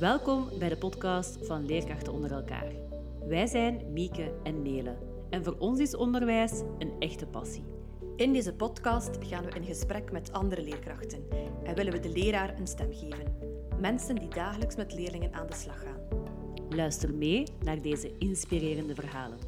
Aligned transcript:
Welkom 0.00 0.48
bij 0.58 0.68
de 0.68 0.76
podcast 0.76 1.46
van 1.46 1.66
Leerkrachten 1.66 2.12
onder 2.12 2.32
elkaar. 2.32 2.72
Wij 3.28 3.46
zijn 3.46 3.92
Mieke 3.92 4.34
en 4.42 4.62
Nele 4.62 4.98
en 5.30 5.44
voor 5.44 5.56
ons 5.58 5.80
is 5.80 5.96
onderwijs 5.96 6.52
een 6.78 6.92
echte 6.98 7.26
passie. 7.26 7.64
In 8.16 8.32
deze 8.32 8.54
podcast 8.54 9.10
gaan 9.20 9.44
we 9.44 9.50
in 9.50 9.64
gesprek 9.64 10.12
met 10.12 10.32
andere 10.32 10.62
leerkrachten 10.62 11.28
en 11.64 11.74
willen 11.74 11.92
we 11.92 12.00
de 12.00 12.08
leraar 12.08 12.58
een 12.58 12.66
stem 12.66 12.92
geven. 12.92 13.38
Mensen 13.80 14.14
die 14.14 14.28
dagelijks 14.28 14.76
met 14.76 14.94
leerlingen 14.94 15.34
aan 15.34 15.46
de 15.46 15.54
slag 15.54 15.82
gaan. 15.82 16.00
Luister 16.68 17.14
mee 17.14 17.44
naar 17.64 17.82
deze 17.82 18.18
inspirerende 18.18 18.94
verhalen. 18.94 19.38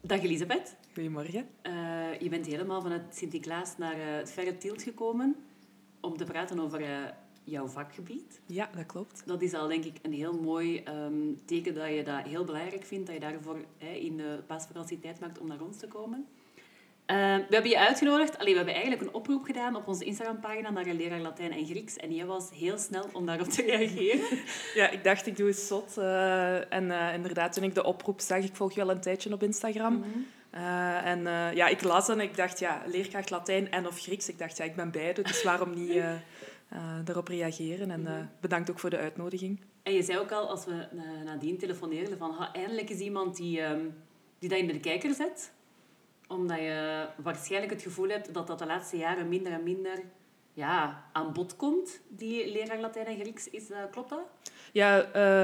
Dag 0.00 0.22
Elisabeth. 0.22 0.76
Goedemorgen. 0.94 1.48
Uh, 1.62 1.72
je 2.20 2.28
bent 2.28 2.46
helemaal 2.46 2.82
vanuit 2.82 3.14
Sint-Niklaas 3.14 3.76
naar 3.76 3.96
uh, 3.96 4.16
het 4.16 4.30
verre 4.30 4.56
Tielt 4.56 4.82
gekomen 4.82 5.36
om 6.00 6.16
te 6.16 6.24
praten 6.24 6.58
over 6.58 6.80
uh, 6.80 6.86
jouw 7.50 7.66
vakgebied. 7.66 8.40
Ja, 8.46 8.70
dat 8.76 8.86
klopt. 8.86 9.22
Dat 9.26 9.42
is 9.42 9.54
al 9.54 9.68
denk 9.68 9.84
ik 9.84 9.96
een 10.02 10.12
heel 10.12 10.40
mooi 10.40 10.82
um, 10.88 11.40
teken 11.44 11.74
dat 11.74 11.88
je 11.88 12.02
dat 12.02 12.22
heel 12.24 12.44
belangrijk 12.44 12.84
vindt, 12.84 13.06
dat 13.06 13.14
je 13.14 13.20
daarvoor 13.20 13.64
hè, 13.78 13.92
in 13.92 14.16
de 14.16 14.38
paasvakantie 14.46 14.98
tijd 14.98 15.20
maakt 15.20 15.38
om 15.38 15.46
naar 15.46 15.60
ons 15.60 15.76
te 15.76 15.88
komen. 15.88 16.26
Uh, 17.10 17.16
we 17.16 17.54
hebben 17.54 17.70
je 17.70 17.78
uitgenodigd. 17.78 18.38
Allee, 18.38 18.50
we 18.50 18.56
hebben 18.56 18.74
eigenlijk 18.74 19.02
een 19.02 19.14
oproep 19.14 19.44
gedaan 19.44 19.76
op 19.76 19.88
onze 19.88 20.04
Instagram-pagina 20.04 20.70
naar 20.70 20.86
een 20.86 20.96
leraar 20.96 21.20
Latijn 21.20 21.52
en 21.52 21.66
Grieks. 21.66 21.96
En 21.96 22.14
jij 22.14 22.26
was 22.26 22.50
heel 22.54 22.78
snel 22.78 23.08
om 23.12 23.26
daarop 23.26 23.48
te 23.48 23.62
reageren. 23.62 24.38
Ja, 24.74 24.90
ik 24.90 25.04
dacht, 25.04 25.26
ik 25.26 25.36
doe 25.36 25.46
eens 25.46 25.66
zot. 25.66 25.94
Uh, 25.98 26.72
en 26.72 26.84
uh, 26.84 27.14
inderdaad, 27.14 27.52
toen 27.52 27.64
ik 27.64 27.74
de 27.74 27.84
oproep 27.84 28.20
zag, 28.20 28.38
ik 28.38 28.56
volg 28.56 28.74
je 28.74 28.82
al 28.82 28.90
een 28.90 29.00
tijdje 29.00 29.32
op 29.32 29.42
Instagram. 29.42 29.94
Mm 29.94 30.02
-hmm. 30.02 30.26
en 31.04 31.22
ja, 31.54 31.66
ik 31.68 31.82
las 31.82 32.08
en 32.08 32.20
ik 32.20 32.36
dacht, 32.36 32.58
ja, 32.58 32.82
leerkracht 32.86 33.30
Latijn 33.30 33.70
en 33.70 33.86
of 33.86 34.00
Grieks. 34.00 34.28
Ik 34.28 34.38
dacht, 34.38 34.56
ja, 34.56 34.64
ik 34.64 34.76
ben 34.76 34.90
beide, 34.90 35.22
dus 35.22 35.42
waarom 35.42 35.74
niet 35.74 36.02
daarop 37.04 37.28
reageren? 37.28 37.90
En 37.90 38.02
Mhm. 38.02 38.24
bedankt 38.40 38.70
ook 38.70 38.78
voor 38.78 38.90
de 38.90 38.98
uitnodiging. 38.98 39.60
En 39.82 39.92
je 39.92 40.02
zei 40.02 40.18
ook 40.18 40.32
al, 40.32 40.48
als 40.48 40.64
we 40.64 40.86
nadien 41.24 41.58
telefoneerden, 41.58 42.18
van 42.18 42.30
ha, 42.30 42.52
eindelijk 42.52 42.90
is 42.90 42.98
iemand 42.98 43.36
die, 43.36 43.62
um, 43.62 43.94
die 44.38 44.48
dat 44.48 44.58
in 44.58 44.66
de 44.66 44.80
kijker 44.80 45.14
zet 45.14 45.52
omdat 46.28 46.58
je 46.58 47.06
waarschijnlijk 47.22 47.72
het 47.72 47.82
gevoel 47.82 48.08
hebt 48.08 48.34
dat 48.34 48.46
dat 48.46 48.58
de 48.58 48.66
laatste 48.66 48.96
jaren 48.96 49.28
minder 49.28 49.52
en 49.52 49.62
minder 49.62 50.02
ja, 50.52 51.04
aan 51.12 51.32
bod 51.32 51.56
komt, 51.56 52.00
die 52.08 52.52
leraar 52.52 52.80
Latijn 52.80 53.06
en 53.06 53.20
Grieks. 53.20 53.50
Is, 53.50 53.64
klopt 53.90 54.08
dat? 54.08 54.20
Ja, 54.72 54.98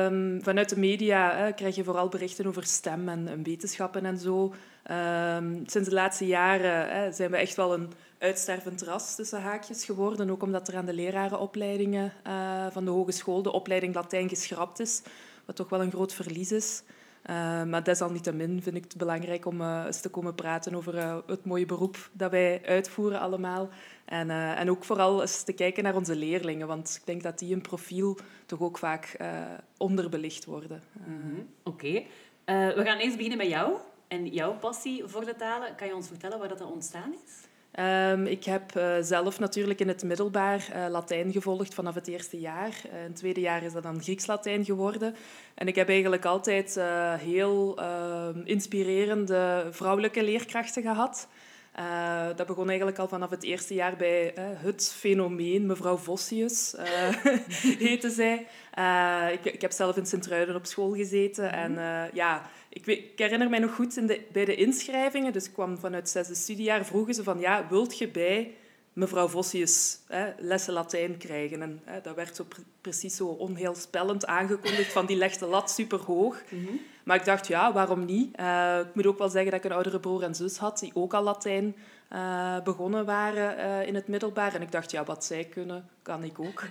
um, 0.07 0.43
vanuit 0.43 0.69
de 0.69 0.79
media 0.79 1.37
hè, 1.37 1.53
krijg 1.53 1.75
je 1.75 1.85
vooral 1.85 2.09
berichten 2.09 2.47
over 2.47 2.65
STEM 2.65 3.09
en, 3.09 3.29
en 3.29 3.43
wetenschappen 3.43 4.05
en 4.05 4.19
zo. 4.19 4.55
Um, 4.91 5.63
sinds 5.67 5.89
de 5.89 5.95
laatste 5.95 6.27
jaren 6.27 6.89
hè, 6.89 7.13
zijn 7.13 7.31
we 7.31 7.37
echt 7.37 7.57
wel 7.57 7.75
een 7.75 7.93
uitstervend 8.25 8.83
ras 8.83 9.14
tussen 9.14 9.42
haakjes 9.42 9.84
geworden. 9.84 10.30
Ook 10.30 10.42
omdat 10.42 10.69
er 10.69 10.77
aan 10.77 10.86
de 10.86 10.92
lerarenopleidingen 10.92 12.12
uh, 12.27 12.67
van 12.70 12.84
de 12.84 12.91
hogeschool 12.91 13.42
de 13.42 13.53
opleiding 13.53 13.94
Latijn 13.94 14.28
geschrapt 14.28 14.80
is. 14.80 15.03
Wat 15.44 15.56
toch 15.56 15.69
wel 15.69 15.83
een 15.83 15.91
groot 15.91 16.12
verlies 16.12 16.52
is. 16.52 16.83
Uh, 17.30 17.64
maar 17.64 17.84
desalniettemin 17.84 18.62
vind 18.62 18.77
ik 18.77 18.83
het 18.83 18.97
belangrijk 18.97 19.47
om 19.47 19.61
uh, 19.61 19.83
eens 19.86 20.00
te 20.00 20.08
komen 20.08 20.34
praten 20.34 20.75
over 20.75 21.22
het 21.27 21.45
mooie 21.45 21.67
beroep 21.67 22.11
dat 22.12 22.30
wij 22.30 22.62
uitvoeren 22.64 23.20
allemaal. 23.20 23.69
En, 24.05 24.30
en 24.30 24.70
ook 24.70 24.84
vooral 24.84 25.20
eens 25.20 25.42
te 25.42 25.52
kijken 25.52 25.83
naar 25.83 25.97
onze 25.97 26.17
leerlingen, 26.17 26.67
want 26.67 26.97
ik 27.00 27.06
denk 27.06 27.22
dat 27.22 27.39
die 27.39 27.55
een 27.55 27.61
profiel 27.61 28.19
toch 28.47 28.61
ook 28.61 28.78
vaak 28.78 29.17
onderbelicht 29.77 30.45
worden. 30.45 30.83
-hmm. 31.05 31.48
Oké. 31.62 32.02
We 32.45 32.83
gaan 32.84 32.98
eerst 32.98 33.17
beginnen 33.17 33.39
met 33.39 33.48
jou 33.48 33.77
en 34.08 34.27
jouw 34.27 34.52
passie 34.58 35.02
voor 35.06 35.25
de 35.25 35.36
talen. 35.36 35.75
Kan 35.75 35.86
je 35.86 35.95
ons 35.95 36.08
vertellen 36.08 36.39
waar 36.39 36.48
dat 36.48 36.61
ontstaan 36.61 37.12
is? 37.12 37.54
Um, 37.80 38.27
ik 38.27 38.44
heb 38.44 38.77
uh, 38.77 38.94
zelf 39.00 39.39
natuurlijk 39.39 39.80
in 39.80 39.89
het 39.89 40.03
middelbaar 40.03 40.67
uh, 40.75 40.86
Latijn 40.91 41.33
gevolgd 41.33 41.75
vanaf 41.75 41.94
het 41.94 42.08
eerste 42.08 42.41
jaar. 42.41 42.69
Uh, 42.69 42.98
in 42.98 43.06
het 43.06 43.17
tweede 43.17 43.41
jaar 43.41 43.62
is 43.62 43.72
dat 43.72 43.83
dan 43.83 44.03
Grieks-Latijn 44.03 44.64
geworden. 44.64 45.14
En 45.55 45.69
ik 45.69 45.75
heb 45.75 45.89
eigenlijk 45.89 46.25
altijd 46.25 46.80
heel 47.19 47.78
inspirerende 48.45 49.67
vrouwelijke 49.70 50.23
leerkrachten 50.23 50.83
gehad. 50.83 51.29
dat 52.36 52.46
begon 52.46 52.68
eigenlijk 52.68 52.98
al 52.98 53.08
vanaf 53.08 53.30
het 53.30 53.42
eerste 53.42 53.74
jaar 53.74 53.96
bij 53.96 54.34
het 54.36 54.95
fenomeen, 54.96 55.67
mevrouw 55.67 55.96
Vossius 55.96 56.74
heette 57.79 58.11
zij. 58.11 58.46
Ik, 59.33 59.45
ik, 59.45 59.61
heb 59.61 59.73
zelf 59.73 59.96
in 59.96 60.07
Sint-Truiden 60.07 60.55
op 60.55 60.67
school 60.67 60.95
gezeten. 60.95 61.52
En 61.52 61.79
ja, 62.13 62.42
ik, 62.74 62.85
weet, 62.85 62.98
ik, 62.98 63.18
herinner 63.18 63.51
mij 63.51 63.58
nog 63.58 63.74
goed 63.74 63.96
in 63.96 64.07
de, 64.07 64.20
bij 64.33 64.45
de 64.45 64.55
inschrijvingen, 64.55 65.33
dus 65.33 65.46
ik 65.46 65.52
kwam 65.52 65.79
vanuit 65.79 66.02
het 66.02 66.11
zesde 66.11 66.35
studiejaar, 66.35 66.85
vroegen 66.85 67.14
ze 67.14 67.23
van, 67.23 67.40
ja, 67.40 67.67
wilt 67.68 67.98
je 67.98 68.08
bij 68.08 68.55
mevrouw 68.92 69.29
Vossius 69.29 69.98
hè, 70.07 70.33
lessen 70.39 70.73
Latijn 70.73 71.17
krijgen? 71.17 71.63
En 71.63 71.80
hè, 71.84 72.01
dat 72.01 72.14
werd 72.14 72.36
zo 72.36 72.45
pre 72.45 72.63
precies 72.80 73.17
zo 73.17 73.27
onheilspellend 73.27 74.27
aangekondigd, 74.27 74.92
van 74.92 75.07
die 75.07 75.17
legde 75.17 75.46
lat 75.46 75.70
superhoog. 75.70 76.42
Mm 76.48 76.67
-hmm. 76.67 76.80
Maar 77.05 77.17
ik 77.17 77.24
dacht, 77.24 77.46
ja, 77.46 77.73
waarom 77.73 78.05
niet? 78.05 78.40
Uh, 78.40 78.79
ik 78.79 78.95
moet 78.95 79.07
ook 79.07 79.18
wel 79.18 79.29
zeggen 79.29 79.51
dat 79.51 79.64
ik 79.64 79.70
een 79.70 79.77
oudere 79.77 80.01
broer 80.01 80.23
en 80.23 80.34
zus 80.34 80.57
had, 80.57 80.79
die 80.79 80.90
ook 80.95 81.14
al 81.14 81.23
Latijn 81.23 81.77
uh, 82.13 82.63
begonnen 82.63 83.05
waren 83.05 83.59
uh, 83.59 83.87
in 83.87 83.95
het 83.95 84.09
middelbaar. 84.09 84.55
En 84.55 84.63
ik 84.63 84.73
dacht, 84.73 84.91
ja, 84.91 85.05
wat 85.05 85.25
zij 85.25 85.45
kunnen, 85.45 85.89
kan 86.03 86.25
ik 86.25 86.41
ook. 86.41 86.65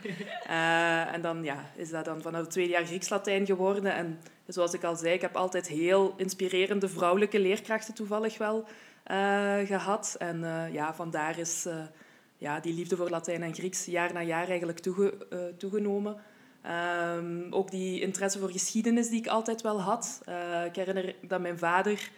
en 1.14 1.22
dan 1.22 1.44
ja, 1.44 1.66
is 1.76 1.90
dat 1.90 2.06
dan 2.06 2.22
vanaf 2.22 2.42
het 2.42 2.52
tweede 2.52 2.72
jaar 2.72 2.86
Grieks-Latijn 2.86 3.46
geworden. 3.46 3.94
En 3.94 4.20
zoals 4.48 4.74
ik 4.74 4.84
al 4.84 4.96
zei, 4.96 5.14
ik 5.14 5.22
heb 5.22 5.36
altijd 5.36 5.68
heel 5.68 6.14
inspirerende 6.18 6.90
vrouwelijke 6.90 7.40
leerkrachten 7.40 7.94
toevallig 7.94 8.38
wel 8.38 8.68
gehad. 9.66 10.16
En 10.20 10.70
ja, 10.72 10.94
vandaar 10.94 11.40
is 11.40 11.68
ja, 12.38 12.60
die 12.60 12.74
liefde 12.74 12.96
voor 12.96 13.10
Latijn 13.10 13.44
en 13.44 13.54
Grieks 13.54 13.86
jaar 13.86 14.14
na 14.14 14.22
jaar 14.22 14.48
eigenlijk 14.48 14.80
toege, 14.80 15.14
toegenomen. 15.58 16.16
Um, 17.18 17.48
ook 17.50 17.72
die 17.72 18.02
interesse 18.02 18.40
voor 18.40 18.52
geschiedenis 18.52 19.10
die 19.10 19.20
ik 19.20 19.28
altijd 19.28 19.62
wel 19.62 19.82
had. 19.82 20.22
ik 20.66 20.76
herinner 20.76 21.16
dat 21.22 21.42
mijn 21.42 21.58
vader... 21.58 22.12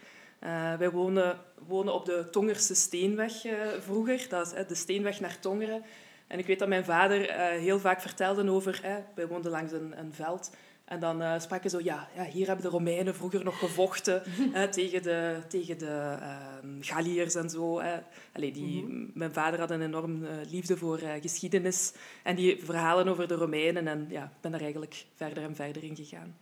wij 0.78 0.90
wonen, 0.90 1.38
wonen 1.66 1.94
op 1.94 2.04
de 2.04 2.28
Tongerse 2.30 2.74
Steenweg 2.74 3.32
vroeger. 3.80 4.26
Dat 4.28 4.54
is 4.54 4.66
de 4.66 4.74
Steenweg 4.74 5.20
naar 5.20 5.38
Tongeren. 5.38 5.82
En 6.26 6.38
ik 6.38 6.46
weet 6.46 6.58
dat 6.58 6.68
mijn 6.68 6.84
vader 6.84 7.32
heel 7.50 7.78
vaak 7.78 8.00
vertelde 8.00 8.50
over... 8.50 8.80
wij 9.14 9.26
woonden 9.26 9.50
langs 9.50 9.72
een, 9.72 9.98
een 9.98 10.14
veld... 10.14 10.50
En 10.86 11.00
dan 11.00 11.22
uh, 11.22 11.40
spraken 11.40 11.70
ze 11.70 11.76
zo, 11.76 11.84
ja, 11.84 12.08
ja, 12.14 12.24
hier 12.24 12.46
hebben 12.46 12.64
de 12.64 12.70
Romeinen 12.70 13.14
vroeger 13.14 13.44
nog 13.44 13.58
gevochten 13.58 14.22
hè, 14.58 14.68
tegen 14.68 15.02
de, 15.02 15.42
tegen 15.48 15.78
de 15.78 16.16
uh, 16.20 16.36
Galliërs 16.80 17.34
en 17.34 17.50
zo. 17.50 17.80
Hè. 17.80 17.98
Allee, 18.32 18.52
die, 18.52 18.82
mm 18.82 18.90
-hmm. 18.90 19.10
Mijn 19.14 19.32
vader 19.32 19.60
had 19.60 19.70
een 19.70 19.82
enorm 19.82 20.22
uh, 20.22 20.30
liefde 20.50 20.76
voor 20.76 20.98
geschiedenis 21.20 21.92
en 22.22 22.36
die 22.36 22.64
verhalen 22.64 23.08
over 23.08 23.28
de 23.28 23.34
Romeinen. 23.34 23.88
En 23.88 24.06
ja, 24.08 24.24
ik 24.24 24.40
ben 24.40 24.50
daar 24.50 24.60
eigenlijk 24.60 25.04
verder 25.14 25.42
en 25.42 25.54
verder 25.54 25.84
in 25.84 25.96
gegaan. 25.96 26.36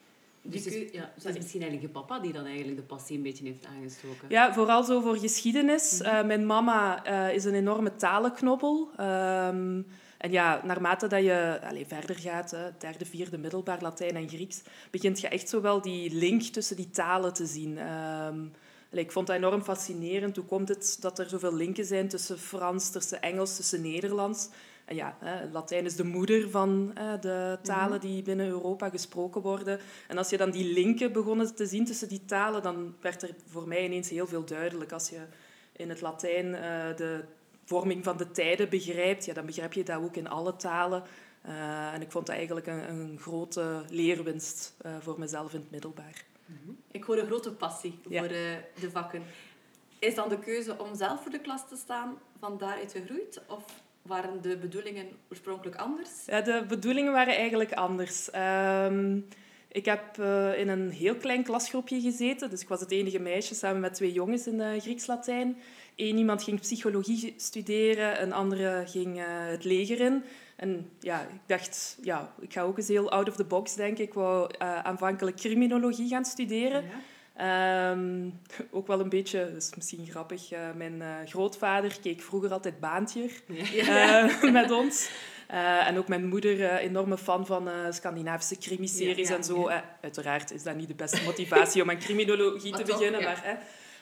Dus 0.47 0.67
is, 0.67 0.93
ja, 0.93 1.13
is 1.17 1.25
het 1.25 1.35
misschien 1.35 1.61
eigenlijk 1.61 1.93
je 1.93 2.01
papa 2.01 2.19
die 2.19 2.33
dan 2.33 2.45
eigenlijk 2.45 2.77
de 2.77 2.83
passie 2.83 3.17
een 3.17 3.23
beetje 3.23 3.45
heeft 3.45 3.67
aangestoken? 3.67 4.29
Ja, 4.29 4.55
vooral 4.55 4.85
zo 4.85 5.01
voor 5.01 5.17
geschiedenis. 5.17 6.01
Mm 6.01 6.07
-hmm. 6.07 6.27
mijn 6.27 6.47
mama 6.47 7.05
is 7.31 7.45
een 7.45 7.55
enorme 7.55 7.97
talenknobbel. 7.97 8.91
Um, 9.01 9.87
en 10.25 10.31
ja, 10.31 10.61
naarmate 10.65 11.07
dat 11.07 11.23
je 11.23 11.61
allez, 11.63 11.89
verder 11.89 12.19
gaat, 12.19 12.51
hè, 12.51 12.71
derde, 12.79 13.05
vierde, 13.05 13.39
middelbaar, 13.39 13.83
Latijn 13.83 14.17
en 14.17 14.29
Grieks, 14.29 14.63
begint 14.91 15.21
je 15.21 15.29
echt 15.29 15.49
zo 15.49 15.61
wel 15.61 15.81
die 15.81 16.15
link 16.15 16.43
tussen 16.43 16.77
die 16.77 16.91
talen 16.91 17.33
te 17.33 17.47
zien. 17.47 17.79
Um, 17.79 18.53
allez, 18.91 19.05
ik 19.05 19.13
vond 19.13 19.27
dat 19.27 19.37
enorm 19.37 19.63
fascinerend. 19.63 20.37
Hoe 20.37 20.45
komt 20.45 20.69
het 20.69 20.97
dat 21.01 21.19
er 21.19 21.29
zoveel 21.29 21.55
linken 21.55 21.85
zijn 21.85 22.09
tussen 22.09 22.39
Frans, 22.39 22.91
tussen 22.91 23.23
Engels, 23.23 23.57
tussen 23.57 23.83
Nederlands? 23.83 24.49
En 24.85 24.95
ja, 24.97 25.17
Latijn 25.53 25.85
is 25.85 25.97
de 25.97 26.05
moeder 26.05 26.51
van 26.51 26.95
de 27.21 27.59
talen 27.63 28.01
die 28.01 28.23
binnen 28.23 28.47
Europa 28.47 28.89
gesproken 28.89 29.41
worden. 29.41 29.79
En 30.09 30.19
als 30.19 30.31
je 30.31 30.37
dan 30.37 30.51
die 30.51 30.73
linken 30.73 31.13
begonnen 31.13 31.55
te 31.55 31.67
zien 31.67 31.85
tussen 31.85 32.09
die 32.09 32.25
talen, 32.25 32.63
dan 32.63 32.95
werd 33.01 33.23
er 33.23 33.31
voor 33.47 33.69
mij 33.69 33.85
ineens 33.85 34.11
heel 34.11 34.27
veel 34.27 34.45
duidelijk. 34.45 34.93
Als 34.93 35.09
je 35.09 35.21
in 35.77 35.89
het 35.89 36.01
Latijn 36.01 36.47
uh, 36.47 36.97
de 36.97 37.25
vorming 37.65 38.05
van 38.05 38.17
de 38.17 38.31
tijden 38.31 38.69
begrijpt, 38.69 39.25
ja, 39.25 39.35
dan 39.35 39.47
begrijp 39.47 39.73
je 39.73 39.83
dat 39.83 40.03
ook 40.03 40.17
in 40.17 40.29
alle 40.29 40.57
talen. 40.57 41.03
Uh, 41.47 41.95
en 41.95 42.03
ik 42.03 42.11
vond 42.11 42.27
dat 42.27 42.37
eigenlijk 42.37 42.67
een, 42.67 42.89
een 42.89 43.19
grote 43.21 43.83
leerwinst 43.89 44.75
uh, 44.87 44.93
voor 45.01 45.19
mezelf 45.19 45.53
in 45.53 45.61
het 45.61 45.71
middelbaar. 45.71 46.25
-hmm. 46.47 46.79
Ik 46.91 47.05
hoor 47.05 47.19
een 47.19 47.27
grote 47.27 47.53
passie 47.53 47.99
ja. 48.09 48.19
voor 48.19 48.29
de 48.29 48.91
vakken. 48.91 49.23
Is 49.99 50.15
dan 50.15 50.29
de 50.29 50.39
keuze 50.39 50.79
om 50.79 50.95
zelf 50.95 51.23
voor 51.23 51.31
de 51.31 51.41
klas 51.41 51.69
te 51.69 51.77
staan 51.77 52.19
van 52.39 52.59
daaruit 52.59 52.93
gegroeid? 52.93 53.41
Of 53.49 53.65
waren 54.09 54.43
de 54.43 54.57
bedoelingen 54.57 55.07
oorspronkelijk 55.31 55.77
anders? 55.77 56.11
Ja, 56.27 56.41
de 56.41 56.65
bedoelingen 56.69 57.13
waren 57.13 57.37
eigenlijk 57.37 57.73
anders. 57.73 58.29
Um, 58.35 59.27
ik 59.69 59.85
heb 59.85 60.19
uh, 60.21 60.59
in 60.59 60.69
een 60.69 60.91
heel 60.91 61.15
klein 61.15 61.43
klasgroepje 61.43 62.01
gezeten. 62.01 62.51
Dus 62.51 62.61
ik 62.61 62.69
was 62.69 62.81
het 62.81 62.91
enige 62.91 63.19
meisje 63.19 63.55
samen 63.55 63.81
met 63.81 63.95
twee 63.95 64.13
jongens 64.13 64.47
in 64.47 64.55
uh, 64.55 64.81
Grieks-Latijn. 64.81 65.57
Eén 65.97 66.19
iemand 66.19 66.43
ging 66.43 66.61
psychologie 66.61 67.35
studeren, 67.37 68.23
een 68.23 68.33
andere 68.33 68.83
ging 68.87 69.17
uh, 69.17 69.25
het 69.27 69.65
leger 69.65 70.01
in. 70.01 70.25
En 70.57 70.91
ja, 71.01 71.21
ik 71.21 71.41
dacht, 71.47 71.99
ja, 72.03 72.33
ik 72.41 72.53
ga 72.53 72.63
ook 72.63 72.77
eens 72.77 72.89
heel 72.89 73.11
out 73.11 73.29
of 73.29 73.37
the 73.37 73.45
box 73.45 73.75
denken. 73.75 74.05
Ik 74.05 74.15
wou 74.15 74.51
aanvankelijk 74.59 75.37
criminologie 75.37 76.09
gaan 76.09 76.25
studeren. 76.25 76.83
Ja. 76.83 76.91
Um, 77.41 78.41
ook 78.77 78.87
wel 78.87 79.01
een 79.01 79.09
beetje, 79.09 79.45
dat 79.53 79.63
is 79.63 79.73
misschien 79.77 80.07
grappig, 80.07 80.51
mijn 80.75 81.03
grootvader 81.27 82.01
keek 82.03 82.21
vroeger 82.21 82.53
altijd 82.53 82.81
Baantje 82.81 83.31
ja. 83.73 84.31
met 84.53 84.71
ons. 84.71 85.11
En 85.87 85.99
ook 85.99 86.09
mijn 86.09 86.27
moeder, 86.27 86.77
enorme 86.77 87.19
fan 87.19 87.47
van 87.47 87.69
Scandinavische 87.91 88.59
crimiseries 88.59 89.29
Ja, 89.29 89.35
ja, 89.35 89.39
en 89.39 89.45
zo. 89.45 89.67
Eh, 89.67 89.79
uiteraard 90.01 90.51
is 90.51 90.63
dat 90.63 90.77
niet 90.77 90.89
de 90.89 90.95
beste 90.95 91.23
motivatie 91.25 91.83
om 91.83 91.91
aan 91.91 91.99
criminologie 91.99 92.73
te 92.73 92.83
toch, 92.83 92.99
beginnen. 92.99 93.23
Maar, 93.23 93.41
hè. 93.45 93.55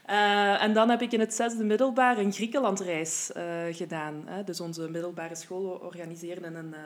Eh, 0.07 0.63
en 0.63 0.73
dan 0.73 0.89
heb 0.89 1.03
ik 1.03 1.13
in 1.13 1.21
het 1.21 1.35
zesde 1.35 1.65
middelbaar 1.65 2.19
een 2.19 2.33
Griekenlandreis 2.33 3.33
eh, 3.33 3.45
gedaan. 3.71 4.23
Hè. 4.27 4.45
Dus 4.45 4.61
onze 4.61 4.89
middelbare 4.89 5.35
school 5.35 5.81
organiseerde 5.83 6.47
een, 6.47 6.75
eh, 6.75 6.81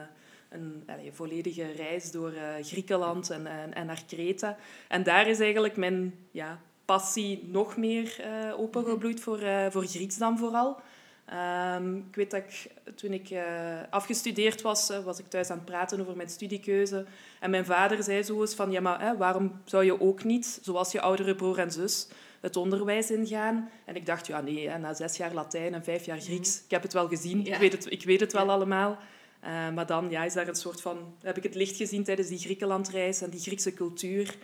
een 0.48 0.84
volledige 1.12 1.72
reis 1.72 2.10
door 2.10 2.32
eh, 2.32 2.64
Griekenland 2.64 3.30
en, 3.30 3.46
en, 3.46 3.74
en 3.74 3.86
naar 3.86 4.02
Kreta. 4.06 4.56
En 4.88 5.02
daar 5.02 5.26
is 5.28 5.40
eigenlijk 5.40 5.76
mijn 5.76 6.14
ja, 6.30 6.60
passie 6.84 7.48
nog 7.50 7.76
meer 7.76 8.20
eh, 8.20 8.60
opengebloeid 8.60 9.20
voor, 9.20 9.38
eh, 9.38 9.66
voor 9.70 9.86
Grieks 9.86 10.18
dan 10.18 10.38
vooral. 10.38 10.76
Ehm, 11.24 11.96
ik 11.96 12.14
weet 12.14 12.30
dat 12.30 12.40
ik, 12.40 12.70
toen 12.94 13.12
ik 13.12 13.34
afgestudeerd 13.90 14.62
was, 14.62 14.92
was 15.04 15.18
ik 15.18 15.28
thuis 15.28 15.50
aan 15.50 15.56
het 15.56 15.66
praten 15.66 16.00
over 16.00 16.16
mijn 16.16 16.28
studiekeuze. 16.28 17.04
En 17.40 17.50
mijn 17.50 17.64
vader 17.64 18.02
zei 18.02 18.22
zo 18.22 18.40
eens 18.40 18.54
van, 18.54 18.70
ja, 18.70 18.80
maar 18.80 19.00
hè, 19.00 19.16
waarom 19.16 19.60
zou 19.64 19.84
je 19.84 20.00
ook 20.00 20.24
niet, 20.24 20.58
zoals 20.62 20.92
je 20.92 21.00
oudere 21.00 21.34
broer 21.34 21.58
en 21.58 21.70
zus, 21.70 22.08
het 22.40 22.56
onderwijs 22.56 23.10
ingaan? 23.10 23.70
En 23.84 23.96
ik 23.96 24.06
dacht, 24.06 24.26
ja 24.26 24.40
nee, 24.40 24.68
hè, 24.68 24.78
na 24.78 24.94
zes 24.94 25.16
jaar 25.16 25.34
Latijn 25.34 25.74
en 25.74 25.84
vijf 25.84 26.04
jaar 26.04 26.20
Grieks, 26.20 26.62
ik 26.64 26.70
heb 26.70 26.82
het 26.82 26.92
wel 26.92 27.08
gezien, 27.08 27.44
Ja. 27.44 27.54
ik, 27.54 27.60
weet 27.60 27.72
het, 27.72 27.92
ik 27.92 28.04
weet 28.04 28.20
het 28.20 28.32
wel 28.32 28.46
Ja. 28.46 28.52
allemaal. 28.52 28.98
Eh, 29.46 29.70
maar 29.70 29.86
dan 29.86 30.10
ja, 30.10 30.24
is 30.24 30.32
daar 30.32 30.48
een 30.48 30.54
soort 30.54 30.80
van, 30.80 31.14
heb 31.22 31.36
ik 31.36 31.42
het 31.42 31.54
licht 31.54 31.76
gezien 31.76 32.04
tijdens 32.04 32.28
die 32.28 32.38
Griekenlandreis 32.38 33.20
en 33.20 33.30
die 33.30 33.40
Griekse 33.40 33.74
cultuur, 33.74 34.36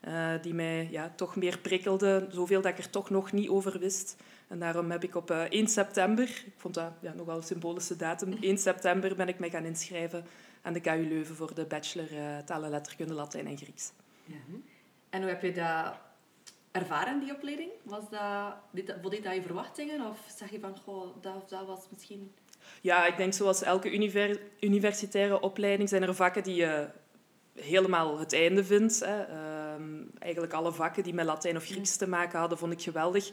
eh, 0.00 0.32
die 0.42 0.54
mij 0.54 0.88
ja, 0.90 1.12
toch 1.16 1.36
meer 1.36 1.58
prikkelde. 1.58 2.26
Zoveel 2.30 2.60
dat 2.60 2.72
ik 2.72 2.78
er 2.78 2.90
toch 2.90 3.10
nog 3.10 3.32
niet 3.32 3.48
over 3.48 3.78
wist. 3.78 4.16
En 4.48 4.58
daarom 4.58 4.90
heb 4.90 5.04
ik 5.04 5.14
op 5.14 5.30
eh, 5.30 5.42
1 5.48 5.68
september, 5.68 6.24
ik 6.24 6.52
vond 6.56 6.74
dat 6.74 6.92
ja, 7.00 7.12
nogal 7.12 7.36
een 7.36 7.42
symbolische 7.42 7.96
datum, 7.96 8.32
1 8.40 8.58
september 8.58 9.16
ben 9.16 9.28
ik 9.28 9.38
mij 9.38 9.50
gaan 9.50 9.64
inschrijven 9.64 10.24
aan 10.62 10.72
de 10.72 10.80
KU 10.80 11.08
Leuven 11.08 11.36
voor 11.36 11.54
de 11.54 11.64
bachelor 11.64 12.18
eh 12.18 12.38
taal 12.38 12.64
en 12.64 12.70
letterkunde 12.70 13.14
Latijn 13.14 13.46
en 13.46 13.56
Grieks. 13.56 13.92
En 15.10 15.20
hoe 15.20 15.30
heb 15.30 15.42
je 15.42 15.52
dat 15.52 15.94
ervaren, 16.70 17.20
die 17.20 17.34
opleiding? 17.34 17.70
Was 17.82 18.10
dat, 18.10 18.54
voldeed 19.00 19.22
dat 19.22 19.34
je 19.34 19.42
verwachtingen? 19.42 20.06
Of 20.06 20.18
zeg 20.36 20.50
je 20.50 20.60
van, 20.60 20.76
goh, 20.78 21.22
dat 21.22 21.48
dat 21.48 21.66
was 21.66 21.86
misschien... 21.90 22.32
Ja, 22.80 23.06
ik 23.06 23.16
denk 23.16 23.32
zoals 23.32 23.62
elke 23.62 23.92
univer- 23.92 24.40
universitaire 24.60 25.40
opleiding 25.40 25.88
zijn 25.88 26.02
er 26.02 26.14
vakken 26.14 26.42
die 26.42 26.54
je 26.54 26.86
helemaal 27.60 28.18
het 28.18 28.32
einde 28.32 28.64
vindt. 28.64 29.00
Hè. 29.04 29.22
Ehm, 29.22 29.92
eigenlijk 30.18 30.52
alle 30.52 30.72
vakken 30.72 31.02
die 31.02 31.14
met 31.14 31.26
Latijn 31.26 31.56
of 31.56 31.64
Grieks 31.64 31.96
te 31.96 32.08
maken 32.08 32.38
hadden, 32.38 32.58
vond 32.58 32.72
ik 32.72 32.82
geweldig. 32.82 33.30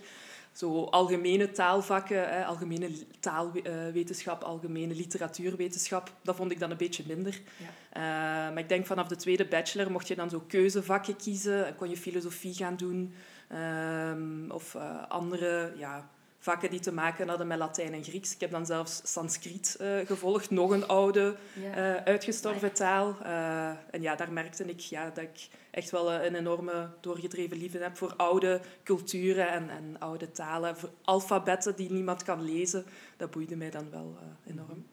Zo 0.52 0.84
algemene 0.84 1.52
taalvakken, 1.52 2.30
hè, 2.30 2.46
algemene 2.46 2.90
taalwetenschap, 3.20 4.44
algemene 4.44 4.96
literatuurwetenschap, 4.96 6.12
dat 6.22 6.36
vond 6.36 6.52
ik 6.52 6.60
dan 6.60 6.72
een 6.72 6.78
beetje 6.78 7.04
minder. 7.08 7.42
Ja. 7.58 7.66
Eh, 7.90 8.54
maar 8.54 8.58
ik 8.62 8.70
denk 8.70 8.86
vanaf 8.86 9.08
de 9.08 9.16
tweede 9.16 9.46
bachelor 9.46 9.92
mocht 9.92 10.08
je 10.08 10.16
dan 10.16 10.30
zo 10.30 10.44
keuzevakken 10.48 11.16
kiezen. 11.16 11.66
En 11.66 11.76
kon 11.76 11.90
je 11.90 11.98
filosofie 11.98 12.54
gaan 12.54 12.76
doen. 12.78 13.14
ehm, 13.48 14.50
of 14.52 14.76
eh, 14.76 15.08
andere 15.08 15.74
ja, 15.78 16.10
vakken 16.46 16.70
die 16.70 16.80
te 16.80 16.92
maken 16.94 17.28
hadden 17.28 17.48
met 17.48 17.58
Latijn 17.58 17.94
en 17.94 18.04
Grieks. 18.04 18.34
Ik 18.34 18.40
heb 18.40 18.52
dan 18.52 18.66
zelfs 18.66 19.02
Sanskriet 19.04 19.76
eh, 19.80 19.98
gevolgd, 20.06 20.50
nog 20.50 20.72
een 20.72 20.88
oude, 20.88 21.36
eh, 21.74 21.96
uitgestorven 21.96 22.74
taal. 22.74 23.16
Eh, 23.24 23.70
en 23.70 24.02
ja, 24.02 24.16
daar 24.16 24.32
merkte 24.32 24.64
ik 24.64 24.80
ja, 24.80 25.10
dat 25.10 25.24
ik 25.24 25.48
echt 25.72 25.92
wel 25.92 26.14
een 26.14 26.36
enorme 26.36 26.90
doorgedreven 27.02 27.58
liefde 27.58 27.80
heb 27.80 27.98
voor 27.98 28.14
oude 28.18 28.62
culturen 28.84 29.50
en, 29.50 29.70
en 29.70 29.96
oude 30.00 30.32
talen. 30.32 30.78
Voor 30.78 30.90
alfabetten 31.04 31.76
die 31.76 31.92
niemand 31.92 32.24
kan 32.24 32.42
lezen. 32.42 32.86
Dat 33.18 33.32
boeide 33.32 33.56
mij 33.56 33.70
dan 33.70 33.90
wel 33.92 34.18
enorm. 34.48 34.86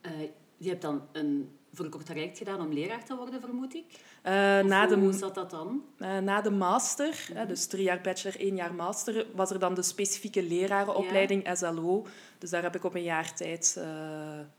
Eh, 0.00 0.10
je 0.56 0.68
hebt 0.68 0.82
dan 0.82 1.02
een 1.12 1.58
voor 1.72 1.84
een 1.84 1.90
kort 1.90 2.06
traject 2.06 2.38
gedaan 2.38 2.60
om 2.60 2.72
leraar 2.72 3.04
te 3.04 3.16
worden, 3.16 3.40
vermoed 3.40 3.74
ik. 3.74 3.84
Eh, 4.22 4.32
na, 4.60 4.88
hoe 4.88 5.10
de, 5.10 5.18
zat 5.18 5.34
dat 5.34 5.50
dan? 5.50 5.84
eh, 5.98 6.18
na 6.18 6.40
de 6.40 6.50
master, 6.50 7.28
hè, 7.32 7.46
dus 7.46 7.66
drie 7.66 7.84
jaar 7.84 8.00
bachelor, 8.00 8.40
één 8.40 8.56
jaar 8.56 8.74
master, 8.74 9.26
was 9.34 9.50
er 9.50 9.58
dan 9.58 9.74
de 9.74 9.82
specifieke 9.82 10.42
lerarenopleiding 10.42 11.48
SLO. 11.52 12.06
Dus 12.38 12.50
daar 12.50 12.62
heb 12.62 12.74
ik 12.74 12.84
op 12.84 12.94
een 12.94 13.02
jaar 13.02 13.34
tijd 13.34 13.76
eh, 13.78 13.84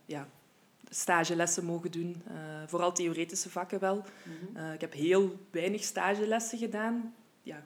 ja, 0.06 0.27
stagelessen 0.89 1.65
mogen 1.65 1.92
doen. 1.92 2.24
Vooral 2.68 2.92
theoretische 2.94 3.50
vakken 3.50 3.80
wel. 3.80 4.04
Eh, 4.54 4.74
ik 4.74 4.81
heb 4.81 4.94
heel 4.94 5.36
weinig 5.51 5.83
stagelessen 5.83 6.57
gedaan. 6.57 7.15
Ja, 7.42 7.63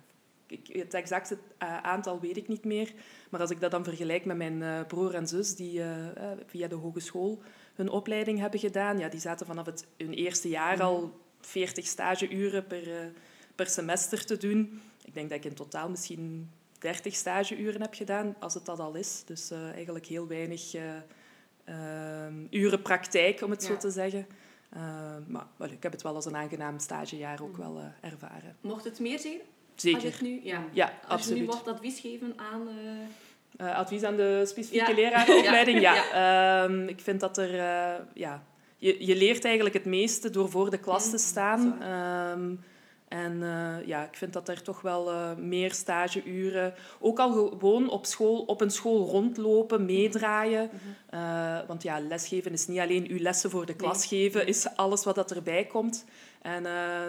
ik, 0.48 0.68
het 0.68 0.94
exacte 0.94 1.38
aantal 1.82 2.20
weet 2.20 2.38
ik 2.38 2.48
niet 2.48 2.66
meer. 2.66 2.94
Maar 3.30 3.42
als 3.42 3.50
ik 3.50 3.60
dat 3.60 3.72
dan 3.72 3.84
vergelijk 3.84 4.26
met 4.26 4.38
mijn 4.38 4.86
broer 4.88 5.14
en 5.14 5.28
zus, 5.28 5.56
die 5.56 5.82
via 6.46 6.68
de 6.68 6.76
hogeschool 6.76 7.42
hun 7.78 7.90
opleiding 7.90 8.40
hebben 8.40 8.60
gedaan, 8.60 9.00
ja, 9.00 9.10
die 9.10 9.20
zaten 9.20 9.46
vanaf 9.46 9.66
het, 9.66 9.86
hun 9.98 10.14
eerste 10.14 10.50
jaar 10.50 10.82
al 10.82 11.20
40 11.42 11.86
stageuren 11.86 12.68
per, 12.68 13.00
eh, 13.00 13.06
per 13.56 13.68
semester 13.68 14.26
te 14.26 14.38
doen. 14.38 14.82
Ik 15.06 15.14
denk 15.14 15.30
dat 15.30 15.38
ik 15.38 15.46
in 15.46 15.54
totaal 15.54 15.90
misschien 15.90 16.50
30 16.80 17.16
stageuren 17.16 17.82
heb 17.82 17.94
gedaan, 17.94 18.36
als 18.40 18.54
het 18.54 18.66
dat 18.66 18.80
al 18.80 18.96
is. 18.96 19.24
Dus 19.26 19.52
eh, 19.52 19.72
eigenlijk 19.72 20.06
heel 20.06 20.28
weinig 20.28 20.74
eh, 20.74 22.28
uren 22.50 22.82
praktijk, 22.82 23.42
om 23.42 23.52
het 23.52 23.64
zo 23.64 23.78
te 23.78 23.90
zeggen. 23.90 24.28
Maar 25.28 25.48
wel, 25.56 25.70
ik 25.70 25.84
heb 25.84 25.92
het 25.92 26.02
wel 26.02 26.16
als 26.16 26.26
een 26.26 26.36
aangenaam 26.36 26.80
stagejaar 26.80 27.42
ook 27.42 27.58
wel 27.58 27.78
eh, 27.78 28.12
ervaren. 28.12 28.56
Mocht 28.62 28.84
het 28.84 29.00
meer 29.00 29.20
zijn? 29.20 29.40
Als 29.74 29.82
Zeker. 29.82 30.02
je 30.02 30.08
het 30.08 30.22
nu, 30.22 30.40
ja. 30.44 30.66
Ja, 30.72 30.86
Als 30.86 31.02
je 31.02 31.08
absoluut. 31.08 31.40
nu 31.40 31.46
mocht 31.46 31.68
advies 31.68 32.00
geven 32.00 32.34
aan... 32.36 32.68
eh, 33.58 33.76
advies 33.76 34.04
aan 34.04 34.16
de 34.16 34.44
specifieke 34.46 34.90
Ja. 34.90 34.96
lerarenopleiding? 34.96 35.80
Ja. 35.88 35.94
Ja. 35.94 36.64
Ehm, 36.64 36.88
ik 36.88 37.00
vind 37.00 37.20
dat 37.20 37.38
er... 37.38 37.60
eh, 37.60 38.00
ja, 38.14 38.44
je, 38.78 39.06
je 39.06 39.16
leert 39.16 39.46
eigenlijk 39.46 39.76
het 39.76 39.86
meeste 39.86 40.30
door 40.30 40.50
voor 40.50 40.70
de 40.70 40.78
klas 40.80 41.04
te 41.04 41.10
Mm, 41.12 41.18
staan. 41.18 41.82
Ehm, 41.82 42.56
en 43.08 43.44
eh, 43.44 43.88
ja, 43.88 44.04
ik 44.04 44.16
vind 44.16 44.34
dat 44.34 44.50
er 44.50 44.62
toch 44.62 44.82
wel 44.82 45.36
meer 45.38 45.74
stageuren... 45.74 46.74
Ook 47.00 47.20
al 47.20 47.32
gewoon 47.32 47.90
op, 47.90 48.06
school, 48.06 48.42
op 48.42 48.62
een 48.62 48.72
school 48.72 49.08
rondlopen, 49.08 49.86
meedraaien. 49.86 50.70
Eh, 51.10 51.58
want 51.68 51.84
ja, 51.84 52.00
lesgeven 52.00 52.52
is 52.52 52.68
niet 52.68 52.80
alleen 52.80 53.08
uw 53.10 53.20
lessen 53.20 53.50
voor 53.50 53.66
de 53.66 53.76
klas 53.76 54.06
geven, 54.06 54.48
is 54.48 54.68
alles 54.76 55.04
wat 55.04 55.16
dat 55.16 55.32
erbij 55.32 55.66
komt. 55.66 56.06
En 56.42 56.64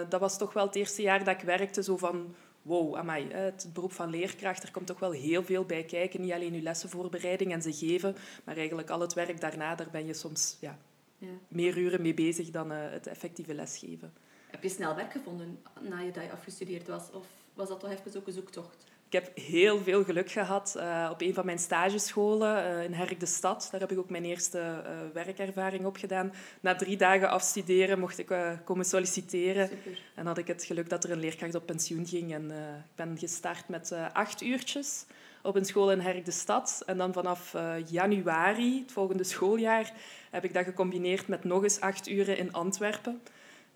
dat 0.09 0.19
was 0.19 0.37
toch 0.37 0.53
wel 0.53 0.65
het 0.65 0.75
eerste 0.75 1.01
jaar 1.01 1.23
dat 1.23 1.35
ik 1.35 1.41
werkte, 1.45 1.83
zo 1.83 1.97
van... 1.97 2.35
Wow, 2.61 2.95
amai, 2.95 3.31
het 3.31 3.69
beroep 3.73 3.91
van 3.91 4.09
leerkracht, 4.09 4.63
er 4.63 4.71
komt 4.71 4.87
toch 4.87 4.99
wel 4.99 5.11
heel 5.11 5.43
veel 5.43 5.65
bij 5.65 5.83
kijken. 5.83 6.21
Niet 6.21 6.31
alleen 6.31 6.53
uw 6.53 6.61
lessenvoorbereiding 6.61 7.51
en 7.53 7.61
ze 7.61 7.73
geven, 7.73 8.15
maar 8.43 8.57
eigenlijk 8.57 8.89
al 8.89 8.99
het 8.99 9.13
werk 9.13 9.41
daarna, 9.41 9.75
daar 9.75 9.89
ben 9.91 10.05
je 10.05 10.13
soms 10.13 10.57
ja, 10.59 10.77
ja. 11.17 11.27
meer 11.47 11.77
uren 11.77 12.01
mee 12.01 12.13
bezig 12.13 12.49
dan 12.49 12.71
eh, 12.71 12.91
het 12.91 13.07
effectieve 13.07 13.53
lesgeven. 13.53 14.13
Heb 14.49 14.63
je 14.63 14.69
snel 14.69 14.95
werk 14.95 15.11
gevonden 15.11 15.59
na 15.81 15.99
je 15.99 16.11
dat 16.11 16.23
je 16.23 16.31
afgestudeerd 16.31 16.87
was? 16.87 17.11
Of 17.11 17.25
was 17.53 17.67
dat 17.67 17.79
toch 17.79 17.91
even 17.91 18.17
ook 18.17 18.27
een 18.27 18.33
zoektocht? 18.33 18.85
Ik 19.09 19.21
heb 19.21 19.37
heel 19.37 19.83
veel 19.83 20.03
geluk 20.03 20.31
gehad 20.31 20.75
eh, 20.75 21.09
op 21.11 21.21
een 21.21 21.33
van 21.33 21.45
mijn 21.45 21.59
stagescholen 21.59 22.65
eh, 22.65 22.83
in 22.83 22.93
Herk 22.93 23.19
de 23.19 23.25
Stad. 23.25 23.67
Daar 23.71 23.79
heb 23.79 23.91
ik 23.91 23.97
ook 23.97 24.09
mijn 24.09 24.25
eerste 24.25 24.59
eh, 24.59 24.91
werkervaring 25.13 25.85
op 25.85 25.97
gedaan. 25.97 26.33
Na 26.59 26.75
drie 26.75 26.97
dagen 26.97 27.29
afstuderen 27.29 27.99
mocht 27.99 28.17
ik 28.17 28.33
komen 28.65 28.85
solliciteren. 28.85 29.67
Super. 29.67 30.01
En 30.15 30.25
had 30.25 30.37
ik 30.37 30.47
het 30.47 30.63
geluk 30.63 30.89
dat 30.89 31.03
er 31.03 31.11
een 31.11 31.19
leerkracht 31.19 31.55
op 31.55 31.65
pensioen 31.65 32.05
ging. 32.05 32.33
En 32.33 32.51
ik 32.51 32.95
ben 32.95 33.17
gestart 33.17 33.67
met 33.67 33.93
acht 34.13 34.41
uurtjes 34.41 35.05
op 35.43 35.55
een 35.55 35.65
school 35.65 35.91
in 35.91 35.99
Herk 35.99 36.25
de 36.25 36.31
Stad. 36.31 36.83
En 36.85 36.97
dan 36.97 37.13
vanaf 37.13 37.55
januari, 37.85 38.79
het 38.81 38.91
volgende 38.91 39.23
schooljaar, 39.23 39.91
heb 40.29 40.43
ik 40.43 40.53
dat 40.53 40.63
gecombineerd 40.63 41.27
met 41.27 41.43
nog 41.43 41.63
eens 41.63 41.79
acht 41.79 42.09
uren 42.09 42.37
in 42.37 42.53
Antwerpen. 42.53 43.21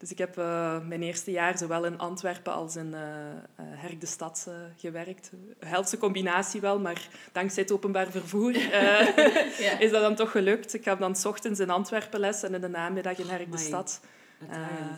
Dus 0.04 0.12
ik 0.12 0.18
heb 0.18 0.38
eh, 0.38 0.78
mijn 0.88 1.04
eerste 1.04 1.32
jaar 1.32 1.58
zowel 1.58 1.86
in 1.86 1.98
Antwerpen 1.98 2.54
als 2.54 2.76
in 2.76 2.94
eh 2.94 3.32
eh, 3.32 3.36
Herk 3.56 4.00
de 4.00 4.06
Stad 4.06 4.46
eh, 4.48 4.54
gewerkt. 4.78 5.32
Helse 5.60 5.98
combinatie 5.98 6.62
wel, 6.62 6.80
maar 6.80 7.08
dankzij 7.32 7.64
het 7.64 7.72
openbaar 7.72 8.12
vervoer 8.12 8.58
Ja. 9.66 9.80
is 9.80 9.92
dat 9.92 10.02
dan 10.02 10.16
toch 10.16 10.32
gelukt. 10.32 10.74
Ik 10.74 10.86
heb 10.86 11.00
dan 11.00 11.16
's 11.16 11.26
ochtends 11.26 11.60
in 11.60 11.70
Antwerpen 11.70 12.20
les 12.20 12.44
en 12.44 12.54
in 12.54 12.62
de 12.62 12.68
namiddag 12.68 13.18
in 13.18 13.28
Herk 13.28 13.52
de. 13.52 13.58
Stad. 13.58 14.02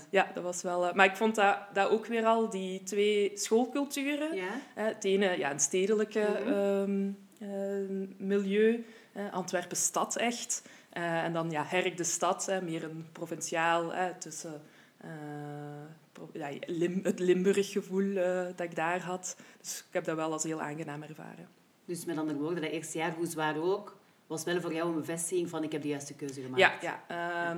Ja, 0.09 0.31
dat 0.33 0.43
was 0.43 0.62
wel... 0.62 0.93
maar 0.93 1.05
ik 1.05 1.15
vond 1.15 1.35
dat, 1.35 1.57
dat 1.74 1.89
ook 1.89 2.05
weer 2.05 2.25
al, 2.25 2.50
die 2.50 2.83
twee 2.83 3.31
schoolculturen. 3.33 4.35
ja? 4.35 4.50
het 4.74 5.03
ene, 5.03 5.38
ja, 5.38 5.51
een 5.51 5.59
stedelijke 5.59 6.27
Mhm. 6.43 6.53
ehm, 6.53 7.12
eh, 7.39 8.07
milieu. 8.17 8.85
Antwerpen 9.31 9.77
stad 9.77 10.15
echt. 10.15 10.62
En 10.89 11.33
dan 11.33 11.51
ja, 11.51 11.63
Herk 11.67 11.97
de 11.97 12.03
stad, 12.03 12.51
meer 12.63 12.83
een 12.83 13.05
provinciaal, 13.12 13.93
tussen... 14.19 14.62
eh, 15.05 16.41
ja, 16.41 16.57
Lim, 16.65 17.00
het 17.03 17.19
Limburg-gevoel 17.19 18.15
eh, 18.17 18.45
dat 18.55 18.62
ik 18.62 18.75
daar 18.75 19.01
had. 19.01 19.38
Dus 19.62 19.85
ik 19.88 19.93
heb 19.93 20.03
dat 20.03 20.15
wel 20.15 20.31
als 20.31 20.43
heel 20.43 20.62
aangenaam 20.62 21.03
ervaren. 21.03 21.47
Dus 21.85 22.05
met 22.05 22.17
andere 22.17 22.39
woorden, 22.39 22.62
dat 22.62 22.71
eerste 22.71 22.97
jaar, 22.97 23.13
hoe 23.13 23.25
zwaar 23.25 23.57
ook, 23.57 23.97
was 24.27 24.43
wel 24.43 24.62
voor 24.62 24.74
jou 24.74 24.89
een 24.89 24.95
bevestiging 24.95 25.50
van 25.50 25.63
ik 25.63 25.71
heb 25.71 25.81
de 25.81 25.88
juiste 25.88 26.13
keuze 26.13 26.41
gemaakt. 26.41 26.81
Ja, 26.81 27.03
ja. 27.07 27.57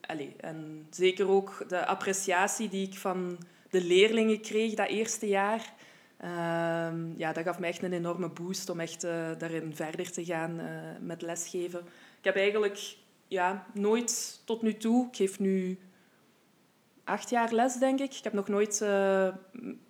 allee, 0.00 0.34
en 0.36 0.86
zeker 0.90 1.28
ook 1.28 1.64
de 1.68 1.86
appreciatie 1.86 2.68
die 2.68 2.86
ik 2.86 2.94
van 2.94 3.38
de 3.70 3.84
leerlingen 3.84 4.40
kreeg 4.40 4.74
dat 4.74 4.88
eerste 4.88 5.28
jaar. 5.28 5.72
ehm, 6.16 7.18
ja, 7.18 7.32
dat 7.32 7.44
gaf 7.44 7.58
me 7.58 7.66
echt 7.66 7.82
een 7.82 7.92
enorme 7.92 8.28
boost 8.28 8.68
om 8.68 8.80
echt 8.80 9.04
eh, 9.04 9.30
daarin 9.38 9.74
verder 9.74 10.10
te 10.10 10.24
gaan 10.24 10.60
met 11.00 11.22
lesgeven. 11.22 11.80
Ik 12.18 12.24
heb 12.24 12.36
eigenlijk 12.36 12.96
ja, 13.28 13.66
nooit 13.72 14.40
tot 14.44 14.62
nu 14.62 14.76
toe. 14.76 15.06
Ik 15.06 15.16
geef 15.16 15.38
nu 15.38 15.78
acht 17.04 17.30
jaar 17.30 17.52
les, 17.52 17.74
denk 17.74 18.00
ik. 18.00 18.14
Ik 18.14 18.24
heb 18.24 18.32
nog 18.32 18.48
nooit 18.48 18.80
uh, 18.82 19.28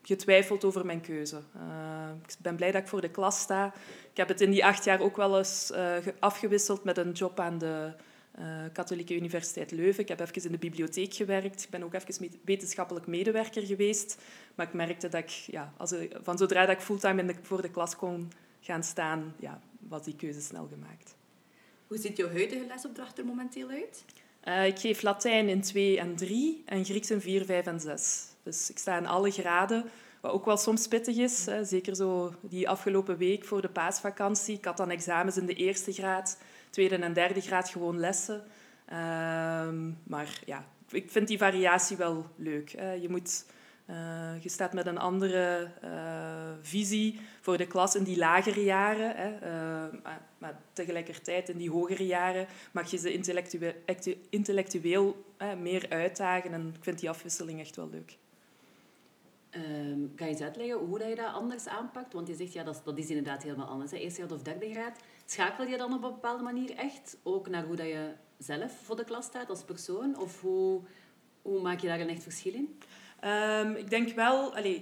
getwijfeld 0.02 0.64
over 0.64 0.86
mijn 0.86 1.00
keuze. 1.00 1.40
Uh, 1.56 2.10
ik 2.26 2.34
ben 2.38 2.56
blij 2.56 2.70
dat 2.70 2.82
ik 2.82 2.88
voor 2.88 3.00
de 3.00 3.10
klas 3.10 3.40
sta. 3.40 3.74
Ik 4.10 4.16
heb 4.16 4.28
het 4.28 4.40
in 4.40 4.50
die 4.50 4.64
acht 4.64 4.84
jaar 4.84 5.00
ook 5.00 5.16
wel 5.16 5.38
eens 5.38 5.70
uh, 5.74 5.96
afgewisseld 6.18 6.84
met 6.84 6.98
een 6.98 7.12
job 7.12 7.40
aan 7.40 7.58
de 7.58 7.92
Katholieke 8.72 9.16
Universiteit 9.16 9.70
Leuven. 9.70 10.02
Ik 10.02 10.08
heb 10.08 10.20
even 10.20 10.44
in 10.44 10.52
de 10.52 10.58
bibliotheek 10.58 11.14
gewerkt. 11.14 11.62
Ik 11.62 11.70
ben 11.70 11.82
ook 11.82 11.94
even 11.94 12.30
wetenschappelijk 12.44 13.06
medewerker 13.06 13.62
geweest. 13.62 14.22
Maar 14.54 14.66
ik 14.66 14.72
merkte 14.72 15.08
dat 15.08 15.20
ik, 15.22 15.30
ja, 15.30 15.72
van 16.22 16.38
zodra 16.38 16.68
ik 16.68 16.80
fulltime 16.80 17.20
in 17.20 17.26
de, 17.26 17.34
voor 17.42 17.62
de 17.62 17.70
klas 17.70 17.96
kon 17.96 18.32
gaan 18.60 18.82
staan, 18.82 19.34
ja, 19.38 19.60
was 19.78 20.02
die 20.02 20.16
keuze 20.16 20.40
snel 20.40 20.68
gemaakt. 20.72 21.14
Hoe 21.86 21.98
ziet 21.98 22.16
jouw 22.16 22.28
huidige 22.28 22.66
lesopdracht 22.66 23.18
er 23.18 23.24
momenteel 23.24 23.68
uit? 23.68 24.04
Uh, 24.48 24.66
ik 24.66 24.78
geef 24.78 25.02
Latijn 25.02 25.48
in 25.48 25.60
2 25.60 25.98
en 25.98 26.16
3 26.16 26.62
en 26.66 26.84
Grieks 26.84 27.10
in 27.10 27.20
4, 27.20 27.44
5 27.44 27.66
en 27.66 27.80
6. 27.80 28.26
Dus 28.42 28.70
ik 28.70 28.78
sta 28.78 28.98
in 28.98 29.06
alle 29.06 29.30
graden, 29.30 29.84
wat 30.20 30.32
ook 30.32 30.44
wel 30.44 30.56
soms 30.56 30.88
pittig 30.88 31.16
is. 31.16 31.46
Hè. 31.46 31.64
Zeker 31.64 31.96
zo 31.96 32.34
die 32.40 32.68
afgelopen 32.68 33.16
week 33.16 33.44
voor 33.44 33.60
de 33.60 33.68
paasvakantie. 33.68 34.56
Ik 34.56 34.64
had 34.64 34.76
dan 34.76 34.90
examens 34.90 35.36
in 35.36 35.46
de 35.46 35.54
eerste 35.54 35.92
graad, 35.92 36.38
tweede 36.70 36.96
en 36.96 37.12
derde 37.12 37.40
graad 37.40 37.68
gewoon 37.68 37.98
lessen. 37.98 38.44
Uh, 38.92 39.68
maar 40.02 40.40
ja, 40.46 40.66
ik 40.90 41.10
vind 41.10 41.28
die 41.28 41.38
variatie 41.38 41.96
wel 41.96 42.26
leuk. 42.36 42.70
Hè. 42.70 42.92
Je 42.92 43.08
moet 43.08 43.44
je 44.40 44.48
staat 44.48 44.72
met 44.72 44.86
een 44.86 44.98
andere 44.98 45.70
uh, 45.84 46.50
visie 46.60 47.20
voor 47.40 47.56
de 47.56 47.66
klas 47.66 47.94
in 47.94 48.04
die 48.04 48.16
lagere 48.16 48.64
jaren. 48.64 49.16
Hè. 49.16 49.34
Uh, 49.34 49.98
maar, 50.38 50.60
tegelijkertijd 50.72 51.48
in 51.48 51.56
die 51.58 51.70
hogere 51.70 52.06
jaren 52.06 52.46
mag 52.72 52.90
je 52.90 52.96
ze 52.96 53.12
intellectueel, 53.12 53.72
intellectueel 54.30 55.24
meer 55.58 55.86
uitdagen. 55.88 56.52
En 56.52 56.74
ik 56.78 56.84
vind 56.84 56.98
die 56.98 57.10
afwisseling 57.10 57.60
echt 57.60 57.76
wel 57.76 57.88
leuk. 57.90 58.18
Um, 59.56 60.14
kan 60.14 60.26
je 60.26 60.32
eens 60.32 60.42
uitleggen 60.42 60.78
hoe 60.78 60.98
dat 60.98 61.08
je 61.08 61.14
dat 61.14 61.32
anders 61.32 61.68
aanpakt? 61.68 62.12
Want 62.12 62.28
je 62.28 62.34
zegt, 62.34 62.52
ja, 62.52 62.64
dat, 62.64 62.80
dat 62.84 62.98
is 62.98 63.08
inderdaad 63.08 63.42
helemaal 63.42 63.66
anders. 63.66 63.90
Hè. 63.90 63.96
Eerste 63.96 64.20
graad 64.20 64.32
of 64.32 64.42
derde 64.42 64.70
graad. 64.70 64.98
Schakel 65.24 65.66
je 65.66 65.76
dan 65.76 65.94
op 65.94 66.02
een 66.02 66.10
bepaalde 66.10 66.42
manier 66.42 66.74
echt 66.76 67.16
ook 67.22 67.48
naar 67.48 67.64
hoe 67.64 67.76
dat 67.76 67.86
je 67.86 68.12
zelf 68.38 68.72
voor 68.82 68.96
de 68.96 69.04
klas 69.04 69.24
staat 69.24 69.48
als 69.48 69.62
persoon? 69.62 70.18
Of 70.18 70.40
hoe, 70.40 70.80
hoe 71.42 71.60
maak 71.60 71.80
je 71.80 71.86
daar 71.86 72.00
een 72.00 72.08
echt 72.08 72.22
verschil 72.22 72.52
in? 72.52 72.78
Um, 73.24 73.74
ik 73.74 73.90
denk 73.90 74.14
wel, 74.14 74.54
allez, 74.56 74.80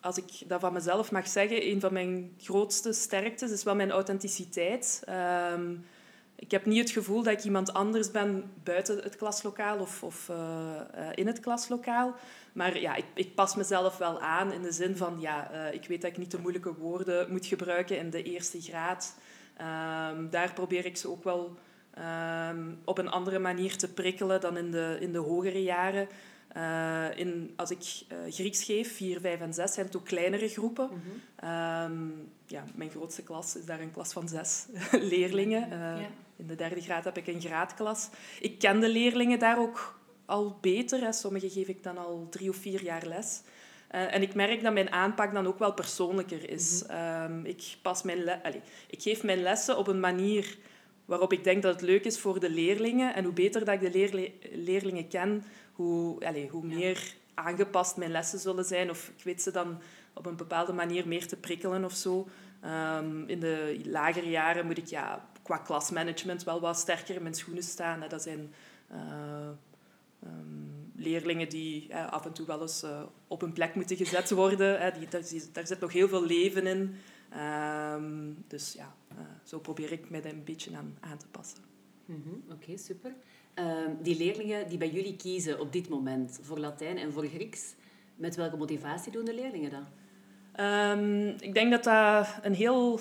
als 0.00 0.18
ik 0.18 0.48
dat 0.48 0.60
van 0.60 0.72
mezelf 0.72 1.10
mag 1.10 1.28
zeggen, 1.28 1.66
een 1.66 1.80
van 1.80 1.92
mijn 1.92 2.34
grootste 2.38 2.92
sterktes 2.92 3.50
is 3.50 3.62
wel 3.62 3.74
mijn 3.74 3.90
authenticiteit. 3.90 5.04
Um, 5.54 5.86
ik 6.36 6.50
heb 6.50 6.66
niet 6.66 6.78
het 6.78 6.90
gevoel 6.90 7.22
dat 7.22 7.32
ik 7.32 7.44
iemand 7.44 7.72
anders 7.72 8.10
ben 8.10 8.52
buiten 8.62 8.98
het 9.02 9.16
klaslokaal 9.16 9.78
of, 9.78 10.02
of 10.02 10.28
uh, 10.28 10.80
in 11.14 11.26
het 11.26 11.40
klaslokaal. 11.40 12.14
Maar 12.52 12.80
ja, 12.80 12.94
ik, 12.94 13.04
ik, 13.14 13.34
pas 13.34 13.54
mezelf 13.54 13.96
wel 13.96 14.20
aan 14.20 14.52
in 14.52 14.62
de 14.62 14.72
zin 14.72 14.96
van, 14.96 15.20
ja, 15.20 15.50
uh, 15.52 15.74
ik 15.74 15.86
weet 15.88 16.00
dat 16.00 16.10
ik 16.10 16.18
niet 16.18 16.30
de 16.30 16.38
moeilijke 16.38 16.74
woorden 16.74 17.30
moet 17.30 17.46
gebruiken 17.46 17.98
in 17.98 18.10
de 18.10 18.22
eerste 18.22 18.60
graad. 18.60 19.14
Um, 19.60 20.30
daar 20.30 20.52
probeer 20.52 20.84
ik 20.84 20.96
ze 20.96 21.10
ook 21.10 21.24
wel 21.24 21.56
op 22.84 22.98
een 22.98 23.10
andere 23.10 23.38
manier 23.38 23.76
te 23.76 23.92
prikkelen 23.92 24.40
dan 24.40 24.56
in 24.56 24.70
de, 24.70 24.96
in 25.00 25.12
de 25.12 25.18
hogere 25.18 25.62
jaren. 25.62 26.08
Uh, 26.56 27.18
in, 27.18 27.52
als 27.56 27.70
ik 27.70 27.78
uh, 27.78 28.32
Grieks 28.32 28.64
geef, 28.64 28.96
4, 28.96 29.20
5 29.20 29.40
en 29.40 29.54
6, 29.54 29.72
zijn 29.72 29.86
het 29.86 29.96
ook 29.96 30.04
kleinere 30.04 30.48
groepen. 30.48 30.88
Mm 30.92 31.00
-hmm. 31.00 31.50
um, 31.92 32.28
ja, 32.46 32.64
mijn 32.74 32.90
grootste 32.90 33.22
klas 33.22 33.56
is 33.56 33.64
daar 33.64 33.80
een 33.80 33.90
klas 33.90 34.12
van 34.12 34.28
zes 34.28 34.66
leerlingen. 35.10 35.62
Uh, 35.62 35.78
ja. 35.78 36.08
In 36.36 36.46
de 36.46 36.54
derde 36.54 36.80
graad 36.80 37.04
heb 37.04 37.16
ik 37.16 37.26
een 37.26 37.40
graadklas. 37.40 38.08
Ik 38.40 38.58
ken 38.58 38.80
de 38.80 38.88
leerlingen 38.88 39.38
daar 39.38 39.58
ook 39.58 39.98
al 40.26 40.58
beter. 40.60 41.00
Hè. 41.00 41.12
Sommige 41.12 41.50
geef 41.50 41.68
ik 41.68 41.82
dan 41.82 41.98
al 41.98 42.26
drie 42.30 42.48
of 42.48 42.56
vier 42.56 42.82
jaar 42.82 43.06
les. 43.06 43.40
en 43.88 44.22
ik 44.22 44.34
merk 44.34 44.62
dat 44.62 44.72
mijn 44.72 44.92
aanpak 44.92 45.32
dan 45.32 45.46
ook 45.46 45.58
wel 45.58 45.72
persoonlijker 45.72 46.50
is. 46.50 46.82
Mm 46.82 46.96
-hmm. 46.96 47.32
um, 47.32 47.44
ik, 47.44 47.76
pas 47.82 48.02
mijn 48.02 48.42
Allee, 48.42 48.60
ik 48.90 49.02
geef 49.02 49.22
mijn 49.22 49.42
lessen 49.42 49.78
op 49.78 49.86
een 49.86 50.00
manier 50.00 50.56
waarop 51.08 51.32
ik 51.32 51.44
denk 51.44 51.62
dat 51.62 51.72
het 51.72 51.82
leuk 51.82 52.04
is 52.04 52.18
voor 52.18 52.40
de 52.40 52.50
leerlingen. 52.50 53.14
En 53.14 53.24
hoe 53.24 53.32
beter 53.32 53.64
dat 53.64 53.74
ik 53.74 53.80
de 53.80 53.98
leerle 53.98 54.32
leerlingen 54.52 55.08
ken, 55.08 55.44
hoe, 55.78 56.26
allez, 56.26 56.48
hoe 56.50 56.64
meer 56.64 57.14
aangepast 57.34 57.96
mijn 57.96 58.10
lessen 58.10 58.38
zullen 58.38 58.64
zijn. 58.64 58.90
Of 58.90 59.12
ik 59.16 59.24
weet 59.24 59.42
ze 59.42 59.50
dan 59.50 59.80
op 60.14 60.26
een 60.26 60.36
bepaalde 60.36 60.72
manier 60.72 61.08
meer 61.08 61.26
te 61.26 61.36
prikkelen 61.36 61.84
of 61.84 61.92
zo. 61.92 62.28
Um, 62.64 63.28
in 63.28 63.40
de 63.40 63.80
lagere 63.84 64.30
jaren 64.30 64.66
moet 64.66 64.78
ik 64.78 64.86
ja, 64.86 65.28
qua 65.42 65.58
klasmanagement 65.58 66.44
wel 66.44 66.60
wat 66.60 66.78
sterker 66.78 67.14
in 67.14 67.22
mijn 67.22 67.34
schoenen 67.34 67.62
staan. 67.62 68.08
Dat 68.08 68.22
zijn 68.22 68.54
uh, 68.92 69.48
um, 70.24 70.92
leerlingen 70.96 71.48
die 71.48 71.88
uh, 71.90 72.12
af 72.12 72.26
en 72.26 72.32
toe 72.32 72.46
wel 72.46 72.60
eens 72.60 72.84
uh, 72.84 73.02
op 73.28 73.42
een 73.42 73.52
plek 73.52 73.74
moeten 73.74 73.96
gezet 73.96 74.30
worden. 74.30 74.80
Hè. 74.80 74.90
Die, 74.98 75.08
daar, 75.08 75.22
daar, 75.52 75.66
zit 75.66 75.80
nog 75.80 75.92
heel 75.92 76.08
veel 76.08 76.24
leven 76.24 76.66
in. 76.66 76.94
Um, 77.94 78.44
dus 78.46 78.72
ja, 78.72 78.94
zo 79.44 79.58
probeer 79.58 79.92
ik 79.92 80.10
mij 80.10 80.20
daar 80.20 80.32
een 80.32 80.44
beetje 80.44 80.76
aan 80.76 80.96
aan 81.00 81.18
te 81.18 81.26
passen. 81.26 81.62
Mm 82.04 82.22
-hmm. 82.24 82.42
Oké, 82.44 82.62
okay, 82.62 82.76
super. 82.76 83.14
Uh, 83.58 83.64
die 84.02 84.16
leerlingen 84.16 84.68
die 84.68 84.78
bij 84.78 84.90
jullie 84.90 85.16
kiezen 85.16 85.60
op 85.60 85.72
dit 85.72 85.88
moment 85.88 86.38
voor 86.42 86.58
Latijn 86.58 86.98
en 86.98 87.12
voor 87.12 87.26
Grieks, 87.26 87.74
met 88.16 88.36
welke 88.36 88.56
motivatie 88.56 89.12
doen 89.12 89.24
de 89.24 89.34
leerlingen 89.34 89.70
dat? 89.70 89.88
Um, 90.66 91.26
ik 91.40 91.54
denk 91.54 91.70
dat 91.70 91.84
dat 91.84 92.28
een 92.42 92.54
heel 92.54 93.00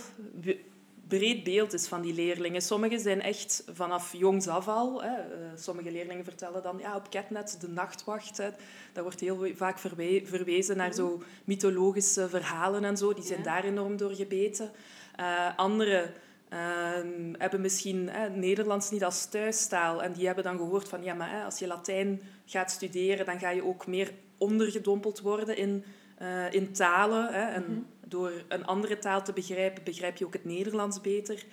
breed 1.07 1.43
beeld 1.43 1.73
is 1.73 1.87
van 1.87 2.01
die 2.01 2.13
leerlingen. 2.13 2.61
Sommigen 2.61 2.99
zijn 2.99 3.21
echt 3.21 3.63
vanaf 3.73 4.13
jongs 4.13 4.47
af 4.47 4.67
al. 4.67 5.03
Hè. 5.03 5.17
Uh, 5.17 5.47
sommige 5.55 5.91
leerlingen 5.91 6.23
vertellen 6.23 6.63
dan 6.63 6.77
ja, 6.79 6.95
op 6.95 7.09
Ketnet 7.09 7.57
de 7.59 7.67
nachtwacht. 7.67 8.37
Hè. 8.37 8.49
Dat 8.93 9.03
wordt 9.03 9.19
heel 9.19 9.47
vaak 9.55 9.79
verwe 9.79 10.21
verwezen 10.25 10.77
naar 10.77 10.93
zo 10.93 11.21
mythologische 11.43 12.29
verhalen 12.29 12.83
en 12.83 12.97
zo. 12.97 13.13
Die 13.13 13.23
zijn 13.23 13.43
daar 13.43 13.63
enorm 13.63 13.97
door 13.97 14.11
gebeten. 14.11 14.71
Uh, 15.19 15.57
andere 15.57 16.11
Um, 16.53 17.35
hebben 17.37 17.61
misschien 17.61 18.09
hè, 18.09 18.29
Nederlands 18.29 18.91
niet 18.91 19.03
als 19.03 19.25
thuistaal. 19.25 20.03
En 20.03 20.13
die 20.13 20.25
hebben 20.25 20.43
dan 20.43 20.57
gehoord 20.57 20.89
van, 20.89 21.03
ja, 21.03 21.13
maar 21.13 21.31
hè, 21.31 21.43
als 21.43 21.59
je 21.59 21.67
Latijn 21.67 22.21
gaat 22.45 22.71
studeren, 22.71 23.25
dan 23.25 23.39
ga 23.39 23.49
je 23.49 23.65
ook 23.65 23.87
meer 23.87 24.13
ondergedompeld 24.37 25.21
worden 25.21 25.57
in, 25.57 25.83
uh, 26.21 26.53
in 26.53 26.71
talen. 26.71 27.33
Hè. 27.33 27.41
En 27.41 27.61
mm 27.61 27.67
-hmm. 27.67 27.85
door 28.05 28.31
een 28.47 28.65
andere 28.65 28.99
taal 28.99 29.23
te 29.23 29.33
begrijpen, 29.33 29.83
begrijp 29.83 30.17
je 30.17 30.25
ook 30.25 30.33
het 30.33 30.45
Nederlands 30.45 31.01
beter. 31.01 31.45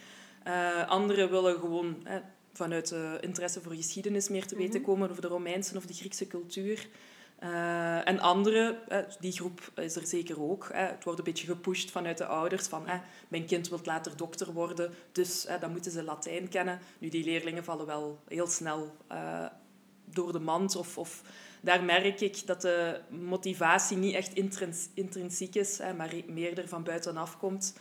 Uh, 0.47 0.89
anderen 0.89 1.31
willen 1.31 1.59
gewoon 1.59 1.97
hè, 2.05 2.21
vanuit 2.53 2.91
uh, 2.93 3.13
interesse 3.21 3.61
voor 3.61 3.75
geschiedenis 3.75 4.29
meer 4.29 4.47
te 4.47 4.57
weten 4.57 4.81
mm 4.81 4.85
-hmm. 4.85 4.85
komen 4.85 5.11
over 5.11 5.23
de 5.23 5.29
Romeinse 5.29 5.77
of 5.77 5.87
de 5.87 5.95
Griekse 5.95 6.27
cultuur. 6.27 6.89
Uh, 7.43 8.09
en 8.09 8.21
andere, 8.21 8.79
uh, 8.89 8.99
die 9.21 9.33
groep 9.33 9.61
is 9.75 9.97
er 9.97 10.07
zeker 10.07 10.43
ook. 10.43 10.69
Het 10.73 11.05
wordt 11.05 11.19
een 11.19 11.25
beetje 11.25 11.47
gepusht 11.47 11.91
vanuit 11.91 12.19
de 12.19 12.27
ouders 12.27 12.67
van 12.67 12.87
mijn 13.29 13.47
kind 13.47 13.69
wil 13.69 13.81
later 13.85 14.17
dokter 14.17 14.53
worden, 14.53 14.95
dus 15.13 15.47
dan 15.61 15.71
moeten 15.71 15.91
ze 15.91 16.03
Latijn 16.03 16.49
kennen. 16.49 16.79
Nu, 16.99 17.09
die 17.09 17.25
leerlingen 17.25 17.65
vallen 17.65 17.87
wel 17.87 18.19
heel 18.29 18.47
snel 18.47 18.97
door 20.05 20.33
de 20.33 20.39
mand. 20.39 20.77
Of, 20.77 20.99
of, 20.99 21.23
daar 21.61 21.83
merk 21.83 22.21
ik 22.21 22.47
dat 22.47 22.61
de 22.61 23.01
motivatie 23.09 23.97
niet 23.97 24.15
echt 24.15 24.35
intrins 24.35 24.89
intrinsiek 24.95 25.55
is, 25.55 25.81
maar 25.97 26.13
meer 26.27 26.59
er 26.59 26.69
van 26.69 26.83
buitenaf 26.83 27.39
komt. 27.39 27.77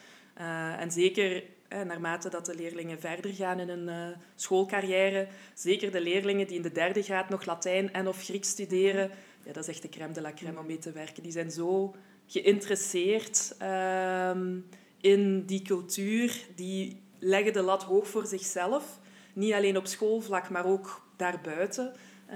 en 0.77 0.91
zeker 0.91 1.43
naarmate 1.67 2.29
dat 2.29 2.45
de 2.45 2.55
leerlingen 2.55 2.99
verder 2.99 3.33
gaan 3.33 3.59
in 3.59 3.69
hun 3.69 4.15
schoolcarrière, 4.35 5.27
zeker 5.53 5.91
de 5.91 6.01
leerlingen 6.01 6.47
die 6.47 6.55
in 6.55 6.61
de 6.61 6.71
derde 6.71 7.01
graad 7.01 7.29
nog 7.29 7.45
Latijn 7.45 7.93
en 7.93 8.07
of 8.07 8.23
Grieks 8.23 8.49
studeren, 8.49 9.11
ja, 9.45 9.53
dat 9.53 9.63
is 9.63 9.67
echt 9.67 9.81
de 9.81 9.89
crème 9.89 10.13
de 10.13 10.21
la 10.21 10.33
crème 10.33 10.59
om 10.59 10.65
mee 10.65 10.77
te 10.77 10.91
werken. 10.91 11.23
Die 11.23 11.31
zijn 11.31 11.51
zo 11.51 11.95
geïnteresseerd 12.27 13.55
um, 13.61 14.65
in 15.01 15.45
die 15.45 15.61
cultuur. 15.61 16.45
Die 16.55 17.01
leggen 17.19 17.53
de 17.53 17.61
lat 17.61 17.83
hoog 17.83 18.07
voor 18.07 18.25
zichzelf. 18.25 18.99
Niet 19.33 19.53
alleen 19.53 19.77
op 19.77 19.87
schoolvlak, 19.87 20.49
maar 20.49 20.65
ook 20.65 21.01
daarbuiten. 21.17 21.93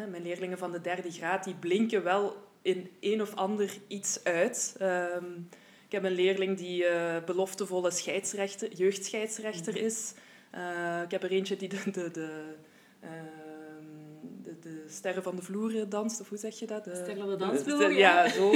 Mijn 0.10 0.24
leerlingen 0.24 0.58
van 0.58 0.72
de 0.72 0.82
derde 0.82 1.12
graad 1.12 1.44
die 1.44 1.56
blinken 1.56 2.04
wel 2.04 2.36
in 2.62 2.90
een 3.00 3.22
of 3.22 3.36
ander 3.36 3.78
iets 3.88 4.24
uit. 4.24 4.76
Um, 4.82 5.50
ik 5.86 5.94
heb 5.94 6.04
een 6.04 6.12
leerling 6.12 6.58
die 6.58 6.84
uh, 6.84 7.16
beloftevolle 7.26 7.92
scheidsrechter, 7.92 8.74
jeugdscheidsrechter 8.74 9.74
mhm. 9.74 9.84
is. 9.86 10.14
Uh, 10.56 11.02
ik 11.04 11.12
heb 11.12 11.24
er 11.24 11.32
eentje 11.32 11.56
die 11.56 11.70
de, 11.70 11.92
de, 11.92 12.12
de 12.12 12.54
uh, 13.04 13.10
de 14.86 14.94
sterren 14.94 15.24
van 15.24 15.36
de 15.36 15.42
vloer 15.42 15.90
danst, 15.90 16.22
of 16.22 16.30
hoe 16.30 16.38
zeg 16.38 16.60
je 16.60 16.68
dat? 16.68 16.84
De, 16.84 16.96
sterren 16.96 17.18
van 17.18 17.30
de 17.30 17.36
dansvloer, 17.36 17.92
ja. 17.92 18.24
ja. 18.24 18.30
zo. 18.30 18.52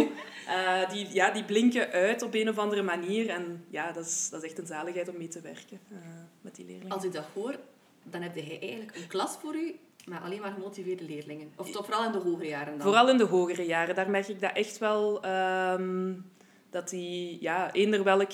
Uh, 0.47 0.89
die, 0.89 1.07
ja, 1.13 1.31
die 1.31 1.43
blinken 1.43 1.91
uit 1.91 2.21
op 2.21 2.33
een 2.33 2.49
of 2.49 2.57
andere 2.57 2.81
manier. 2.81 3.29
En 3.29 3.65
ja, 3.69 3.91
dat 3.91 4.05
is, 4.05 4.29
dat 4.29 4.43
is 4.43 4.49
echt 4.49 4.59
een 4.59 4.65
zaligheid 4.65 5.09
om 5.09 5.17
mee 5.17 5.27
te 5.27 5.41
werken 5.41 5.79
uh, 5.91 5.97
met 6.41 6.55
die 6.55 6.65
leerlingen. 6.65 6.91
Als 6.91 7.03
ik 7.03 7.13
dat 7.13 7.25
hoor, 7.33 7.55
dan 8.03 8.21
heb 8.21 8.35
je 8.35 8.59
eigenlijk 8.59 8.95
een 8.95 9.07
klas 9.07 9.37
voor 9.41 9.55
u 9.55 9.75
maar 10.05 10.21
alleen 10.21 10.41
maar 10.41 10.51
gemotiveerde 10.51 11.03
leerlingen. 11.03 11.51
Of 11.55 11.71
toch 11.71 11.85
vooral 11.85 12.05
in 12.05 12.11
de 12.11 12.17
hogere 12.17 12.47
jaren 12.47 12.77
dan? 12.77 12.81
Vooral 12.81 13.09
in 13.09 13.17
de 13.17 13.23
hogere 13.23 13.65
jaren. 13.65 13.95
Daar 13.95 14.09
merk 14.09 14.27
ik 14.27 14.41
dat 14.41 14.51
echt 14.53 14.77
wel... 14.77 15.25
Um, 15.73 16.31
dat 16.69 16.89
die, 16.89 17.37
ja, 17.41 17.71
eender 17.71 18.03
welk 18.03 18.31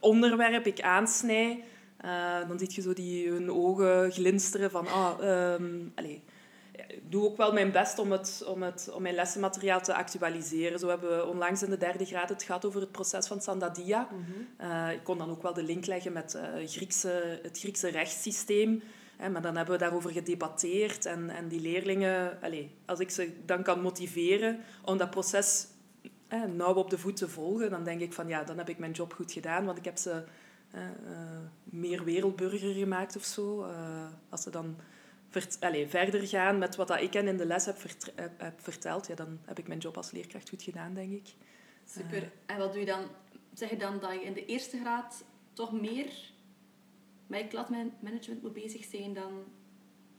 onderwerp 0.00 0.66
ik 0.66 0.80
aansnij 0.80 1.64
dan 2.48 2.58
zie 2.58 2.68
je 2.70 2.80
zo 2.80 2.92
die 2.92 3.28
hun 3.28 3.50
ogen 3.50 4.12
glinsteren 4.12 4.70
van... 4.70 4.86
Ah, 4.86 5.54
um, 5.60 5.92
allez, 5.94 6.12
ik 6.12 6.22
doe 7.02 7.24
ook 7.24 7.36
wel 7.36 7.52
mijn 7.52 7.72
best 7.72 7.98
om, 7.98 8.12
het, 8.12 8.44
om, 8.46 8.62
het, 8.62 8.90
om 8.94 9.02
mijn 9.02 9.14
lessenmateriaal 9.14 9.80
te 9.80 9.94
actualiseren. 9.94 10.78
Zo 10.78 10.88
hebben 10.88 11.16
we 11.16 11.26
onlangs 11.26 11.62
in 11.62 11.70
de 11.70 11.76
derde 11.76 12.04
graad 12.04 12.28
het 12.28 12.42
gehad 12.42 12.64
over 12.64 12.80
het 12.80 12.92
proces 12.92 13.26
van 13.26 13.40
Sandadia. 13.40 14.08
Mm 14.12 14.44
ik 14.92 15.04
kon 15.04 15.18
dan 15.18 15.30
ook 15.30 15.42
wel 15.42 15.52
de 15.52 15.62
link 15.62 15.86
leggen 15.86 16.12
met 16.12 16.34
uh, 16.34 16.68
Griekse, 16.68 17.40
het 17.42 17.58
Griekse 17.58 17.88
rechtssysteem. 17.88 18.82
Hè, 19.16 19.30
maar 19.30 19.42
dan 19.42 19.56
hebben 19.56 19.74
we 19.74 19.80
daarover 19.80 20.10
gedebatteerd. 20.10 21.06
En, 21.06 21.30
en 21.30 21.48
die 21.48 21.60
leerlingen, 21.60 22.38
allez, 22.42 22.66
als 22.86 23.00
ik 23.00 23.10
ze 23.10 23.32
dan 23.44 23.62
kan 23.62 23.80
motiveren 23.80 24.60
om 24.84 24.96
dat 24.98 25.10
proces 25.10 25.66
hè, 26.28 26.46
nauw 26.46 26.74
op 26.74 26.90
de 26.90 26.98
voet 26.98 27.16
te 27.16 27.28
volgen, 27.28 27.70
dan 27.70 27.84
denk 27.84 28.00
ik 28.00 28.12
van 28.12 28.28
ja, 28.28 28.44
dan 28.44 28.58
heb 28.58 28.68
ik 28.68 28.78
mijn 28.78 28.92
job 28.92 29.12
goed 29.12 29.32
gedaan. 29.32 29.64
Want 29.64 29.78
ik 29.78 29.84
heb 29.84 29.96
ze 29.96 30.22
uh, 30.74 30.80
meer 31.64 32.04
wereldburger 32.04 32.74
gemaakt 32.74 33.16
of 33.16 33.24
zo. 33.24 33.66
als 34.28 34.42
ze 34.42 34.50
dan 34.50 34.76
Allez, 35.60 35.90
verder 35.90 36.26
gaan 36.26 36.58
met 36.58 36.76
wat 36.76 36.88
dat 36.88 37.00
ik 37.00 37.12
hen 37.12 37.28
in 37.28 37.36
de 37.36 37.46
les 37.46 37.64
heb, 37.64 37.78
heb, 38.36 38.60
verteld, 38.60 39.06
ja, 39.06 39.14
dan 39.14 39.38
heb 39.44 39.58
ik 39.58 39.66
mijn 39.66 39.78
job 39.78 39.96
als 39.96 40.10
leerkracht 40.10 40.48
goed 40.48 40.62
gedaan, 40.62 40.94
denk 40.94 41.12
ik. 41.12 41.34
Super. 41.84 42.22
Uh, 42.22 42.28
en 42.46 42.58
wat 42.58 42.72
doe 42.72 42.80
je 42.80 42.86
dan? 42.86 43.04
Zeg 43.54 43.70
je 43.70 43.76
dan 43.76 43.98
dat 43.98 44.12
je 44.12 44.24
in 44.24 44.32
de 44.32 44.46
eerste 44.46 44.78
graad 44.78 45.24
toch 45.52 45.72
meer 45.72 46.12
met 47.26 47.48
kladmanagement 47.48 48.42
moet 48.42 48.52
bezig 48.52 48.84
zijn 48.84 49.14
dan 49.14 49.44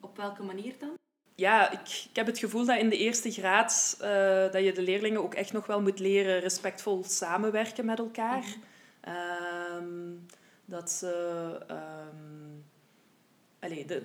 op 0.01 0.17
welke 0.17 0.43
manier 0.43 0.73
dan? 0.79 0.93
Ja, 1.35 1.71
ik, 1.71 2.05
ik 2.09 2.15
heb 2.15 2.25
het 2.25 2.39
gevoel 2.39 2.65
dat 2.65 2.79
in 2.79 2.89
de 2.89 2.97
eerste 2.97 3.31
graad 3.31 3.97
uh, 4.01 4.07
dat 4.51 4.63
je 4.63 4.71
de 4.73 4.81
leerlingen 4.81 5.23
ook 5.23 5.33
echt 5.33 5.53
nog 5.53 5.65
wel 5.65 5.81
moet 5.81 5.99
leren 5.99 6.39
respectvol 6.39 7.03
samenwerken 7.03 7.85
met 7.85 7.99
elkaar. 7.99 8.43
Mm 8.43 9.13
-hmm. 9.81 10.25
dat 10.65 10.91
ze... 10.91 11.11
Um, 11.71 12.65
allez, 13.59 13.85
de, 13.85 14.03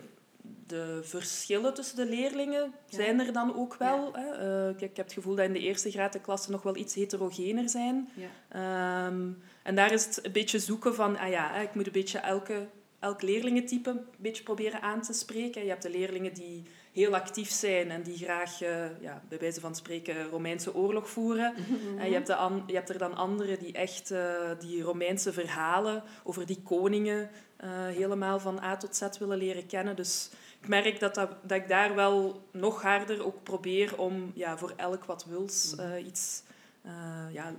de 0.66 1.00
verschillen 1.02 1.74
tussen 1.74 1.96
de 1.96 2.06
leerlingen 2.06 2.74
zijn 2.88 3.20
er 3.20 3.32
dan 3.32 3.56
ook 3.56 3.74
wel. 3.74 4.12
Hè? 4.12 4.68
Uh, 4.68 4.80
ik, 4.80 4.96
heb 4.96 4.96
het 4.96 5.12
gevoel 5.12 5.34
dat 5.34 5.44
in 5.44 5.52
de 5.52 5.58
eerste 5.58 5.90
graad 5.90 6.12
de 6.12 6.20
klassen 6.20 6.52
nog 6.52 6.62
wel 6.62 6.76
iets 6.76 6.94
heterogener 6.94 7.68
zijn. 7.68 8.08
Ja. 8.14 9.06
Um, 9.06 9.42
en 9.62 9.74
daar 9.74 9.92
is 9.92 10.04
het 10.04 10.24
een 10.26 10.32
beetje 10.32 10.58
zoeken 10.58 10.94
van, 10.94 11.18
ah 11.18 11.28
ja, 11.28 11.56
ik 11.56 11.74
moet 11.74 11.86
een 11.86 11.92
beetje 11.92 12.18
elke, 12.18 12.66
elk 12.98 13.22
leerlingentype 13.22 13.90
een 13.90 14.04
beetje 14.18 14.42
proberen 14.42 14.82
aan 14.82 15.02
te 15.02 15.12
spreken. 15.12 15.62
Je 15.62 15.68
hebt 15.68 15.82
de 15.82 15.90
leerlingen 15.90 16.34
die 16.34 16.62
heel 16.92 17.14
actief 17.14 17.50
zijn 17.50 17.90
en 17.90 18.02
die 18.02 18.16
graag, 18.16 18.62
uh, 18.62 19.00
ja, 19.00 19.22
bij 19.28 19.38
wijze 19.38 19.60
van 19.60 19.74
spreken, 19.74 20.24
Romeinse 20.24 20.74
oorlog 20.74 21.10
voeren. 21.10 21.54
Mhm. 21.62 21.98
En 21.98 22.06
je 22.06 22.14
hebt, 22.14 22.26
de 22.26 22.62
je 22.66 22.74
hebt 22.74 22.88
er 22.88 22.98
dan 22.98 23.16
anderen 23.16 23.58
die 23.58 23.72
echt 23.72 24.10
uh, 24.10 24.50
die 24.58 24.82
Romeinse 24.82 25.32
verhalen 25.32 26.02
over 26.24 26.46
die 26.46 26.62
koningen 26.64 27.30
uh, 27.64 27.70
helemaal 27.86 28.40
van 28.40 28.62
A 28.62 28.76
tot 28.76 28.96
Z 28.96 29.18
willen 29.18 29.38
leren 29.38 29.66
kennen. 29.66 29.96
Dus 29.96 30.30
ik 30.60 30.68
merk 30.68 31.00
dat, 31.00 31.14
dat, 31.14 31.30
dat 31.42 31.58
ik 31.58 31.68
daar 31.68 31.94
wel 31.94 32.42
nog 32.50 32.82
harder 32.82 33.24
ook 33.24 33.42
probeer 33.42 33.98
om 33.98 34.32
ja, 34.34 34.58
voor 34.58 34.72
elk 34.76 35.04
wat 35.04 35.24
wils 35.24 35.74
uh, 35.80 36.06
iets, 36.06 36.42
uh, 36.86 36.92
ja, 37.32 37.54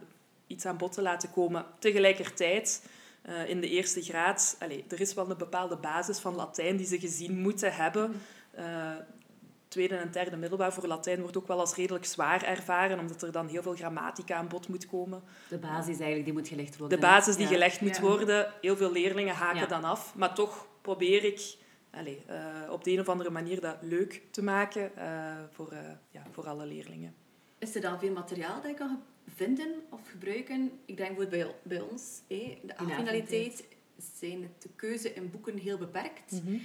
iets 0.48 0.66
aan 0.66 0.78
bod 0.78 0.92
te 0.92 1.02
laten 1.02 1.32
komen. 1.32 1.66
Tegelijkertijd, 1.80 2.88
in 3.48 3.62
de 3.62 3.70
eerste 3.70 4.02
graad, 4.02 4.56
allez, 4.60 4.82
er 4.90 5.02
is 5.02 5.14
wel 5.14 5.30
een 5.30 5.38
bepaalde 5.38 5.76
basis 5.76 6.20
van 6.20 6.36
Latijn 6.36 6.78
die 6.78 6.86
ze 6.86 7.00
gezien 7.00 7.38
moeten 7.38 7.74
hebben 7.74 8.22
tweede 9.74 9.96
en 9.96 10.12
derde 10.12 10.38
middelbaar 10.38 10.74
voor 10.74 10.88
Latijn 10.88 11.22
wordt 11.22 11.38
ook 11.38 11.48
wel 11.48 11.60
als 11.60 11.76
redelijk 11.76 12.06
zwaar 12.06 12.44
ervaren, 12.44 13.00
omdat 13.00 13.22
er 13.22 13.32
dan 13.32 13.48
heel 13.48 13.62
veel 13.62 13.76
grammatica 13.76 14.36
aan 14.36 14.48
bod 14.48 14.68
moet 14.68 14.86
komen. 14.86 15.24
De 15.50 15.58
basis 15.58 15.96
eigenlijk, 15.96 16.26
die 16.26 16.34
moet 16.34 16.48
gelegd 16.48 16.78
worden. 16.78 17.00
De 17.00 17.06
basis 17.06 17.36
die 17.36 17.48
gelegd 17.48 17.82
moet 17.82 18.00
worden. 18.00 18.54
Heel 18.62 18.76
veel 18.76 18.92
leerlingen 18.92 19.36
haken 19.36 19.70
dan 19.70 19.84
af. 19.84 20.16
Maar 20.16 20.36
toch 20.36 20.68
probeer 20.82 21.24
ik 21.24 21.56
allez, 21.92 22.18
uh, 22.30 22.72
op 22.72 22.84
de 22.84 22.92
een 22.92 23.00
of 23.00 23.10
andere 23.10 23.30
manier 23.30 23.62
dat 23.62 23.78
leuk 23.82 24.22
te 24.32 24.44
maken 24.44 24.92
uh, 24.98 25.34
voor, 25.52 25.74
uh, 25.74 25.80
ja, 26.12 26.24
voor 26.32 26.48
alle 26.48 26.66
leerlingen. 26.66 27.16
Is 27.58 27.76
er 27.76 27.82
dan 27.82 28.00
veel 28.00 28.14
materiaal 28.14 28.62
dat 28.62 28.72
je 28.72 28.78
kan 28.78 29.04
vinden 29.36 29.74
of 29.90 30.10
gebruiken? 30.10 30.72
Ik 30.86 30.98
denk 30.98 31.18
bijvoorbeeld 31.18 31.64
bij, 31.64 31.78
bij 31.78 31.88
ons, 31.92 32.22
hé, 32.28 32.60
de 32.64 32.74
finaliteit 32.96 33.64
zijn 33.98 34.52
de 34.60 34.70
keuze 34.76 35.14
in 35.14 35.32
boeken 35.32 35.58
heel 35.58 35.78
beperkt. 35.78 36.32
Mm 36.32 36.42
-hmm. 36.46 36.62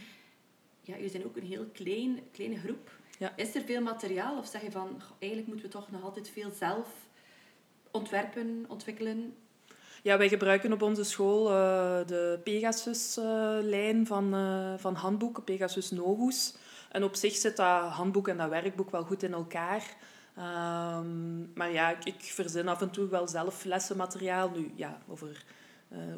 Ja, 0.89 0.95
jullie 0.95 1.11
zijn 1.11 1.25
ook 1.25 1.37
een 1.37 1.47
heel 1.47 1.67
klein, 1.73 2.21
kleine 2.33 2.59
groep. 2.59 2.91
Ja. 3.19 3.33
Is 3.37 3.55
er 3.55 3.63
veel 3.63 3.81
materiaal 3.81 4.39
of 4.39 4.47
zeg 4.47 4.63
je 4.63 4.71
van 4.71 5.03
eigenlijk 5.19 5.51
moeten 5.51 5.67
we 5.67 5.73
toch 5.73 5.91
nog 5.91 6.03
altijd 6.03 6.29
veel 6.29 6.51
zelf 6.51 6.89
ontwerpen, 7.91 8.65
ontwikkelen? 8.69 9.35
Ja, 10.03 10.19
wij 10.19 10.29
gebruiken 10.29 10.73
op 10.73 10.83
onze 10.83 11.05
school 11.05 11.51
uh, 11.51 12.07
de 12.07 12.41
Pegasus-lijn 12.45 14.07
van, 14.07 14.35
uh, 14.35 14.75
van 14.77 14.95
handboeken, 14.95 15.45
Pegasus 15.45 15.91
Novus. 15.91 16.55
En 16.91 17.05
op 17.05 17.15
zich 17.15 17.35
zit 17.35 17.57
dat 17.57 17.83
handboek 17.83 18.29
en 18.29 18.37
dat 18.37 18.49
werkboek 18.49 18.91
wel 18.91 19.05
goed 19.05 19.23
in 19.23 19.33
elkaar. 19.33 19.83
Um, 20.39 21.51
maar 21.55 21.73
ja, 21.73 21.91
ik, 21.91 22.05
ik, 22.05 22.21
verzin 22.21 22.69
af 22.69 22.81
en 22.81 22.91
toe 22.91 23.09
wel 23.09 23.29
zelf 23.29 23.65
lessenmateriaal. 23.65 24.51
Nu, 24.51 24.73
ja, 24.75 24.99
over, 25.09 25.45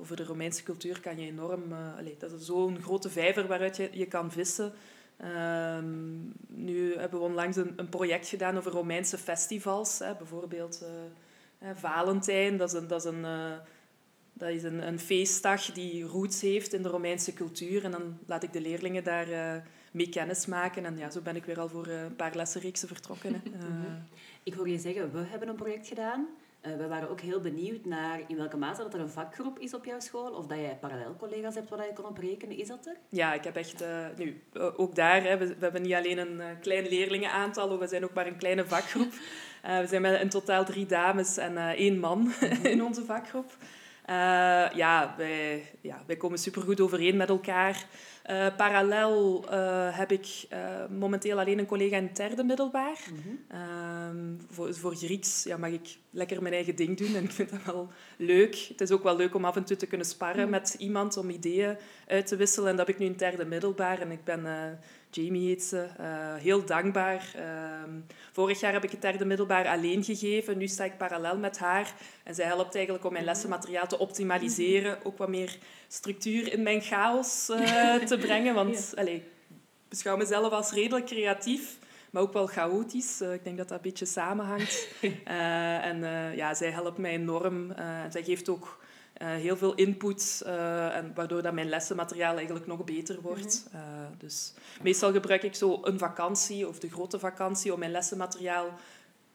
over 0.00 0.16
de 0.16 0.24
Romeinse 0.24 0.62
cultuur 0.62 1.00
kan 1.00 1.18
je 1.18 1.26
enorm... 1.26 1.72
Allez, 1.98 2.18
dat 2.18 2.33
is 2.33 2.46
zo'n 2.46 2.83
grote 2.83 3.11
vijver 3.11 3.46
waaruit 3.46 3.76
je, 3.76 3.88
je 3.92 4.06
kan 4.06 4.33
vissen. 4.33 4.72
Um, 5.24 6.33
nu 6.46 6.96
hebben 6.96 7.18
we 7.18 7.24
onlangs 7.24 7.56
een, 7.56 7.72
een, 7.76 7.88
project 7.88 8.28
gedaan 8.28 8.56
over 8.56 8.72
Romeinse 8.72 9.18
festivals. 9.18 9.98
Hè. 9.98 10.14
Bijvoorbeeld 10.14 10.83
uh, 11.62 11.68
Valentijn, 11.74 12.56
dat 12.56 12.72
is 12.72 12.80
een, 12.80 12.88
dat 12.88 13.04
is 13.04 13.11
een, 13.11 13.22
dat 14.33 14.48
is 14.48 14.62
een, 14.62 14.87
een, 14.87 14.98
feestdag 14.98 15.72
die 15.72 16.04
roots 16.04 16.40
heeft 16.40 16.72
in 16.72 16.83
de 16.83 16.88
Romeinse 16.88 17.33
cultuur. 17.33 17.85
En 17.85 17.90
dan 17.90 18.18
laat 18.26 18.42
ik 18.42 18.52
de 18.52 18.61
leerlingen 18.61 19.04
daar 19.04 19.62
mee 19.92 20.09
kennis 20.09 20.46
maken. 20.46 20.85
En 20.85 20.98
ja, 20.98 21.11
zo 21.11 21.20
ben 21.20 21.37
ik 21.37 21.44
weer 21.44 21.61
al 21.61 21.68
voor 21.68 21.87
een 21.87 22.16
paar 22.16 22.35
lessenreeksen 22.35 22.88
vertrokken. 22.88 23.33
Hè. 23.33 23.40
ik 24.42 24.54
hoor 24.54 24.68
je 24.68 24.78
zeggen, 24.78 25.12
we 25.12 25.18
hebben 25.18 25.48
een 25.48 25.56
project 25.56 25.88
gedaan. 25.88 26.26
Uh, 26.66 26.77
we 26.77 26.87
waren 26.87 27.11
ook 27.11 27.20
heel 27.20 27.40
benieuwd 27.40 27.85
naar 27.85 28.20
in 28.27 28.37
welke 28.37 28.57
mate 28.57 28.83
dat 28.83 28.94
er 28.94 29.01
een 29.01 29.11
vakgroep 29.11 29.59
is 29.59 29.75
op 29.75 29.85
jouw 29.85 30.01
school. 30.01 30.33
Of 30.33 30.46
dat 30.46 30.59
jij 30.59 30.77
parallel 30.81 31.16
collega's 31.18 31.55
hebt 31.55 31.68
waar 31.68 31.87
je 31.87 31.92
kan 31.92 32.07
op 32.07 32.18
rekenen. 32.18 32.59
Is 32.59 32.68
dat 32.68 32.87
er? 32.87 32.96
Ja, 33.09 33.35
ik 33.35 33.44
heb 33.44 33.57
echt... 33.57 33.83
Uh, 33.83 34.07
nu, 34.16 34.42
uh, 34.53 34.66
ook 34.77 34.94
daar, 34.94 35.23
hè, 35.23 35.38
we, 35.38 35.46
we, 35.46 35.55
hebben 35.59 35.83
niet 35.83 35.94
alleen 35.94 36.18
een 36.18 36.40
klein 36.61 36.88
leerlingenaantal. 36.88 37.79
We 37.79 37.87
zijn 37.87 38.05
ook 38.05 38.12
maar 38.12 38.27
een 38.27 38.37
kleine 38.37 38.64
vakgroep. 38.66 39.12
we 39.83 39.87
zijn 39.88 40.03
met 40.03 40.20
in 40.20 40.29
totaal 40.29 40.64
drie 40.64 40.87
dames 40.87 41.37
en 41.37 41.57
één 41.57 41.99
man 41.99 42.23
mhm. 42.40 42.66
in 42.66 42.85
onze 42.85 43.05
vakgroep. 43.05 43.57
ja, 44.75 45.14
wij, 45.16 45.64
ja, 45.81 46.03
wij 46.07 46.16
komen 46.16 46.38
supergoed 46.38 46.81
overeen 46.81 47.16
met 47.16 47.29
elkaar. 47.29 47.87
Uh, 48.30 48.46
parallel 48.56 49.44
uh, 49.52 49.98
heb 49.98 50.12
ik 50.12 50.46
uh, 50.52 50.58
momenteel 50.98 51.38
alleen 51.38 51.58
een 51.58 51.66
collega 51.66 51.96
in 51.96 52.02
het 52.02 52.16
derde 52.16 52.44
middelbaar. 52.44 52.98
Mm 53.10 53.38
-hmm. 53.48 54.38
voor, 54.50 54.74
voor 54.74 54.94
Grieks 54.94 55.44
ja, 55.44 55.56
mag 55.56 55.70
ik 55.70 55.96
lekker 56.10 56.42
mijn 56.42 56.54
eigen 56.54 56.76
ding 56.76 56.96
doen 56.96 57.14
en 57.14 57.24
ik 57.24 57.30
vind 57.30 57.50
dat 57.50 57.64
wel 57.64 57.88
leuk. 58.16 58.54
Het 58.68 58.80
is 58.80 58.90
ook 58.90 59.02
wel 59.02 59.16
leuk 59.16 59.34
om 59.34 59.44
af 59.44 59.56
en 59.56 59.64
toe 59.64 59.76
te 59.76 59.86
kunnen 59.86 60.06
sparren 60.06 60.44
mm. 60.44 60.50
met 60.50 60.74
iemand, 60.78 61.16
om 61.16 61.30
ideeën 61.30 61.76
uit 62.06 62.26
te 62.26 62.36
wisselen. 62.36 62.70
En 62.70 62.76
dat 62.76 62.86
heb 62.86 62.94
ik 62.94 63.00
nu 63.00 63.06
in 63.06 63.12
het 63.12 63.20
derde 63.20 63.44
middelbaar 63.44 64.00
en 64.00 64.10
ik 64.10 64.24
ben 64.24 64.46
Jamie 65.11 65.49
heet 65.49 65.62
ze. 65.62 65.87
Uh, 66.01 66.35
heel 66.35 66.64
dankbaar. 66.64 67.33
Uh, 67.37 67.42
vorig 68.33 68.61
jaar 68.61 68.73
heb 68.73 68.85
ik 68.85 68.90
het 68.90 69.03
derde 69.03 69.25
middelbaar 69.25 69.66
alleen 69.66 70.05
gegeven. 70.05 70.59
Nu 70.59 70.68
sta 70.68 70.85
ik 70.85 70.96
parallel 70.96 71.37
met 71.38 71.59
haar. 71.59 71.94
En 72.25 72.35
zij 72.35 72.46
helpt 72.46 72.75
eigenlijk 72.75 73.05
om 73.05 73.12
mijn 73.12 73.25
mhm. 73.25 73.33
lessenmateriaal 73.33 73.87
te 73.87 73.99
optimaliseren. 73.99 75.05
Ook 75.05 75.18
wat 75.18 75.29
meer 75.29 75.59
structuur 75.88 76.53
in 76.53 76.62
mijn 76.62 76.81
chaos 76.81 77.49
uh, 77.51 77.94
te 77.94 78.18
brengen. 78.27 78.55
Want 78.55 78.92
ja. 78.94 79.01
allez, 79.01 79.16
ik 79.16 79.25
beschouw 79.88 80.16
mezelf 80.16 80.53
als 80.53 80.73
redelijk 80.73 81.07
creatief. 81.07 81.79
Maar 82.11 82.23
ook 82.23 82.33
wel 82.33 82.46
chaotisch. 82.46 83.20
ik 83.20 83.44
denk 83.44 83.57
dat 83.57 83.68
dat 83.68 83.77
een 83.77 83.83
beetje 83.83 84.07
samenhangt. 84.07 84.88
en 85.90 86.01
ja, 86.37 86.55
zij 86.55 86.70
helpt 86.70 86.99
mij 86.99 87.12
enorm. 87.12 87.70
en 87.70 88.12
zij 88.12 88.23
geeft 88.23 88.49
ook 88.49 88.79
uh, 89.22 89.28
heel 89.28 89.56
veel 89.56 89.74
input, 89.74 90.42
uh, 90.46 90.96
en 90.96 91.12
waardoor 91.14 91.42
dat 91.42 91.52
mijn 91.52 91.68
lessenmateriaal 91.68 92.37
eigenlijk 92.37 92.66
nog 92.66 92.85
beter 92.85 93.20
wordt. 93.20 93.68
Mm 93.72 93.80
-hmm. 93.80 93.90
uh, 93.90 94.06
dus 94.18 94.52
meestal 94.83 95.12
gebruik 95.12 95.42
ik 95.42 95.54
zo 95.54 95.80
een 95.83 95.98
vakantie 95.98 96.68
of 96.68 96.78
de 96.78 96.90
grote 96.90 97.18
vakantie 97.18 97.72
om 97.72 97.78
mijn 97.78 97.90
lessenmateriaal, 97.90 98.78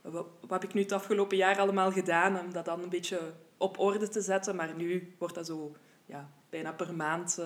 wat, 0.01 0.25
wat 0.39 0.61
heb 0.61 0.63
ik 0.63 0.73
nu 0.73 0.81
het 0.81 0.91
afgelopen 0.91 1.37
jaar 1.37 1.59
allemaal 1.59 1.91
gedaan, 1.91 2.39
om 2.39 2.53
dat 2.53 2.65
dan 2.65 2.83
een 2.83 2.89
beetje 2.89 3.19
op 3.57 3.79
orde 3.79 4.07
te 4.07 4.21
zetten. 4.21 4.55
Maar 4.55 4.75
nu 4.75 5.13
wordt 5.17 5.35
dat 5.35 5.45
zo 5.45 5.75
ja, 6.05 6.29
bijna 6.49 6.73
per 6.73 6.93
maand 6.93 7.39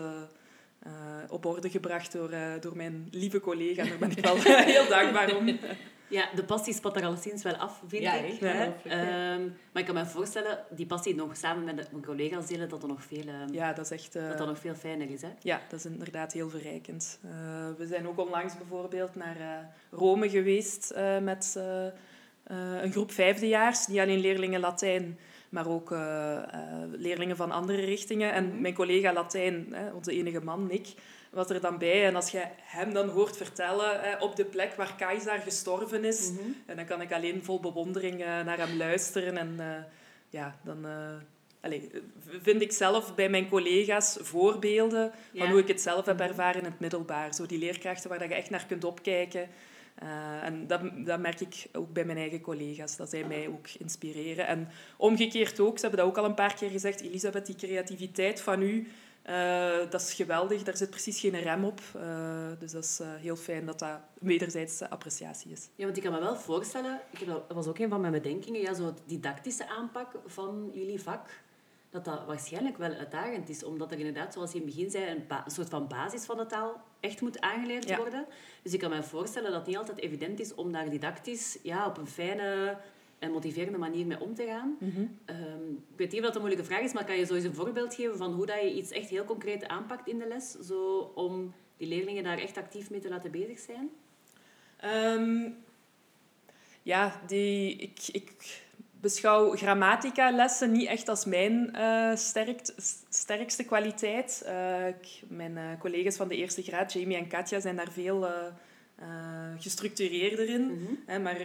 op 1.29 1.45
orde 1.45 1.69
gebracht 1.69 2.11
door, 2.11 2.31
door 2.59 2.75
mijn 2.75 3.07
lieve 3.11 3.39
collega. 3.39 3.83
Daar 3.83 3.97
ben 3.97 4.11
ik 4.11 4.19
wel 4.19 4.35
heel 4.75 4.87
dankbaar 4.87 5.35
om. 5.35 5.59
Ja, 6.09 6.29
de 6.35 6.43
passie 6.43 6.73
spat 6.73 6.95
er 6.95 7.05
alleszins 7.05 7.43
wel 7.43 7.55
af, 7.55 7.81
vind 7.87 8.03
ja, 8.03 8.13
ik. 8.13 8.39
Hè? 8.39 8.65
Um, 9.33 9.57
maar 9.71 9.81
ik 9.81 9.85
kan 9.85 9.95
me 9.95 10.05
voorstellen, 10.05 10.59
die 10.69 10.85
passie 10.85 11.15
nog 11.15 11.37
samen 11.37 11.75
met 11.75 11.91
mijn 11.91 12.05
collega's 12.05 12.47
delen, 12.47 12.69
dat 12.69 12.81
er 12.81 12.87
nog 12.87 13.03
veel, 13.03 13.25
uh, 13.25 13.33
ja, 13.51 13.73
dat, 13.73 13.85
is 13.85 13.91
echt, 13.91 14.15
uh, 14.15 14.27
dat 14.27 14.37
dat 14.37 14.47
nog 14.47 14.59
veel 14.59 14.75
fijner 14.75 15.09
is. 15.09 15.21
Hè? 15.21 15.29
Ja, 15.41 15.61
dat 15.69 15.79
is 15.79 15.85
inderdaad 15.85 16.33
heel 16.33 16.49
verrijkend. 16.49 17.19
Uh, 17.25 17.31
we 17.77 17.87
zijn 17.87 18.07
ook 18.07 18.19
onlangs 18.19 18.57
bijvoorbeeld 18.57 19.15
naar 19.15 19.69
Rome 19.91 20.29
geweest 20.29 20.93
met 21.21 21.59
een 22.43 22.91
groep 22.91 23.11
vijfdejaars. 23.11 23.87
Niet 23.87 23.99
alleen 23.99 24.19
leerlingen 24.19 24.59
Latijn, 24.59 25.19
maar 25.49 25.67
ook 25.67 25.89
leerlingen 26.91 27.35
van 27.35 27.51
andere 27.51 27.85
richtingen. 27.85 28.33
En 28.33 28.47
mhm. 28.47 28.61
mijn 28.61 28.73
collega 28.73 29.13
Latijn, 29.13 29.75
onze 29.93 30.11
enige 30.11 30.43
man, 30.43 30.67
Nick, 30.67 30.93
was 31.29 31.49
er 31.49 31.61
dan 31.61 31.77
bij. 31.77 32.05
En 32.05 32.15
als 32.15 32.31
je 32.31 32.43
hem 32.61 32.93
dan 32.93 33.09
hoort 33.09 33.37
vertellen 33.37 34.21
op 34.21 34.35
de 34.35 34.45
plek 34.45 34.73
waar 34.75 34.95
Keizer 34.95 35.39
gestorven 35.39 36.03
is, 36.03 36.31
mhm. 36.31 36.41
en 36.65 36.75
dan 36.75 36.85
kan 36.85 37.01
ik 37.01 37.13
alleen 37.13 37.43
vol 37.43 37.59
bewondering 37.59 38.17
naar 38.19 38.57
hem 38.57 38.77
luisteren. 38.77 39.37
En 39.37 39.59
ja, 40.29 40.55
dan 40.63 40.85
Allee, 41.61 41.91
vind 42.41 42.61
ik 42.61 42.71
zelf 42.71 43.15
bij 43.15 43.29
mijn 43.29 43.49
collega's 43.49 44.17
voorbeelden 44.21 45.11
van 45.33 45.49
hoe 45.49 45.59
ik 45.59 45.67
het 45.67 45.81
zelf 45.81 46.05
heb 46.05 46.17
mhm. 46.17 46.27
ervaren 46.27 46.61
in 46.61 46.65
het 46.65 46.79
middelbaar. 46.79 47.33
Zo 47.33 47.45
die 47.45 47.59
leerkrachten 47.59 48.09
waar 48.09 48.27
je 48.27 48.33
echt 48.35 48.49
naar 48.49 48.65
kunt 48.65 48.83
opkijken. 48.83 49.49
Uh, 50.03 50.43
en 50.43 50.67
dat, 50.67 50.81
dat 51.05 51.19
merk 51.19 51.39
ik 51.39 51.65
ook 51.71 51.93
bij 51.93 52.05
mijn 52.05 52.17
eigen 52.17 52.41
collega's, 52.41 52.97
dat 52.97 53.09
zij 53.09 53.23
mij 53.23 53.47
ook 53.47 53.67
inspireren. 53.79 54.47
En 54.47 54.69
omgekeerd 54.97 55.59
ook, 55.59 55.75
ze 55.75 55.81
hebben 55.81 55.99
dat 55.99 56.09
ook 56.09 56.17
al 56.17 56.25
een 56.25 56.33
paar 56.33 56.53
keer 56.53 56.69
gezegd, 56.69 57.01
Elisabeth, 57.01 57.45
die 57.45 57.55
creativiteit 57.55 58.41
van 58.41 58.61
u, 58.61 58.87
uh, 59.29 59.91
dat 59.91 60.01
is 60.01 60.13
geweldig, 60.13 60.63
daar 60.63 60.77
zit 60.77 60.89
precies 60.89 61.19
geen 61.19 61.39
rem 61.39 61.63
op. 61.63 61.81
Uh, 61.95 62.47
dus 62.59 62.71
dat 62.71 62.83
is 62.83 62.99
heel 63.03 63.35
fijn 63.35 63.65
dat 63.65 63.79
dat 63.79 63.99
wederzijdse 64.19 64.89
appreciatie 64.89 65.51
is. 65.51 65.69
Ja, 65.75 65.85
want 65.85 65.97
ik 65.97 66.03
kan 66.03 66.11
me 66.11 66.19
wel 66.19 66.35
voorstellen, 66.35 66.99
ik 67.11 67.19
heb 67.19 67.27
dat 67.27 67.43
was 67.47 67.67
ook 67.67 67.79
een 67.79 67.89
van 67.89 68.01
mijn 68.01 68.13
bedenkingen, 68.13 68.61
ja, 68.61 68.73
zo 68.73 68.85
het 68.85 69.01
didactische 69.05 69.67
aanpak 69.67 70.11
van 70.25 70.69
jullie 70.73 71.01
vak 71.01 71.27
dat 71.89 72.05
dat 72.05 72.25
waarschijnlijk 72.25 72.77
wel 72.77 72.93
uitdagend 72.93 73.49
is, 73.49 73.63
omdat 73.63 73.91
er 73.91 73.97
inderdaad, 73.97 74.33
zoals 74.33 74.51
je 74.51 74.57
in 74.57 74.65
het 74.65 74.75
begin 74.75 74.91
zei, 74.91 75.11
een, 75.11 75.25
een 75.45 75.51
soort 75.51 75.69
van 75.69 75.87
basis 75.87 76.25
van 76.25 76.37
de 76.37 76.45
taal 76.45 76.81
echt 76.99 77.21
moet 77.21 77.39
aangeleerd 77.39 77.95
worden. 77.95 78.25
Dus 78.63 78.73
ik 78.73 78.79
kan 78.79 78.89
me 78.89 79.03
voorstellen 79.03 79.49
dat 79.49 79.59
het 79.59 79.67
niet 79.67 79.77
altijd 79.77 79.99
evident 79.99 80.39
is 80.39 80.55
om 80.55 80.71
daar 80.71 80.89
didactisch 80.89 81.57
ja, 81.63 81.87
op 81.87 81.97
een 81.97 82.07
fijne 82.07 82.77
en 83.19 83.31
motiverende 83.31 83.77
manier 83.77 84.05
mee 84.05 84.19
om 84.19 84.35
te 84.35 84.45
gaan. 84.45 84.77
Mhm. 84.79 85.05
Ehm, 85.25 85.69
ik 85.71 85.97
weet 85.97 86.11
niet 86.11 86.19
of 86.19 86.25
dat 86.25 86.35
een 86.35 86.41
moeilijke 86.41 86.65
vraag 86.65 86.81
is, 86.81 86.93
maar 86.93 87.05
kan 87.05 87.17
je 87.17 87.25
zo 87.25 87.33
eens 87.33 87.43
een 87.43 87.53
voorbeeld 87.53 87.95
geven 87.95 88.17
van 88.17 88.33
hoe 88.33 88.45
dat 88.45 88.61
je 88.61 88.73
iets 88.73 88.91
echt 88.91 89.09
heel 89.09 89.23
concreet 89.23 89.67
aanpakt 89.67 90.07
in 90.07 90.19
de 90.19 90.27
les, 90.27 90.51
zo 90.51 91.11
om 91.15 91.53
die 91.77 91.87
leerlingen 91.87 92.23
daar 92.23 92.37
echt 92.37 92.57
actief 92.57 92.89
mee 92.89 92.99
te 92.99 93.09
laten 93.09 93.31
bezig 93.31 93.59
zijn? 93.59 93.89
Um, 95.17 95.55
ja, 96.83 97.21
die, 97.27 97.75
ik, 97.75 97.99
ik 98.11 98.61
beschouw 98.91 99.55
grammatica-lessen 99.55 100.71
niet 100.71 100.87
echt 100.87 101.07
als 101.07 101.25
mijn 101.25 101.73
uh, 101.75 102.15
sterkste 103.09 103.63
kwaliteit. 103.65 104.43
Uh, 104.45 104.87
ik, 104.87 105.21
mijn 105.27 105.51
uh, 105.51 105.79
collega's 105.79 106.15
van 106.15 106.27
de 106.27 106.35
eerste 106.35 106.61
graad, 106.61 106.93
Jamie 106.93 107.17
en 107.17 107.27
Katja, 107.27 107.59
zijn 107.59 107.75
daar 107.75 107.91
veel 107.91 108.27
gestructureerder 109.57 110.49
in. 110.49 110.61
Mm 110.61 110.99
-hmm. 111.05 111.21
maar 111.21 111.37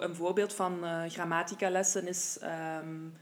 een 0.00 0.14
voorbeeld 0.14 0.54
van 0.54 0.84
grammatica-lessen 1.08 2.08
is... 2.08 2.38
Um, 2.82 3.12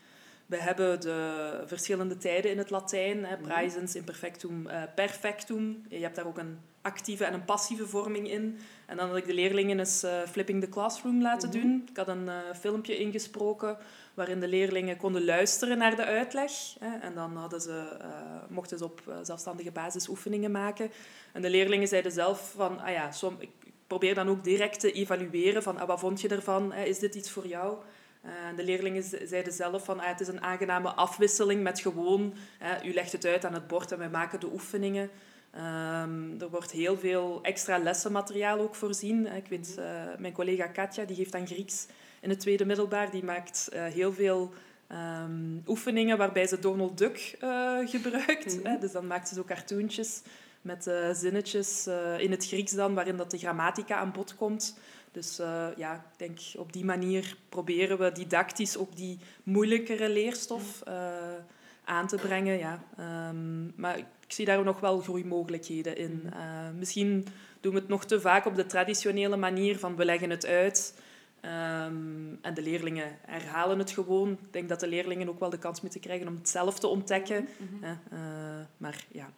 we 0.46 0.56
hebben 0.56 1.00
de 1.00 1.62
verschillende 1.66 2.16
tijden 2.16 2.50
in 2.50 2.58
het 2.58 2.70
Latijn. 2.70 3.24
Hè, 3.24 3.36
mhm. 3.36 3.42
praesens, 3.42 3.94
imperfectum, 3.94 4.68
perfectum. 4.94 5.82
Je 5.88 5.98
hebt 5.98 6.16
daar 6.16 6.26
ook 6.26 6.38
een 6.38 6.58
actieve 6.82 7.24
en 7.24 7.34
een 7.34 7.44
passieve 7.44 7.86
vorming 7.86 8.30
in. 8.30 8.58
En 8.86 8.96
dan 8.96 9.08
had 9.08 9.16
ik 9.16 9.26
de 9.26 9.34
leerlingen 9.34 9.78
eens 9.78 10.04
uh, 10.04 10.20
Flipping 10.20 10.60
the 10.60 10.68
Classroom 10.68 11.22
laten 11.22 11.48
mhm. 11.48 11.60
doen. 11.60 11.86
Ik 11.90 11.96
had 11.96 12.08
een 12.08 12.26
uh, 12.26 12.38
filmpje 12.60 12.98
ingesproken 12.98 13.76
waarin 14.14 14.40
de 14.40 14.48
leerlingen 14.48 14.96
konden 14.96 15.24
luisteren 15.24 15.78
naar 15.78 15.96
de 15.96 16.04
uitleg. 16.04 16.52
Hè, 16.78 16.98
en 16.98 17.14
dan 17.14 17.36
hadden 17.36 17.60
ze, 17.60 17.98
uh, 18.00 18.06
mochten 18.48 18.78
ze 18.78 18.84
op 18.84 19.02
zelfstandige 19.22 19.70
basis 19.70 20.08
oefeningen 20.08 20.50
maken. 20.50 20.90
En 21.32 21.42
de 21.42 21.50
leerlingen 21.50 21.88
zeiden 21.88 22.12
zelf 22.12 22.52
van, 22.56 22.80
ah 22.80 22.90
ja, 22.90 23.12
som, 23.12 23.36
ik 23.38 23.50
probeer 23.92 24.14
dan 24.14 24.28
ook 24.28 24.44
direct 24.44 24.80
te 24.80 24.92
evalueren 24.92 25.62
van, 25.62 25.78
ah, 25.78 25.86
wat 25.86 26.00
vond 26.00 26.20
je 26.20 26.28
ervan? 26.28 26.74
Is 26.74 26.98
dit 26.98 27.14
iets 27.14 27.30
voor 27.30 27.46
jou? 27.46 27.76
En 28.22 28.56
de 28.56 28.64
leerlingen 28.64 29.02
zeiden 29.22 29.52
zelf 29.52 29.84
van, 29.84 30.00
ah, 30.00 30.06
het 30.06 30.20
is 30.20 30.28
een 30.28 30.42
aangename 30.42 30.88
afwisseling 30.88 31.62
met 31.62 31.80
gewoon, 31.80 32.34
u 32.84 32.92
legt 32.92 33.12
het 33.12 33.24
uit 33.24 33.44
aan 33.44 33.54
het 33.54 33.66
bord 33.66 33.92
en 33.92 33.98
wij 33.98 34.10
maken 34.10 34.40
de 34.40 34.52
oefeningen. 34.52 35.10
Um, 35.54 36.40
er 36.40 36.50
wordt 36.50 36.70
heel 36.70 36.98
veel 36.98 37.38
extra 37.42 37.78
lessenmateriaal 37.78 38.58
ook 38.58 38.74
voorzien. 38.74 39.26
Ik 39.26 39.46
weet, 39.48 39.76
uh, 39.78 39.84
mijn 40.18 40.32
collega 40.32 40.66
Katja, 40.66 41.04
die 41.04 41.16
geeft 41.16 41.34
aan 41.34 41.46
Grieks 41.46 41.86
in 42.20 42.30
het 42.30 42.40
tweede 42.40 42.64
middelbaar, 42.64 43.10
die 43.10 43.24
maakt 43.24 43.68
uh, 43.72 43.84
heel 43.84 44.12
veel 44.12 44.52
um, 44.92 45.62
oefeningen 45.66 46.18
waarbij 46.18 46.46
ze 46.46 46.58
Donald 46.58 46.98
Duck 46.98 47.36
uh, 47.42 47.88
gebruikt. 47.88 48.56
Mm 48.56 48.64
-hmm. 48.64 48.80
Dus 48.80 48.92
dan 48.92 49.06
maakt 49.06 49.28
ze 49.28 49.34
zo 49.34 49.44
cartoontjes 49.44 50.22
met 50.62 50.90
zinnetjes 51.12 51.86
in 52.18 52.30
het 52.30 52.46
Grieks 52.46 52.72
dan, 52.72 52.94
waarin 52.94 53.16
dat 53.16 53.30
de 53.30 53.38
grammatica 53.38 53.96
aan 53.96 54.12
bod 54.12 54.34
komt. 54.34 54.78
Dus 55.12 55.36
ja, 55.76 55.94
ik 55.94 56.18
denk 56.18 56.38
op 56.56 56.72
die 56.72 56.84
manier 56.84 57.36
proberen 57.48 57.98
we 57.98 58.12
didactisch 58.12 58.76
ook 58.76 58.96
die 58.96 59.18
moeilijkere 59.42 60.08
leerstof 60.08 60.82
aan 61.84 62.06
te 62.06 62.16
brengen. 62.16 62.58
Ja. 62.58 62.84
Um, 63.28 63.72
maar 63.76 63.98
ik 63.98 64.06
zie 64.26 64.44
daar 64.44 64.64
nog 64.64 64.80
wel 64.80 65.00
groeimogelijkheden 65.00 65.96
in. 65.96 66.22
Mm. 66.22 66.78
Misschien 66.78 67.26
doen 67.60 67.72
we 67.72 67.78
het 67.78 67.88
nog 67.88 68.04
te 68.04 68.20
vaak 68.20 68.46
op 68.46 68.56
de 68.56 68.66
traditionele 68.66 69.36
manier 69.36 69.78
van 69.78 69.96
we 69.96 70.04
leggen 70.04 70.30
het 70.30 70.46
uit 70.46 70.94
um, 71.44 72.38
en 72.42 72.54
de 72.54 72.62
leerlingen 72.62 73.18
herhalen 73.26 73.78
het 73.78 73.90
gewoon. 73.90 74.32
Ik 74.32 74.52
denk 74.52 74.68
dat 74.68 74.80
de 74.80 74.88
leerlingen 74.88 75.28
ook 75.28 75.40
wel 75.40 75.50
de 75.50 75.58
kans 75.58 75.80
moeten 75.80 76.00
krijgen 76.00 76.28
om 76.28 76.34
het 76.36 76.48
zelf 76.48 76.78
te 76.78 76.86
ontdekken. 76.86 77.48
Mm-hmm. 77.58 77.98
uh, 78.12 78.18
maar 78.76 79.04
ja, 79.12 79.30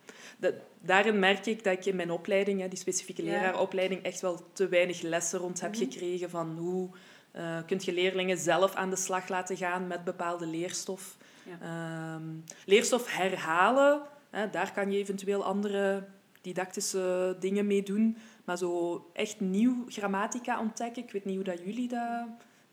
daarin 0.81 1.19
merk 1.19 1.47
ik 1.47 1.65
dat 1.65 1.73
ik 1.73 1.85
in 1.87 1.97
mijn 1.97 2.11
opleiding, 2.11 2.69
die 2.69 2.79
specifieke 2.79 3.23
leraaropleiding, 3.23 4.03
echt 4.03 4.21
wel 4.21 4.41
te 4.53 4.69
weinig 4.69 5.03
lessen 5.03 5.39
rond 5.39 5.61
heb 5.61 5.75
mm-hmm. 5.75 5.91
gekregen 5.91 6.31
van 6.31 6.57
hoe 6.59 6.89
uh, 7.37 7.59
kun 7.67 7.81
je 7.81 7.93
leerlingen 7.93 8.39
zelf 8.39 8.75
aan 8.75 8.91
de 8.91 8.97
slag 8.97 9.29
laten 9.29 9.57
gaan 9.57 9.87
met 9.87 10.05
bepaalde 10.05 10.47
leerstof. 10.47 11.17
Ja. 11.43 12.15
Um, 12.15 12.45
leerstof 12.65 13.17
herhalen 13.17 14.03
daar 14.51 14.73
kan 14.73 14.93
je 14.93 14.99
eventueel 14.99 15.45
andere 15.45 16.05
didactische 16.41 17.37
dingen 17.41 17.67
mee 17.67 17.83
doen. 17.83 18.17
Maar 18.45 18.59
zo 18.59 19.11
echt 19.13 19.41
nieuw 19.41 19.85
grammatica 19.87 20.61
ontdekken, 20.61 21.03
ik 21.03 21.11
weet 21.11 21.25
niet 21.25 21.35
hoe 21.35 21.45
dat 21.45 21.59
jullie 21.65 21.89
dat... 21.89 22.27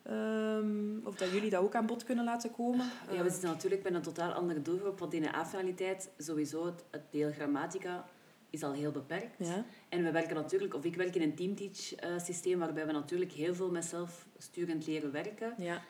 Um, 0.10 1.02
of 1.04 1.16
dat 1.16 1.32
jullie 1.32 1.50
dat 1.50 1.64
ook 1.64 1.76
aan 1.76 1.86
bod 1.86 2.04
kunnen 2.04 2.24
laten 2.24 2.52
komen? 2.52 2.86
Ja, 3.12 3.24
we 3.24 3.30
zitten 3.30 3.50
natuurlijk 3.50 3.84
met 3.84 3.94
een 3.94 4.02
totaal 4.02 4.32
andere 4.32 4.62
doelgroep. 4.62 5.00
Want 5.00 5.14
in 5.14 5.22
de 5.22 5.36
A-finaliteit, 5.36 6.10
sowieso, 6.18 6.66
het, 6.66 6.84
het, 6.92 7.02
deel 7.10 7.32
grammatica 7.32 8.06
is 8.50 8.64
al 8.64 8.72
heel 8.72 8.92
beperkt. 8.92 9.48
Ja. 9.48 9.66
En 9.90 10.04
we 10.04 10.12
werken 10.12 10.36
natuurlijk, 10.36 10.74
of 10.74 10.84
ik 10.84 10.96
werk 10.96 11.16
in 11.16 11.22
een 11.22 11.36
teamteach-systeem, 11.36 12.60
waarbij 12.60 12.86
we 12.86 12.92
natuurlijk 12.92 13.32
heel 13.32 13.56
veel 13.56 13.72
met 13.72 13.86
zelfsturend 13.86 14.88
leren 14.88 15.12
werken. 15.12 15.54
Ja. 15.58 15.82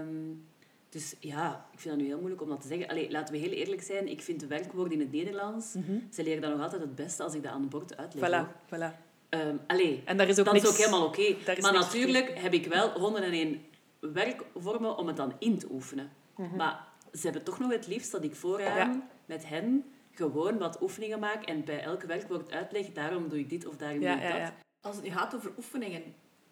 Um, 0.00 0.46
dus 0.92 1.14
ja, 1.20 1.66
ik 1.72 1.80
vind 1.80 1.94
dat 1.94 2.02
nu 2.02 2.08
heel 2.08 2.18
moeilijk 2.18 2.42
om 2.42 2.48
dat 2.48 2.60
te 2.60 2.66
zeggen. 2.66 2.88
Allee, 2.88 3.10
laten 3.10 3.34
we 3.34 3.40
heel 3.40 3.50
eerlijk 3.50 3.82
zijn. 3.82 4.08
Ik 4.08 4.22
vind 4.22 4.40
de 4.40 4.46
werkwoorden 4.46 4.92
in 4.92 5.00
het 5.00 5.12
Nederlands... 5.12 5.74
Mhm. 5.74 5.98
Ze 6.10 6.22
leren 6.22 6.42
dan 6.42 6.50
nog 6.50 6.60
altijd 6.60 6.82
het 6.82 6.94
beste 6.94 7.22
als 7.22 7.34
ik 7.34 7.42
dat 7.42 7.52
aan 7.52 7.60
het 7.60 7.70
bord 7.70 7.96
uitleg. 7.96 8.28
Voilà, 8.28 8.46
voilà. 8.66 9.10
Um, 9.30 9.60
allee, 9.66 10.02
en 10.04 10.16
daar 10.16 10.28
is 10.28 10.38
ook 10.38 10.44
dat 10.44 10.54
niks, 10.54 10.66
is 10.66 10.72
ook 10.72 10.78
helemaal 10.78 11.06
oké. 11.06 11.36
Maar 11.60 11.72
natuurlijk 11.72 12.38
heb 12.38 12.52
ik 12.52 12.66
wel 12.66 12.90
101 12.90 13.60
werkvormen 14.00 14.96
om 14.96 15.06
het 15.06 15.16
dan 15.16 15.32
in 15.38 15.58
te 15.58 15.66
oefenen. 15.70 16.10
Mhm. 16.36 16.56
Maar 16.56 16.88
ze 17.12 17.20
hebben 17.20 17.44
toch 17.44 17.58
nog 17.58 17.70
het 17.70 17.86
liefst 17.86 18.12
dat 18.12 18.24
ik 18.24 18.34
vooraan 18.34 19.08
met 19.26 19.48
hen 19.48 19.84
gewoon 20.10 20.58
wat 20.58 20.82
oefeningen 20.82 21.18
maak 21.18 21.44
en 21.44 21.64
bij 21.64 21.82
elk 21.82 22.02
werkwoord 22.02 22.50
uitleg, 22.50 22.92
daarom 22.92 23.28
doe 23.28 23.38
ik 23.38 23.50
dit 23.50 23.66
of 23.66 23.76
daarom 23.76 24.00
doe 24.00 24.10
ik 24.10 24.22
dat. 24.22 24.52
Als 24.80 24.96
het 24.96 25.08
gaat 25.08 25.34
over 25.34 25.52
oefeningen, 25.56 26.02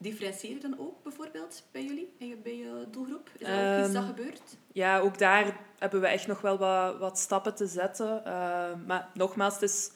differentiëren 0.00 0.60
dan 0.60 0.78
ook 0.78 1.02
bijvoorbeeld 1.02 1.62
bij 1.72 1.84
jullie, 1.84 2.14
bij 2.42 2.56
je 2.56 2.86
doelgroep? 2.90 3.30
Is 3.38 3.46
dat 3.46 3.56
ook 3.56 3.84
iets 3.84 3.92
dat 3.92 4.02
ehm, 4.02 4.14
gebeurt? 4.14 4.56
Ja, 4.72 4.98
ook 4.98 5.18
daar 5.18 5.56
hebben 5.78 6.00
we 6.00 6.06
echt 6.06 6.26
nog 6.26 6.40
wel 6.40 6.58
wat, 6.58 6.98
wat 6.98 7.18
stappen 7.18 7.54
te 7.54 7.66
zetten. 7.66 8.24
Ehm, 8.24 8.86
maar 8.86 9.08
nogmaals, 9.14 9.54
het 9.54 9.62
is 9.62 9.90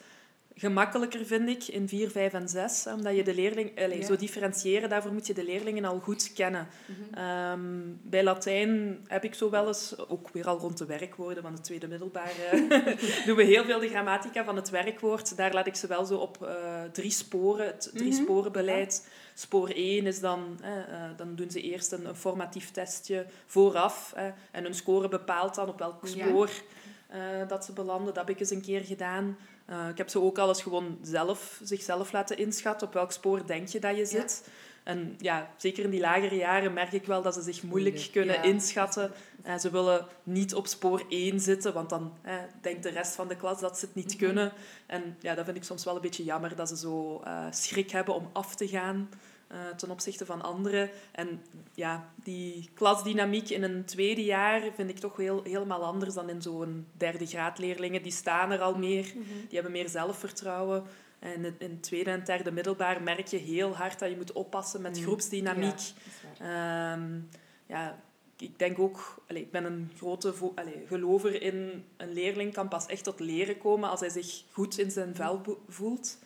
gemakkelijker, 0.57 1.27
vind 1.27 1.49
ik, 1.49 1.65
in 1.65 1.89
4, 1.89 2.11
5 2.11 2.33
en 2.33 2.49
6. 2.49 2.87
Omdat 2.87 3.17
je 3.17 3.25
de 3.25 3.35
leerling... 3.35 3.81
Allez, 3.81 4.07
Zo 4.07 4.17
differentiëren, 4.17 4.89
daarvoor 4.89 5.13
moet 5.13 5.27
je 5.27 5.35
de 5.35 5.45
leerlingen 5.45 5.85
al 5.85 5.99
goed 5.99 6.33
kennen. 6.33 6.69
Mhm. 6.87 7.19
Ehm, 7.19 7.61
bij 8.03 8.23
Latijn 8.23 9.01
heb 9.07 9.25
ik 9.25 9.35
zo 9.35 9.51
wel 9.51 9.67
eens, 9.67 10.09
ook 10.09 10.29
weer 10.29 10.47
al 10.47 10.59
rond 10.59 10.79
de 10.79 10.87
werkwoorden 10.87 11.43
van 11.43 11.53
het 11.53 11.65
tweede 11.65 11.89
middelbare, 11.89 12.67
doen 13.27 13.37
we 13.37 13.43
heel 13.43 13.65
veel 13.65 13.81
de 13.81 13.89
grammatica 13.89 14.45
van 14.45 14.57
het 14.57 14.71
werkwoord. 14.71 15.37
Daar 15.37 15.53
laat 15.53 15.67
ik 15.67 15.75
ze 15.75 15.87
wel 15.87 16.05
zo 16.05 16.17
op 16.17 16.39
uh, 16.43 16.83
drie 16.93 17.11
sporen, 17.11 17.67
het 17.67 17.91
drie 17.95 18.13
mhm. 18.13 18.23
sporen 18.23 18.53
beleid. 18.53 19.09
Spoor 19.35 19.69
1 19.69 20.07
is 20.07 20.21
dan, 20.21 20.61
uh, 20.63 20.69
dan 21.17 21.35
doen 21.35 21.51
ze 21.51 21.61
eerst 21.61 21.93
een, 21.93 22.07
een 22.07 22.15
formatief 22.17 22.71
testje 22.71 23.27
vooraf. 23.47 24.15
en 24.51 24.65
hun 24.65 24.75
score 24.75 25.09
bepaalt 25.09 25.55
dan 25.55 25.69
op 25.69 25.79
welk 25.79 26.07
spoor 26.07 26.51
uh, 27.15 27.49
dat 27.49 27.65
ze 27.65 27.73
belanden. 27.73 28.15
Dat 28.15 28.27
heb 28.27 28.35
ik 28.35 28.41
eens 28.41 28.51
een 28.51 28.61
keer 28.61 28.85
gedaan. 28.85 29.37
Uh, 29.71 29.89
ik 29.89 29.99
heb 29.99 30.09
ze 30.09 30.21
ook 30.21 30.39
al 30.39 30.49
eens 30.49 30.63
gewoon 30.63 30.99
zelf, 31.03 31.61
zichzelf 31.63 32.13
laten 32.13 32.39
inschatten. 32.39 32.87
Op 32.87 32.93
welk 32.93 33.13
spoor 33.13 33.47
denk 33.47 33.69
je 33.69 33.79
dat 33.79 33.97
je 33.97 34.07
zit? 34.07 34.49
En 34.83 35.17
ja, 35.19 35.51
zeker 35.57 35.85
in 35.85 35.91
die 35.91 36.01
lagere 36.01 36.37
jaren 36.37 36.73
merk 36.73 36.93
ik 36.93 37.07
wel 37.07 37.23
dat 37.23 37.35
ze 37.35 37.43
zich 37.43 37.63
moeilijk 37.63 38.09
kunnen 38.13 38.43
inschatten. 38.43 39.13
Uh, 39.47 39.59
ze 39.59 39.71
willen 39.71 40.07
niet 40.23 40.55
op 40.55 40.67
spoor 40.67 41.05
1 41.09 41.41
zitten, 41.41 41.73
want 41.73 41.91
dan 41.91 42.13
eh, 42.23 42.35
denkt 42.61 42.83
de 42.83 42.91
rest 42.91 43.15
van 43.15 43.29
de 43.29 43.37
klas 43.37 43.61
dat 43.61 43.79
ze 43.79 43.87
het 43.87 43.95
niet 43.95 44.15
mhm. 44.15 44.25
kunnen. 44.25 44.53
En 44.87 45.17
ja, 45.21 45.35
dat 45.35 45.45
vind 45.45 45.57
ik 45.57 45.65
soms 45.65 45.85
wel 45.85 45.95
een 45.95 46.01
beetje 46.01 46.25
jammer, 46.25 46.57
dat 46.57 46.69
ze 46.69 46.77
zo 46.77 47.23
schrik 47.51 47.91
hebben 47.91 48.15
om 48.15 48.31
af 48.33 48.55
te 48.55 48.69
gaan. 48.69 49.09
Ten 49.77 49.91
opzichte 49.91 50.27
van 50.27 50.43
anderen. 50.43 50.91
En 51.13 51.43
ja, 51.75 52.13
die 52.15 52.71
klasdynamiek 52.75 53.51
in 53.51 53.63
een 53.63 53.85
tweede 53.85 54.25
jaar 54.25 54.63
vind 54.75 54.91
ik 54.91 54.99
toch 54.99 55.17
heel, 55.17 55.43
helemaal 55.43 55.85
anders 55.85 56.15
dan 56.15 56.29
in 56.29 56.43
zo'n 56.43 56.87
derde 56.93 57.27
graad 57.27 57.59
leerlingen. 57.59 58.03
Die 58.03 58.13
staan 58.13 58.51
er 58.51 58.61
al 58.61 58.79
meer, 58.79 59.05
mhm. 59.05 59.25
die 59.49 59.55
hebben 59.55 59.73
meer 59.73 59.89
zelfvertrouwen. 59.89 60.83
En 61.19 61.45
in 61.45 61.71
het 61.71 61.83
tweede 61.83 62.11
en 62.11 62.25
derde 62.25 62.51
middelbaar 62.51 63.03
merk 63.03 63.27
je 63.27 63.37
heel 63.37 63.77
hard 63.77 63.99
dat 63.99 64.11
je 64.11 64.17
moet 64.17 64.33
oppassen 64.33 64.83
met 64.83 64.97
mm. 64.97 65.03
groepsdynamiek. 65.03 65.81
Ja, 66.39 66.93
ehm, 66.93 67.21
ja, 67.67 68.03
ik 68.39 68.59
denk 68.59 68.79
ook, 68.79 69.23
allez, 69.29 69.43
ik 69.43 69.51
ben 69.51 69.65
een 69.65 69.91
grote 69.97 70.35
allez, 70.55 70.75
gelover 70.87 71.43
in 71.43 71.85
een 71.97 72.13
leerling 72.13 72.53
kan 72.53 72.69
pas 72.69 72.87
echt 72.87 73.05
tot 73.05 73.21
leren 73.21 73.59
komen 73.59 73.91
als 73.91 74.01
hij 74.01 74.09
zich 74.09 74.45
goed 74.51 74.79
in 74.79 74.91
zijn 74.91 75.15
vel 75.15 75.59
voelt. 75.69 76.19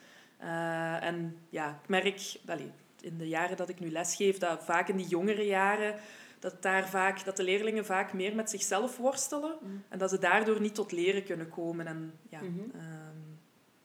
Uh, 0.42 1.02
en 1.02 1.38
ja, 1.48 1.80
ik 1.82 1.88
merk 1.88 2.38
allez, 2.46 2.64
in 3.02 3.18
de 3.18 3.28
jaren 3.28 3.56
dat 3.56 3.68
ik 3.68 3.80
nu 3.80 3.90
lesgeef, 3.90 4.38
dat 4.38 4.64
vaak 4.64 4.88
in 4.88 4.96
die 4.96 5.08
jongere 5.08 5.46
jaren, 5.46 5.94
dat, 6.38 6.62
daar 6.62 6.88
vaak, 6.88 7.24
dat 7.24 7.37
de 7.37 7.42
leerlingen 7.42 7.84
vaak 7.84 8.12
meer 8.12 8.34
met 8.34 8.50
zichzelf 8.50 8.96
worstelen 8.96 9.56
mm. 9.61 9.82
en 9.88 9.98
dat 9.98 10.11
ze 10.11 10.18
daardoor 10.18 10.61
niet 10.61 10.74
tot 10.74 10.92
leren 10.92 11.24
kunnen 11.24 11.48
komen. 11.48 11.87
En 11.87 12.12
ja, 12.28 12.40
mm 12.40 12.70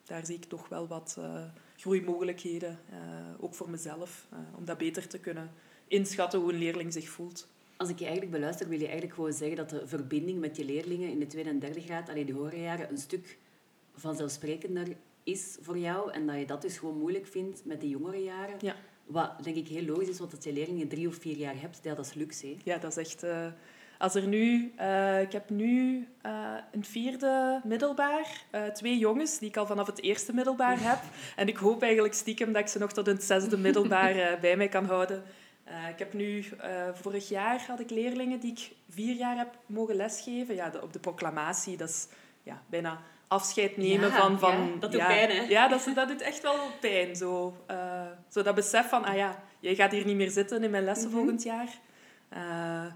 daar 0.04 0.26
zie 0.26 0.36
ik 0.36 0.44
toch 0.44 0.70
wel 0.70 0.88
wat 0.88 1.16
uh, 1.20 1.44
groeimogelijkheden, 1.78 2.80
uh, 2.92 2.98
ook 3.40 3.56
voor 3.56 3.70
mezelf, 3.70 4.28
uh, 4.34 4.40
om 4.58 4.66
dat 4.66 4.78
beter 4.78 5.08
te 5.08 5.20
kunnen 5.20 5.52
inschatten 5.88 6.40
hoe 6.40 6.54
een 6.54 6.60
leerling 6.60 6.94
zich 6.94 7.10
voelt. 7.10 7.48
Als 7.78 7.90
ik 7.90 8.00
je 8.00 8.06
eigenlijk 8.06 8.36
beluister, 8.36 8.68
wil 8.68 8.78
je 8.80 8.84
eigenlijk 8.84 9.16
gewoon 9.16 9.34
zeggen 9.34 9.58
dat 9.58 9.70
de 9.70 9.88
verbinding 9.88 10.40
met 10.40 10.56
je 10.56 10.66
leerlingen 10.66 11.10
in 11.10 11.20
de 11.20 11.28
tweede 11.28 11.50
en 11.50 11.60
derde 11.60 11.82
graad, 11.82 12.10
alleen 12.10 12.26
de 12.26 12.34
horenjaren, 12.34 12.90
een 12.90 12.98
stuk 12.98 13.38
vanzelfsprekender 13.96 14.88
is 15.24 15.58
voor 15.62 15.78
jou 15.78 16.12
en 16.12 16.28
dat 16.28 16.40
je 16.40 16.46
dat 16.46 16.62
dus 16.62 16.78
gewoon 16.78 16.98
moeilijk 16.98 17.28
vindt 17.28 17.66
met 17.66 17.82
de 17.82 17.90
jongere 17.90 18.24
jaren. 18.24 18.56
Ja. 18.60 18.76
Wat 19.06 19.44
denk 19.44 19.56
ik 19.56 19.68
heel 19.68 19.86
logisch 19.86 20.10
is, 20.10 20.20
want 20.20 20.36
als 20.36 20.44
je 20.44 20.54
leerlingen 20.54 20.88
drie 20.88 21.08
of 21.08 21.16
vier 21.16 21.38
jaar 21.38 21.62
hebt, 21.62 21.80
ja, 21.84 21.96
dat 21.96 22.06
is 22.06 22.14
luxe. 22.14 22.56
Ja, 22.64 22.78
dat 22.78 22.98
is 22.98 22.98
echt 22.98 23.24
als 24.04 24.16
er 24.16 24.28
nu, 24.28 24.74
uh, 24.80 25.22
ik 25.22 25.32
heb 25.32 25.50
nu 25.50 26.08
uh, 26.26 26.56
een 26.72 26.86
vierde 26.86 27.62
middelbaar, 27.64 28.46
twee 28.74 28.98
jongens 28.98 29.40
die 29.40 29.50
ik 29.50 29.58
al 29.58 29.66
vanaf 29.66 29.88
het 29.88 30.02
eerste 30.02 30.34
middelbaar 30.34 30.78
heb. 30.90 31.00
En 31.36 31.48
ik 31.48 31.58
hoop 31.58 31.82
eigenlijk 31.82 32.14
stiekem 32.14 32.54
dat 32.54 32.62
ik 32.62 32.68
ze 32.68 32.80
nog 32.80 32.94
tot 32.94 33.06
het 33.06 33.24
zesde 33.24 33.58
middelbaar 33.58 34.38
bij 34.42 34.58
mij 34.58 34.68
kan 34.68 34.86
houden. 34.86 35.24
ik 35.90 36.00
heb 36.00 36.14
nu, 36.14 36.46
vorig 36.94 37.30
jaar 37.30 37.66
had 37.68 37.80
ik 37.80 37.90
leerlingen 37.90 38.40
die 38.40 38.52
ik 38.52 38.72
vier 38.90 39.16
jaar 39.16 39.38
heb 39.38 39.58
mogen 39.66 39.96
lesgeven. 39.96 40.56
Ja, 40.56 40.70
de, 40.70 40.82
op 40.82 40.94
de 40.94 41.00
proclamatie, 41.00 41.78
dat 41.78 41.90
is 41.90 42.08
ja, 42.44 42.62
bijna 42.70 43.02
afscheid 43.34 43.78
nemen 43.78 44.12
van... 44.12 44.40
van 44.40 44.52
ja, 44.52 44.80
dat 44.80 44.92
doet 44.92 45.08
pijn, 45.08 45.30
hè? 45.30 45.42
Ja, 45.42 45.68
dat, 45.68 45.92
dat 45.96 46.08
doet 46.08 46.22
echt 46.22 46.42
wel 46.42 46.56
pijn. 46.80 47.16
Zo, 47.16 47.58
zo 48.30 48.42
dat 48.42 48.56
besef 48.56 48.90
van, 48.90 49.06
ah 49.06 49.16
ja, 49.16 49.44
jij 49.60 49.76
gaat 49.76 49.92
hier 49.92 50.06
niet 50.06 50.16
meer 50.16 50.30
zitten 50.30 50.64
in 50.64 50.72
mijn 50.72 50.84
lessen 50.84 51.08
mhm. 51.08 51.18
volgend 51.18 51.44
jaar. 51.44 51.68
Eh, 52.30 52.40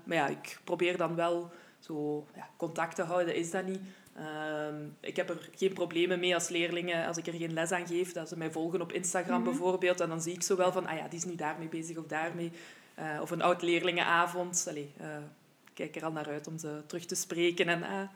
maar 0.04 0.17
ja, 0.17 0.28
ik 0.28 0.60
probeer 0.63 0.97
dan 0.97 1.15
wel 1.15 1.52
zo 1.80 2.26
ja, 2.36 2.50
contact 2.58 2.95
te 2.95 3.02
houden, 3.02 3.36
is 3.36 3.52
dat 3.52 3.65
niet. 3.65 3.80
Ehm, 4.15 4.76
ik 5.00 5.15
heb 5.15 5.30
er 5.30 5.50
geen 5.56 5.73
problemen 5.73 6.19
mee 6.19 6.34
als 6.34 6.50
leerlingen, 6.50 7.08
als 7.08 7.17
ik 7.17 7.28
er 7.28 7.34
geen 7.34 7.54
les 7.54 7.71
aan 7.71 7.88
geef, 7.88 8.12
dat 8.12 8.30
ze 8.30 8.38
mij 8.38 8.52
volgen 8.52 8.82
op 8.82 8.91
Instagram 8.91 9.41
mhm. 9.41 9.50
bijvoorbeeld. 9.50 10.00
En 10.00 10.10
dan 10.10 10.21
zie 10.21 10.34
ik 10.34 10.43
zo 10.43 10.56
wel 10.56 10.71
van, 10.71 10.88
ah 10.88 10.97
ja, 10.97 11.08
die 11.08 11.19
is 11.19 11.26
nu 11.26 11.36
daarmee 11.36 11.67
bezig 11.67 11.97
of 11.97 12.06
daarmee. 12.06 12.52
Uh, 13.00 13.21
of 13.21 13.32
een 13.32 13.41
oud 13.41 13.62
leerlingenavond. 13.62 14.65
Allee, 14.69 14.93
ik 15.65 15.73
kijk 15.73 15.95
er 15.95 16.06
al 16.06 16.12
naar 16.12 16.28
uit 16.28 16.47
om 16.47 16.58
ze 16.58 16.82
terug 16.88 17.06
te 17.06 17.15
spreken. 17.15 17.67
En 17.67 18.10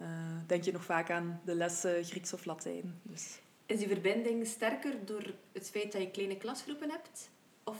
uh, 0.00 0.06
denk 0.46 0.64
je 0.64 0.72
nog 0.72 0.84
vaak 0.84 1.10
aan 1.10 1.40
de 1.44 1.54
lessen 1.54 2.04
Grieks 2.04 2.32
of 2.32 2.44
Latijn. 2.44 3.00
Dus. 3.02 3.38
Is 3.66 3.78
die 3.78 3.88
verbinding 3.88 4.46
sterker 4.46 4.94
door 5.04 5.34
het 5.52 5.70
feit 5.70 5.92
dat 5.92 6.00
je 6.00 6.10
kleine 6.10 6.36
klasgroepen 6.36 6.90
hebt? 6.90 7.30
Of 7.64 7.78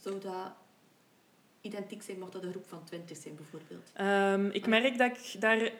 zou 0.00 0.20
dat 0.20 0.52
identiek 1.60 2.02
zijn, 2.02 2.18
mocht 2.18 2.32
dat 2.32 2.42
een 2.42 2.50
groep 2.50 2.66
van 2.68 2.84
20 2.84 3.16
zijn 3.16 3.34
bijvoorbeeld? 3.34 3.92
Um, 4.00 4.50
ik 4.50 4.66
merk 4.66 4.98
dat 4.98 5.10
ik 5.10 5.40
daar 5.40 5.72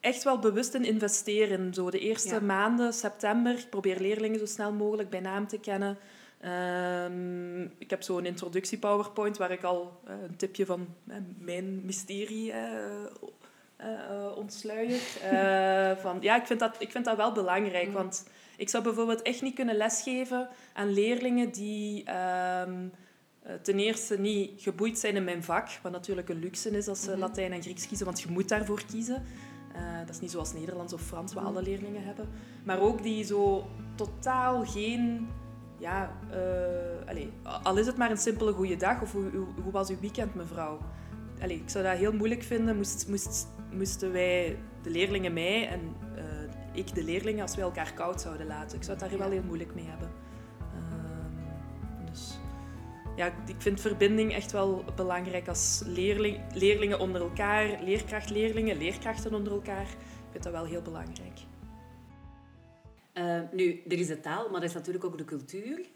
echt 0.00 0.22
wel 0.22 0.38
bewust 0.38 0.74
in 0.74 0.84
investeer. 0.84 1.50
In 1.50 1.74
zo 1.74 1.90
de 1.90 1.98
eerste 1.98 2.42
maanden, 2.42 2.92
september, 2.92 3.58
ik 3.58 3.70
probeer 3.70 4.00
leerlingen 4.00 4.38
zo 4.38 4.46
snel 4.46 4.72
mogelijk 4.72 5.10
bij 5.10 5.20
naam 5.20 5.46
te 5.46 5.58
kennen. 5.58 5.98
Um, 6.44 7.72
ik 7.78 7.90
heb 7.90 8.02
zo'n 8.02 8.26
introductie 8.26 8.78
PowerPoint 8.78 9.36
waar 9.36 9.50
ik 9.50 9.62
al 9.62 10.00
uh, 10.08 10.14
een 10.22 10.36
tipje 10.36 10.66
van 10.66 10.94
uh, 11.08 11.16
mijn 11.38 11.84
mysterie 11.84 12.52
uh, 12.52 13.04
ontsluier. 14.36 15.00
van, 16.00 16.18
ja, 16.20 16.36
ik 16.36 16.46
vind, 16.46 16.60
dat, 16.60 16.76
ik 16.78 16.90
vind 16.90 17.04
dat 17.04 17.16
wel 17.16 17.32
belangrijk, 17.32 17.86
mm. 17.86 17.92
want 17.92 18.28
ik 18.56 18.68
zou 18.68 18.82
bijvoorbeeld 18.82 19.22
echt 19.22 19.42
niet 19.42 19.54
kunnen 19.54 19.76
lesgeven 19.76 20.48
aan 20.72 20.92
leerlingen 20.92 21.50
die... 21.50 22.04
Um, 22.66 22.92
eh, 23.42 23.54
ten 23.62 23.78
eerste 23.78 24.18
niet 24.18 24.62
geboeid 24.62 24.98
zijn 24.98 25.16
in 25.16 25.24
mijn 25.24 25.42
vak, 25.42 25.68
wat 25.82 25.92
natuurlijk 25.92 26.28
een 26.28 26.38
luxe 26.38 26.70
is 26.70 26.88
als 26.88 27.02
ze 27.02 27.10
mhm. 27.10 27.18
Latijn 27.18 27.52
en 27.52 27.62
Grieks 27.62 27.86
kiezen, 27.86 28.06
want 28.06 28.20
je 28.20 28.30
moet 28.30 28.48
daarvoor 28.48 28.82
kiezen. 28.86 29.22
Uh, 29.76 29.98
dat 29.98 30.08
is 30.08 30.20
niet 30.20 30.30
zoals 30.30 30.52
Nederlands 30.52 30.92
of 30.92 31.00
Frans, 31.00 31.32
wat 31.34 31.44
alle 31.44 31.62
leerlingen 31.62 32.04
hebben. 32.04 32.28
Maar 32.64 32.80
ook 32.80 33.02
die 33.02 33.24
zo 33.24 33.66
totaal 33.94 34.64
geen... 34.64 35.28
Ja, 35.78 36.12
uh, 36.30 37.08
allez, 37.08 37.26
al 37.62 37.78
is 37.78 37.86
het 37.86 37.96
maar 37.96 38.10
een 38.10 38.16
simpele 38.16 38.52
goede 38.52 38.76
dag, 38.76 39.02
of 39.02 39.12
hoe, 39.12 39.30
hoe, 39.62 39.72
was 39.72 39.90
uw 39.90 40.00
weekend, 40.00 40.34
mevrouw? 40.34 40.78
Allez, 41.40 41.60
ik 41.60 41.70
zou 41.70 41.84
dat 41.84 41.96
heel 41.96 42.12
moeilijk 42.12 42.42
vinden, 42.42 42.76
moest, 42.76 43.08
moest, 43.08 43.48
moesten 43.72 44.12
wij, 44.12 44.58
de 44.82 44.90
leerlingen 44.90 45.32
mij 45.32 45.68
en 45.68 45.80
uh, 46.16 46.22
ik 46.72 46.94
de 46.94 47.04
leerlingen, 47.04 47.42
als 47.42 47.54
wij 47.54 47.64
elkaar 47.64 47.94
koud 47.94 48.20
zouden 48.20 48.46
laten. 48.46 48.76
Ik 48.76 48.84
zou 48.84 48.98
het 48.98 49.10
daar 49.10 49.18
wel 49.18 49.30
heel 49.30 49.42
moeilijk 49.42 49.74
mee 49.74 49.84
hebben 49.84 50.10
ja, 53.20 53.32
ik 53.46 53.54
vind 53.58 53.80
verbinding 53.80 54.34
echt 54.34 54.52
wel 54.52 54.84
belangrijk 54.96 55.48
als 55.48 55.82
leerling, 55.86 56.40
leerlingen 56.54 56.98
onder 56.98 57.20
elkaar, 57.20 57.82
leerkracht-leerlingen, 57.82 58.76
leerkrachten 58.76 59.34
onder 59.34 59.52
elkaar. 59.52 59.82
Ik 59.82 60.30
vind 60.30 60.42
dat 60.42 60.52
wel 60.52 60.64
heel 60.64 60.82
belangrijk. 60.82 61.38
Uh, 63.14 63.40
nu, 63.52 63.82
er 63.88 63.98
is 63.98 64.06
de 64.06 64.20
taal, 64.20 64.50
maar 64.50 64.60
er 64.60 64.66
is 64.66 64.74
natuurlijk 64.74 65.04
ook 65.04 65.18
de 65.18 65.24
cultuur. 65.24 65.86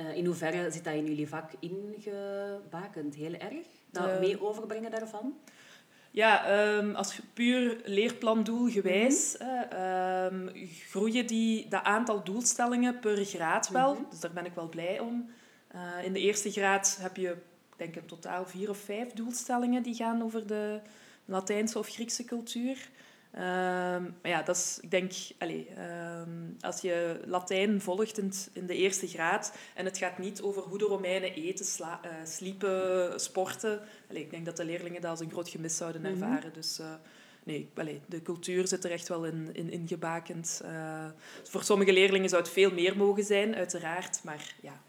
Uh, 0.00 0.16
in 0.16 0.26
hoeverre 0.26 0.70
zit 0.70 0.84
dat 0.84 0.94
in 0.94 1.06
jullie 1.06 1.28
vak 1.28 1.50
ingebakend? 1.58 3.14
Heel 3.14 3.34
erg? 3.34 3.66
Dat 3.90 4.08
uh, 4.08 4.18
mee 4.18 4.42
overbrengen 4.42 4.90
daarvan? 4.90 5.34
Ja, 6.10 6.64
um, 6.76 6.94
als 6.94 7.20
puur 7.34 7.80
leerplandoel 7.84 8.68
gewijs 8.68 9.36
mm 9.38 9.48
-hmm. 9.48 10.48
um, 10.48 10.68
groeien 10.88 11.26
die, 11.26 11.68
dat 11.68 11.82
aantal 11.82 12.24
doelstellingen 12.24 12.98
per 12.98 13.24
graad 13.24 13.68
wel. 13.68 13.90
Mm 13.90 13.96
-hmm. 13.96 14.10
Dus 14.10 14.20
daar 14.20 14.32
ben 14.32 14.44
ik 14.44 14.54
wel 14.54 14.68
blij 14.68 15.00
om. 15.00 15.30
Uh, 15.74 16.04
in 16.04 16.12
de 16.12 16.20
eerste 16.20 16.50
graad 16.50 16.98
heb 17.00 17.16
je, 17.16 17.36
denk 17.76 17.94
ik, 17.94 18.02
in 18.02 18.08
totaal 18.08 18.46
vier 18.46 18.70
of 18.70 18.78
vijf 18.78 19.12
doelstellingen 19.12 19.82
die 19.82 19.94
gaan 19.94 20.22
over 20.22 20.46
de 20.46 20.80
Latijnse 21.24 21.78
of 21.78 21.88
Griekse 21.88 22.24
cultuur. 22.24 22.88
Um, 23.34 23.40
maar 24.22 24.30
ja, 24.30 24.42
dat 24.42 24.56
is, 24.56 24.78
ik 24.80 24.90
denk, 24.90 25.12
allez, 25.38 25.64
um, 26.26 26.56
als 26.60 26.80
je 26.80 27.20
Latijn 27.26 27.80
volgt 27.80 28.18
in, 28.18 28.32
in, 28.52 28.66
de 28.66 28.76
eerste 28.76 29.06
graad 29.06 29.52
en 29.74 29.84
het 29.84 29.98
gaat 29.98 30.18
niet 30.18 30.42
over 30.42 30.62
hoe 30.62 30.78
de 30.78 30.84
Romeinen 30.84 31.32
eten, 31.32 31.64
sla, 31.64 32.00
uh, 32.04 32.10
sliepen, 32.24 33.20
sporten. 33.20 33.80
Allez, 34.08 34.22
ik 34.22 34.30
denk 34.30 34.44
dat 34.44 34.56
de 34.56 34.64
leerlingen 34.64 35.00
dat 35.00 35.10
als 35.10 35.20
een 35.20 35.30
groot 35.30 35.48
gemis 35.48 35.76
zouden 35.76 36.00
mhm. 36.00 36.10
ervaren. 36.10 36.34
Mm 36.34 36.42
-hmm. 36.42 36.52
Dus 36.52 36.78
uh, 36.80 36.86
nee, 37.44 37.70
allez, 37.74 37.98
de 38.06 38.22
cultuur 38.22 38.68
zit 38.68 38.84
er 38.84 38.90
echt 38.90 39.08
wel 39.08 39.24
in, 39.24 39.50
in 39.52 39.70
ingebakend. 39.70 40.62
voor 41.42 41.62
sommige 41.62 41.92
leerlingen 41.92 42.28
zou 42.28 42.42
het 42.42 42.50
veel 42.50 42.72
meer 42.72 42.96
mogen 42.96 43.24
zijn, 43.24 43.54
uiteraard. 43.54 44.20
Maar 44.24 44.54
ja, 44.62 44.80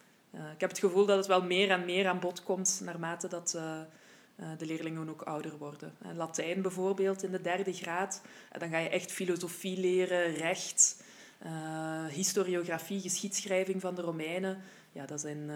ik 0.54 0.60
heb 0.60 0.69
het 0.69 0.80
gevoel 0.80 1.06
dat 1.06 1.17
het 1.17 1.27
wel 1.27 1.43
meer 1.43 1.69
en 1.69 1.86
meer 1.86 2.08
aan 2.08 2.19
bod 2.19 2.43
komt 2.43 2.82
naarmate 2.84 3.27
dat 3.27 3.58
de 4.58 4.65
leerlingen 4.65 5.10
ook 5.10 5.22
ouder 5.22 5.58
worden. 5.58 5.96
Latijn 6.15 6.62
bijvoorbeeld 6.62 7.24
in 7.24 7.32
de 7.32 7.41
derde 7.41 7.74
graad, 7.74 8.22
dan 8.60 8.70
ga 8.70 8.78
je 8.78 8.89
echt 8.89 9.12
filosofie 9.12 9.80
leren, 9.80 10.34
recht, 10.34 11.04
historiografie, 12.10 13.02
geschiedschrijving 13.02 13.82
van 13.82 13.96
de 13.96 14.02
Romeinen. 14.02 14.62
Ja, 14.91 15.06
dat 15.06 15.22
zijn... 15.22 15.52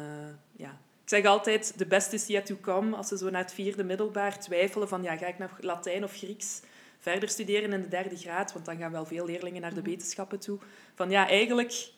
ja. 0.56 0.80
Ik 1.06 1.12
zeg 1.12 1.26
altijd, 1.26 1.78
de 1.78 1.86
beste 1.86 2.16
is 2.16 2.28
yet 2.28 2.46
to 2.46 2.58
come. 2.62 2.96
Als 2.96 3.08
ze 3.08 3.18
zo 3.18 3.30
naar 3.30 3.42
het 3.42 3.54
vierde 3.54 3.84
middelbaar 3.84 4.40
twijfelen 4.40 4.88
van, 4.88 5.04
ja, 5.04 5.18
ga 5.18 5.26
ik 5.26 5.38
naar 5.38 5.52
Latijn 5.60 6.04
of 6.04 6.18
Grieks 6.18 6.62
verder 7.00 7.30
studeren 7.30 7.74
in 7.74 7.82
de 7.82 7.88
derde 7.88 8.18
graad? 8.18 8.54
Want 8.54 8.66
dan 8.66 8.78
gaan 8.78 8.92
wel 8.92 9.06
veel 9.06 9.26
leerlingen 9.26 9.62
naar 9.62 9.74
de 9.74 9.80
mhm. 9.80 9.90
wetenschappen 9.90 10.40
toe. 10.40 10.60
Van 10.96 11.10
ja, 11.10 11.28
eigenlijk 11.28 11.90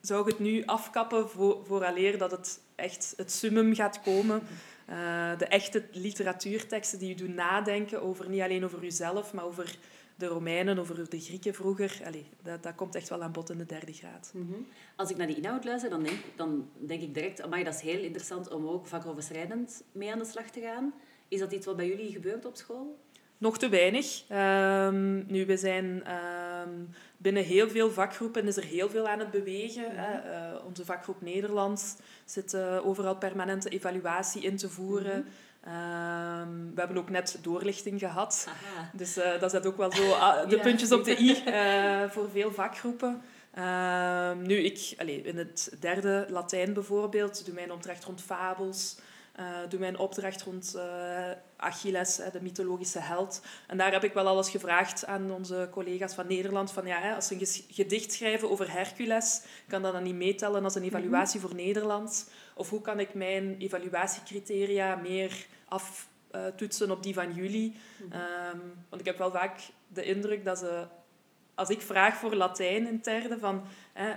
zou 0.00 0.20
ik 0.20 0.26
het 0.26 0.38
nu 0.38 0.64
afkappen 0.64 1.30
voor, 1.30 1.66
vooraleer 1.66 2.18
dat 2.18 2.30
het 2.30 2.60
echt 2.74 3.14
het 3.16 3.32
summum 3.32 3.74
gaat 3.74 4.02
komen. 4.02 4.42
Uh, 4.90 5.38
de 5.38 5.46
echte 5.46 5.84
literatuurteksten 5.92 6.98
die 6.98 7.08
je 7.08 7.14
doen 7.14 7.34
nadenken 7.34 8.02
over 8.02 8.28
niet 8.28 8.40
alleen 8.40 8.64
over 8.64 8.82
jezelf, 8.82 9.32
maar 9.32 9.44
over 9.44 9.78
de 10.16 10.26
Romeinen, 10.26 10.78
over 10.78 11.10
de 11.10 11.20
Grieken 11.20 11.54
vroeger. 11.54 12.00
Allee, 12.04 12.26
dat, 12.42 12.62
dat 12.62 12.74
komt 12.74 12.94
echt 12.94 13.08
wel 13.08 13.22
aan 13.22 13.32
bod 13.32 13.50
in 13.50 13.58
de 13.58 13.66
derde 13.66 13.92
graad. 13.92 14.30
-hmm. 14.32 14.66
Als 14.96 15.10
ik 15.10 15.16
naar 15.16 15.26
die 15.26 15.36
inhoud 15.36 15.64
luister, 15.64 15.90
dan 15.90 16.02
denk, 16.02 16.18
dan 16.36 16.68
denk 16.78 17.02
ik 17.02 17.14
direct... 17.14 17.48
Maar 17.48 17.64
dat 17.64 17.74
is 17.74 17.80
heel 17.80 18.02
interessant 18.02 18.48
om 18.50 18.66
ook 18.66 18.86
vakoverschrijdend 18.86 19.82
mee 19.92 20.12
aan 20.12 20.18
de 20.18 20.24
slag 20.24 20.50
te 20.50 20.60
gaan. 20.60 20.94
Is 21.28 21.38
dat 21.38 21.52
iets 21.52 21.66
wat 21.66 21.76
bij 21.76 21.86
jullie 21.86 22.12
gebeurt 22.12 22.44
op 22.44 22.56
school? 22.56 22.98
Nog 23.38 23.58
te 23.58 23.68
weinig. 23.68 24.22
Um, 24.30 25.24
nu, 25.26 25.46
we 25.46 25.56
zijn 25.56 26.04
ehm, 26.04 26.70
binnen 27.16 27.44
heel 27.44 27.68
veel 27.68 27.90
vakgroepen 27.90 28.46
is 28.46 28.56
er 28.56 28.64
heel 28.64 28.90
veel 28.90 29.08
aan 29.08 29.18
het 29.18 29.30
bewegen. 29.30 29.84
Hè. 29.86 30.32
Uh, 30.32 30.64
onze 30.64 30.84
vakgroep 30.84 31.20
Nederlands 31.20 31.96
zit 32.24 32.54
uh, 32.54 32.86
overal 32.86 33.16
permanente 33.16 33.68
evaluatie 33.68 34.42
in 34.42 34.56
te 34.56 34.68
voeren. 34.68 35.16
Mm 35.16 35.24
we 36.74 36.80
hebben 36.80 36.96
ook 36.96 37.10
net 37.10 37.38
doorlichting 37.42 37.98
gehad. 37.98 38.48
Aha. 38.48 38.90
Dus 38.92 39.18
uh, 39.18 39.40
dat 39.40 39.50
zet 39.50 39.66
ook 39.66 39.76
wel 39.76 39.92
zo 39.92 40.10
ah, 40.12 40.48
de 40.48 40.58
puntjes 40.58 40.92
op 40.92 41.04
de 41.04 41.18
i 41.18 41.42
voor 42.12 42.30
veel 42.30 42.52
vakgroepen. 42.52 43.22
nu, 44.42 44.56
ik, 44.56 44.94
allez, 44.98 45.22
in 45.22 45.38
het 45.38 45.76
derde 45.80 46.26
Latijn 46.28 46.72
bijvoorbeeld, 46.72 47.44
doe 47.44 47.54
mijn 47.54 47.72
opdracht 47.72 48.04
rond 48.04 48.22
fabels. 48.22 48.96
Uh, 49.40 49.56
doe 49.68 49.80
mijn 49.80 49.98
opdracht 49.98 50.42
rond 50.42 50.72
uh, 50.76 51.30
Achilles, 51.56 52.16
de 52.32 52.42
mythologische 52.42 52.98
held. 52.98 53.42
En 53.66 53.76
daar 53.76 53.92
heb 53.92 54.04
ik 54.04 54.12
wel 54.12 54.26
alles 54.26 54.50
gevraagd 54.50 55.06
aan 55.06 55.32
onze 55.32 55.68
collega's 55.70 56.14
van 56.14 56.26
Nederland. 56.26 56.72
Van, 56.72 56.86
ja, 56.86 57.00
hè, 57.00 57.14
als 57.14 57.26
ze 57.26 57.34
een 57.34 57.74
gedicht 57.74 58.12
schrijven 58.12 58.50
over 58.50 58.72
Hercules, 58.72 59.42
kan 59.68 59.82
dat 59.82 59.92
dan 59.92 60.02
niet 60.02 60.14
meetellen 60.14 60.64
als 60.64 60.74
een 60.74 60.82
evaluatie 60.82 61.40
voor 61.40 61.54
Nederland? 61.54 62.30
Of 62.54 62.70
hoe 62.70 62.80
kan 62.80 63.00
ik 63.00 63.14
mijn 63.14 63.56
evaluatiecriteria 63.58 64.96
meer 64.96 65.46
aftoetsen 65.68 66.90
op 66.90 67.02
die 67.02 67.14
van 67.14 67.32
jullie? 67.32 67.76
Um, 68.02 68.86
want 68.88 69.00
ik 69.00 69.06
heb 69.06 69.18
wel 69.18 69.30
vaak 69.30 69.60
de 69.88 70.04
indruk 70.04 70.44
dat 70.44 70.58
ze... 70.58 70.86
Als 71.54 71.68
ik 71.68 71.80
vraag 71.80 72.16
voor 72.16 72.34
Latijn 72.34 72.86
in 72.86 73.00
terde, 73.00 73.38
van 73.38 73.64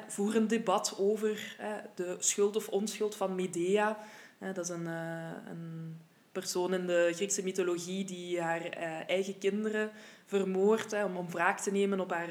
voer 0.08 0.36
een 0.36 0.48
debat 0.48 0.96
over 0.98 1.58
de 1.96 2.16
schuld 2.20 2.56
of 2.56 2.68
onschuld 2.68 3.16
van 3.16 3.36
Medea 3.36 3.98
dat 4.40 4.58
is 4.58 4.70
een, 4.70 4.88
eh, 4.88 5.50
een 5.50 5.98
persoon 6.32 6.74
in 6.74 6.88
de 6.88 7.12
Griekse 7.16 7.44
mythologie 7.44 8.06
die 8.06 8.42
haar 8.42 8.62
eh, 8.62 9.10
eigen 9.10 9.38
kinderen 9.38 9.92
vermoordt 10.26 10.94
om, 10.94 11.18
om 11.18 11.30
wraak 11.30 11.60
te 11.60 11.72
nemen 11.72 12.00
op 12.00 12.12
haar, 12.12 12.30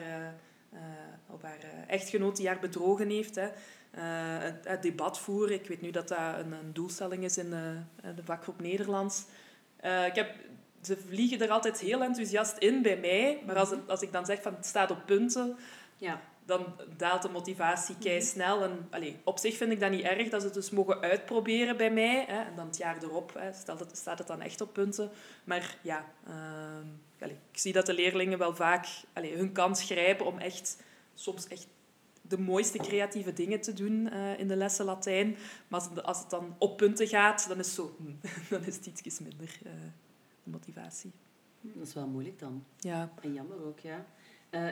eh, 0.73 0.81
op 1.27 1.42
haar 1.42 1.59
echtgenoot 1.87 2.37
die 2.37 2.47
haar 2.47 2.59
bedrogen 2.59 3.11
heeft. 3.11 3.35
Hè. 3.35 3.49
Het, 4.62 4.83
debat 4.83 5.19
voeren. 5.19 5.55
Ik 5.55 5.69
weet 5.69 5.81
nu 5.81 5.90
dat 5.90 6.09
dat 6.09 6.19
een, 6.19 6.53
een 6.53 6.73
doelstelling 6.73 7.25
is 7.25 7.38
in 7.38 7.51
de, 7.51 7.77
de 8.14 8.25
vakgroep 8.25 8.61
Nederlands. 8.61 9.25
ik 9.81 10.14
heb, 10.14 10.35
ze 10.83 10.97
vliegen 10.97 11.40
er 11.40 11.51
altijd 11.51 11.79
heel 11.79 12.03
enthousiast 12.03 12.59
in 12.59 12.83
bij 12.83 12.97
mij, 12.97 13.42
maar 13.47 13.57
als, 13.57 13.73
als 13.87 14.01
ik 14.01 14.12
dan 14.12 14.27
zeg 14.27 14.42
van 14.42 14.55
het 14.55 14.66
staat 14.66 14.90
op 14.90 15.07
punten, 15.07 15.57
ja 15.97 16.21
dan 16.47 16.75
daalt 16.97 17.23
de 17.23 17.29
motivatie 17.29 17.97
kei 17.99 18.19
mhm. 18.19 18.27
snel. 18.27 18.63
En 18.63 18.87
allee, 18.91 19.17
op 19.25 19.39
zich 19.39 19.57
vind 19.57 19.73
ik 19.73 19.81
dat 19.81 19.91
niet 19.91 20.05
erg 20.05 20.29
dat 20.29 20.41
ze 20.41 20.47
het 20.47 20.57
dus 20.57 20.71
mogen 20.71 21.01
uitproberen 21.01 21.77
bij 21.77 21.91
mij. 21.91 22.25
Hè. 22.29 22.43
En 22.43 22.57
dan 22.57 22.67
het 22.67 22.77
jaar 22.77 23.03
erop 23.03 23.35
hè, 23.35 23.53
staat, 23.53 23.81
het, 23.81 23.97
staat 23.97 24.19
het 24.19 24.27
dan 24.27 24.41
echt 24.41 24.61
op 24.61 24.73
punten. 24.73 25.11
Maar 25.45 25.79
ja, 25.83 26.05
uh, 26.29 27.29
ik 27.29 27.39
zie 27.53 27.73
dat 27.73 27.87
de 27.87 27.95
leerlingen 27.95 28.39
wel 28.39 28.55
vaak 28.55 28.87
allee, 29.13 29.37
hun 29.37 29.53
kans 29.53 29.83
grijpen 29.83 30.27
om 30.27 30.39
echt 30.39 30.83
soms 31.15 31.49
echt 31.49 31.67
de 32.23 32.39
mooiste 32.39 32.79
creatieve 32.79 33.33
dingen 33.33 33.61
te 33.61 33.73
doen 33.73 34.09
uh, 34.13 34.39
in 34.39 34.49
de 34.49 34.57
lessen 34.57 34.85
Latijn. 34.85 35.37
Maar 35.69 35.81
als 35.81 35.89
het, 35.89 36.03
als 36.03 36.19
het, 36.19 36.31
dan 36.31 36.55
op 36.59 36.77
punten 36.77 37.09
gaat, 37.09 37.49
dan 37.49 37.59
is, 37.59 37.75
zo, 37.75 37.97
dan 38.51 38.65
is 38.65 38.77
het 38.77 39.01
iets 39.03 39.21
minder 39.21 39.59
uh, 39.67 39.73
motivatie. 40.43 41.13
Dat 41.61 41.87
is 41.87 41.95
wel 41.95 42.07
moeilijk 42.07 42.39
dan. 42.39 42.65
Ja. 42.79 43.13
En 43.21 43.33
jammer 43.33 43.65
ook, 43.65 43.79
ja. 43.79 44.07
Uh, 44.51 44.69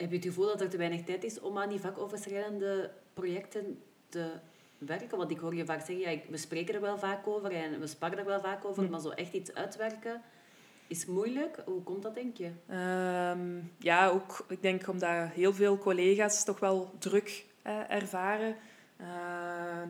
heb 0.00 0.10
je 0.10 0.16
het 0.16 0.24
gevoel 0.24 0.46
dat 0.46 0.60
er 0.60 0.68
te 0.68 0.76
weinig 0.76 1.04
tijd 1.04 1.24
is 1.24 1.40
om 1.40 1.58
aan 1.58 1.68
die 1.68 1.80
vakoverschrijdende 1.80 2.90
projecten 3.14 3.82
te 4.08 4.30
werken? 4.78 5.18
Want 5.18 5.30
ik 5.30 5.38
hoor 5.38 5.54
je 5.54 5.64
vaak 5.64 5.86
zeggen, 5.86 6.10
ja, 6.10 6.18
we 6.28 6.36
spreken 6.36 6.74
er 6.74 6.80
wel 6.80 6.98
vaak 6.98 7.26
over 7.26 7.52
en 7.52 7.80
we 7.80 7.86
sparren 7.86 8.18
er 8.18 8.24
wel 8.24 8.40
vaak 8.40 8.64
over, 8.64 8.84
hm. 8.84 8.90
maar 8.90 9.00
zo 9.00 9.08
echt 9.08 9.32
iets 9.32 9.54
uitwerken 9.54 10.22
is 10.90 11.06
moeilijk. 11.06 11.62
Hoe 11.64 11.82
komt 11.82 12.02
dat, 12.02 12.14
denk 12.14 12.36
je? 12.36 12.50
Ehm, 12.68 13.60
ja, 13.78 14.08
ook, 14.08 14.44
ik 14.48 14.62
denk 14.62 14.88
omdat 14.88 15.28
heel 15.32 15.52
veel 15.52 15.78
collega's 15.78 16.44
toch 16.44 16.60
wel 16.60 16.94
druk 16.98 17.44
eh, 17.62 17.90
ervaren. 17.90 18.56
Uh, 19.00 19.06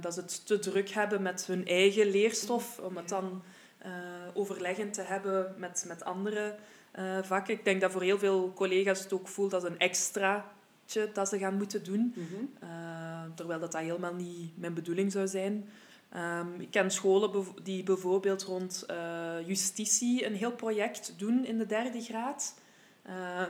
dat 0.01 0.15
ze 0.15 0.21
het 0.21 0.47
te 0.47 0.59
druk 0.59 0.89
hebben 0.89 1.23
met 1.23 1.47
hun 1.47 1.67
eigen 1.67 2.07
leerstof, 2.11 2.79
om 2.79 2.97
het 2.97 3.09
dan 3.09 3.43
uh, 3.87 3.93
overleggend 4.35 4.95
te 4.95 5.03
hebben 5.03 5.55
met, 5.59 5.85
met 5.89 6.05
andere 6.05 6.57
uh, 6.99 7.23
vakken. 7.23 7.55
Ik 7.55 7.65
denk 7.65 7.81
dat 7.81 7.93
voor 7.93 8.03
heel 8.03 8.19
veel 8.19 8.53
collega's 8.53 9.01
het 9.01 9.13
ook 9.13 9.29
voelt 9.29 9.55
als 9.55 9.65
een 9.65 9.79
extraatje 9.79 11.11
dat 11.13 11.29
ze 11.29 11.39
gaan 11.39 11.57
moeten 11.57 11.85
doen. 11.85 12.15
Mhm. 12.17 12.71
Eh, 12.71 13.23
terwijl 13.35 13.61
dat, 13.61 13.73
dat 13.73 13.83
helemaal 13.83 14.15
niet 14.15 14.59
mijn 14.59 14.75
bedoeling 14.75 15.13
zou 15.13 15.29
zijn. 15.29 15.69
Um, 16.17 16.61
ik 16.61 16.71
ken 16.71 16.91
scholen 16.91 17.45
die 17.63 17.83
bijvoorbeeld 17.83 18.43
rond 18.43 18.87
uh, 18.91 19.47
justitie 19.47 20.27
een 20.27 20.35
heel 20.35 20.53
project 20.53 21.15
doen 21.17 21.45
in 21.45 21.59
de 21.59 21.67
derde 21.67 22.01
graad. 22.01 22.55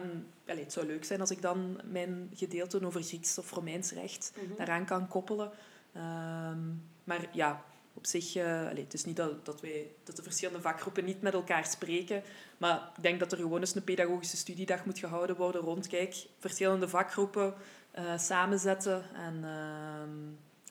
Um, 0.02 0.26
het 0.44 0.72
zou 0.72 0.86
leuk 0.86 1.04
zijn 1.04 1.20
als 1.20 1.30
ik 1.30 1.42
dan 1.42 1.80
mijn 1.84 2.30
gedeelten 2.34 2.84
over 2.84 3.02
Grieks 3.02 3.38
of 3.38 3.50
Romeins 3.50 3.92
recht 3.92 4.32
mm 4.36 4.56
daaraan 4.56 4.84
kan 4.84 5.08
koppelen. 5.08 5.50
Um, 5.96 6.82
maar 7.04 7.28
ja, 7.32 7.64
op 7.94 8.06
zich, 8.06 8.36
uh, 8.36 8.68
het 8.68 8.94
is 8.94 9.04
niet 9.04 9.16
dat, 9.16 9.44
dat, 9.44 9.60
wij, 9.60 9.90
dat 10.04 10.16
de 10.16 10.22
verschillende 10.22 10.60
vakgroepen 10.60 11.04
niet 11.04 11.22
met 11.22 11.32
elkaar 11.32 11.66
spreken, 11.66 12.22
maar 12.58 12.90
ik 12.96 13.02
denk 13.02 13.20
dat 13.20 13.32
er 13.32 13.38
gewoon 13.38 13.60
eens 13.60 13.74
een 13.74 13.84
pedagogische 13.84 14.36
studiedag 14.36 14.84
moet 14.84 14.98
gehouden 14.98 15.36
worden 15.36 15.60
rond, 15.60 15.86
kijk, 15.86 16.26
verschillende 16.38 16.88
vakgroepen 16.88 17.54
uh, 17.98 18.18
samenzetten. 18.18 19.04
En 19.14 19.44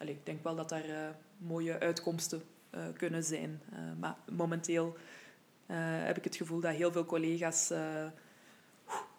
uh, 0.01 0.10
ik 0.10 0.25
denk 0.25 0.43
wel 0.43 0.55
dat 0.55 0.69
daar 0.69 0.89
uh, 0.89 1.10
mooie 1.38 1.79
uitkomsten 1.79 2.41
kunnen 2.97 3.23
zijn. 3.23 3.62
maar 3.99 4.15
momenteel 4.32 4.97
heb 5.65 6.17
ik 6.17 6.23
het 6.23 6.36
gevoel 6.36 6.60
dat 6.60 6.73
heel 6.73 6.91
veel 6.91 7.05
collega's 7.05 7.71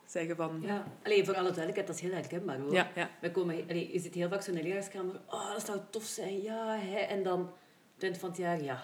zeggen 0.06 0.36
van... 0.36 0.60
Ja, 0.62 0.84
Allee, 1.02 1.24
voor 1.24 1.34
alle 1.34 1.52
duidelijkheid, 1.52 1.86
dat 1.86 1.96
is 1.96 2.02
heel 2.02 2.12
herkenbaar 2.12 2.58
hoor. 2.58 2.72
Ja, 2.72 2.90
ja. 2.94 3.10
Wij 3.20 3.30
komen, 3.30 3.64
allee, 3.68 3.92
je 3.92 3.98
zit 3.98 4.14
heel 4.14 4.28
vaak 4.28 4.42
zo 4.42 4.50
in 4.50 4.56
de 4.56 4.62
leraarskamer, 4.62 5.20
oh, 5.26 5.52
dat 5.52 5.66
zou 5.66 5.78
tof 5.90 6.04
zijn, 6.04 6.42
ja, 6.42 6.76
hè. 6.78 6.98
En 6.98 7.22
dan 7.22 7.50
eind 8.02 8.18
van 8.18 8.28
het 8.28 8.38
jaar, 8.38 8.62
ja, 8.62 8.82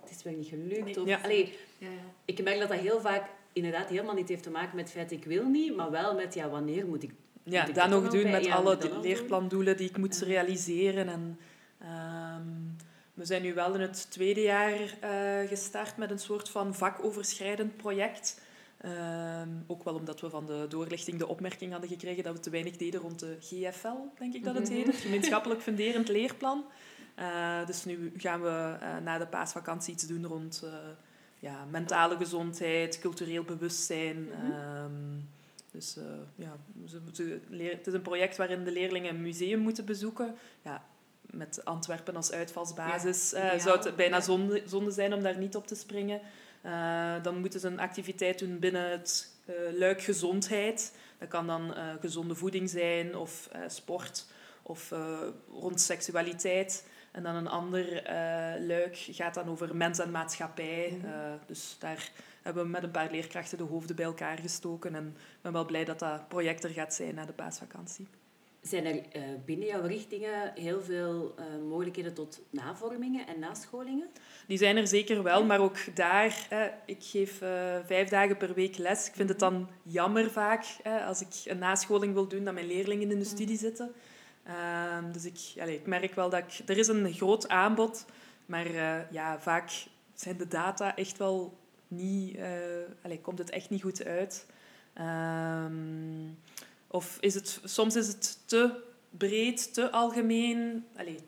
het 0.00 0.10
is 0.10 0.22
wel 0.22 0.34
niet 0.34 0.48
gelukt. 0.48 0.98
Of, 0.98 1.08
ja. 1.08 1.20
Allee, 1.22 1.58
ja, 1.78 1.88
ja. 1.88 2.12
Ik 2.24 2.42
merk 2.42 2.58
dat 2.58 2.68
dat 2.68 2.78
heel 2.78 3.00
vaak 3.00 3.24
inderdaad 3.52 3.88
helemaal 3.88 4.14
niet 4.14 4.28
heeft 4.28 4.42
te 4.42 4.50
maken 4.50 4.76
met 4.76 4.84
het 4.84 4.94
feit 4.94 5.12
ik 5.12 5.24
wil 5.24 5.44
niet, 5.44 5.76
maar 5.76 5.90
wel 5.90 6.14
met 6.14 6.34
ja, 6.34 6.48
wanneer 6.48 6.86
moet 6.86 7.02
ik 7.02 7.10
Ja, 7.42 7.60
moet 7.60 7.68
ik 7.68 7.74
dat, 7.74 7.88
nog 7.88 8.08
doen 8.08 8.30
met 8.30 8.50
alle 8.50 8.78
leerplandoelen 9.02 9.76
die 9.76 9.88
ik 9.88 9.96
moet 9.96 10.18
realiseren. 10.18 11.08
En, 11.08 11.38
um, 11.82 12.76
we 13.14 13.24
zijn 13.24 13.42
nu 13.42 13.54
wel 13.54 13.74
in 13.74 13.80
het 13.80 14.10
tweede 14.10 14.40
jaar 14.40 14.78
uh, 14.80 15.48
gestart 15.48 15.96
met 15.96 16.10
een 16.10 16.18
soort 16.18 16.48
van 16.48 16.74
vakoverschrijdend 16.74 17.76
project. 17.76 18.40
Um, 18.84 19.64
ook 19.66 19.84
wel 19.84 19.94
omdat 19.94 20.20
we 20.20 20.30
van 20.30 20.46
de 20.46 20.66
doorlichting 20.68 21.18
de 21.18 21.26
opmerking 21.26 21.72
hadden 21.72 21.90
gekregen 21.90 22.22
dat 22.22 22.34
we 22.34 22.40
te 22.40 22.50
weinig 22.50 22.76
deden 22.76 23.00
rond 23.00 23.18
de 23.18 23.36
GFL, 23.40 23.96
denk 24.18 24.34
ik 24.34 24.44
dat 24.44 24.54
het 24.54 24.64
mhm. 24.64 24.72
heet, 24.72 24.86
het 24.86 24.96
gemeenschappelijk 24.96 25.60
funderend 25.60 26.08
leerplan. 26.08 26.64
Uh, 27.18 27.66
dus 27.66 27.84
nu 27.84 28.12
gaan 28.16 28.42
we 28.42 28.76
uh, 28.82 28.96
na 29.04 29.18
de 29.18 29.26
paasvakantie 29.26 29.92
iets 29.92 30.06
doen 30.06 30.26
rond 30.26 30.62
uh, 30.64 30.70
ja, 31.38 31.64
mentale 31.70 32.16
gezondheid, 32.16 32.98
cultureel 32.98 33.42
bewustzijn. 33.42 34.22
Mm 34.22 34.30
-hmm. 34.30 34.84
um, 34.84 35.28
dus 35.70 35.96
ja, 36.34 36.56
het 37.58 37.86
is 37.86 37.92
een 37.92 38.02
project 38.02 38.36
waarin 38.36 38.64
de 38.64 38.72
leerlingen 38.72 39.14
een 39.14 39.22
museum 39.22 39.60
moeten 39.60 39.84
bezoeken. 39.84 40.34
Ja, 40.62 40.84
met 41.20 41.64
Antwerpen 41.64 42.16
als 42.16 42.32
uitvalsbasis 42.32 43.30
ja, 43.30 43.58
zou 43.58 43.78
het 43.78 43.96
bijna 43.96 44.20
zonde, 44.20 44.62
zonde, 44.66 44.90
zijn 44.90 45.14
om 45.14 45.22
daar 45.22 45.38
niet 45.38 45.56
op 45.56 45.66
te 45.66 45.74
springen. 45.74 46.20
dan 47.22 47.38
moeten 47.38 47.60
ze 47.60 47.66
een 47.66 47.80
activiteit 47.80 48.38
doen 48.38 48.58
binnen 48.58 48.90
het 48.90 49.30
luik 49.74 50.02
gezondheid. 50.02 50.96
Dat 51.18 51.28
kan 51.28 51.46
dan 51.46 51.74
gezonde 52.00 52.34
voeding 52.34 52.70
zijn 52.70 53.16
of 53.16 53.48
sport 53.66 54.26
of 54.62 54.92
rond 55.50 55.80
seksualiteit. 55.80 56.84
En 57.16 57.22
dan 57.22 57.34
een 57.34 57.48
ander 57.48 57.92
uh, 57.92 58.66
luik 58.66 58.96
gaat 58.96 59.34
dan 59.34 59.48
over 59.48 59.76
mens 59.76 59.98
en 59.98 60.10
maatschappij. 60.10 60.94
Mhm. 60.98 61.06
Eh, 61.06 61.32
dus 61.46 61.76
daar 61.78 62.10
hebben 62.42 62.62
we 62.62 62.68
met 62.68 62.82
een 62.82 62.90
paar 62.90 63.10
leerkrachten 63.10 63.58
de 63.58 63.64
hoofden 63.64 63.96
bij 63.96 64.04
elkaar 64.04 64.38
gestoken. 64.38 64.94
En 64.94 65.06
ik 65.06 65.42
ben 65.42 65.52
wel 65.52 65.64
blij 65.64 65.84
dat 65.84 65.98
dat 65.98 66.28
project 66.28 66.64
er 66.64 66.70
gaat 66.70 66.94
zijn 66.94 67.14
na 67.14 67.24
de 67.24 67.32
paasvakantie. 67.32 68.06
Zijn 68.60 68.84
er 68.84 68.94
uh, 68.94 69.22
binnen 69.44 69.66
jouw 69.66 69.82
richtingen 69.82 70.52
heel 70.54 70.82
veel 70.82 71.34
mogelijkheden 71.68 72.14
tot 72.14 72.40
navormingen 72.50 73.26
en 73.26 73.38
nascholingen? 73.38 74.08
Die 74.46 74.58
zijn 74.58 74.76
er 74.76 74.86
zeker 74.86 75.22
wel, 75.22 75.44
maar 75.44 75.60
ook 75.60 75.96
daar, 75.96 76.48
ik 76.86 77.02
geef 77.02 77.38
vijf 77.86 78.08
dagen 78.08 78.36
per 78.36 78.54
week 78.54 78.78
les. 78.78 79.06
Ik 79.06 79.14
vind 79.14 79.28
het 79.28 79.38
dan 79.38 79.68
jammer 79.82 80.30
vaak, 80.30 80.64
als 81.06 81.20
ik 81.20 81.28
een 81.44 81.58
nascholing 81.58 82.14
wil 82.14 82.28
doen, 82.28 82.44
dat 82.44 82.54
mijn 82.54 82.66
leerlingen 82.66 83.10
in 83.10 83.18
de 83.18 83.24
studie 83.24 83.58
zitten. 83.58 83.94
Um, 84.48 85.12
dus 85.12 85.24
ik, 85.24 85.38
allez, 85.60 85.74
ik 85.74 85.86
merk 85.86 86.14
wel 86.14 86.30
dat 86.30 86.40
ik... 86.40 86.68
Er 86.68 86.78
is 86.78 86.88
een 86.88 87.12
groot 87.12 87.48
aanbod, 87.48 88.04
maar 88.46 88.66
uh, 88.66 89.10
ja, 89.10 89.40
vaak 89.40 89.70
zijn 90.14 90.36
de 90.36 90.48
data 90.48 90.96
echt 90.96 91.18
wel 91.18 91.58
niet... 91.88 92.36
Uh, 92.36 92.44
allez, 93.02 93.20
komt 93.20 93.38
het 93.38 93.50
echt 93.50 93.70
niet 93.70 93.82
goed 93.82 94.04
uit. 94.04 94.46
Um, 95.00 96.38
of 96.86 97.16
is 97.20 97.34
het... 97.34 97.60
Soms 97.64 97.96
is 97.96 98.06
het 98.06 98.38
te 98.44 98.82
breed, 99.10 99.74
te 99.74 99.90
algemeen. 99.90 100.86
Allez, 100.96 101.18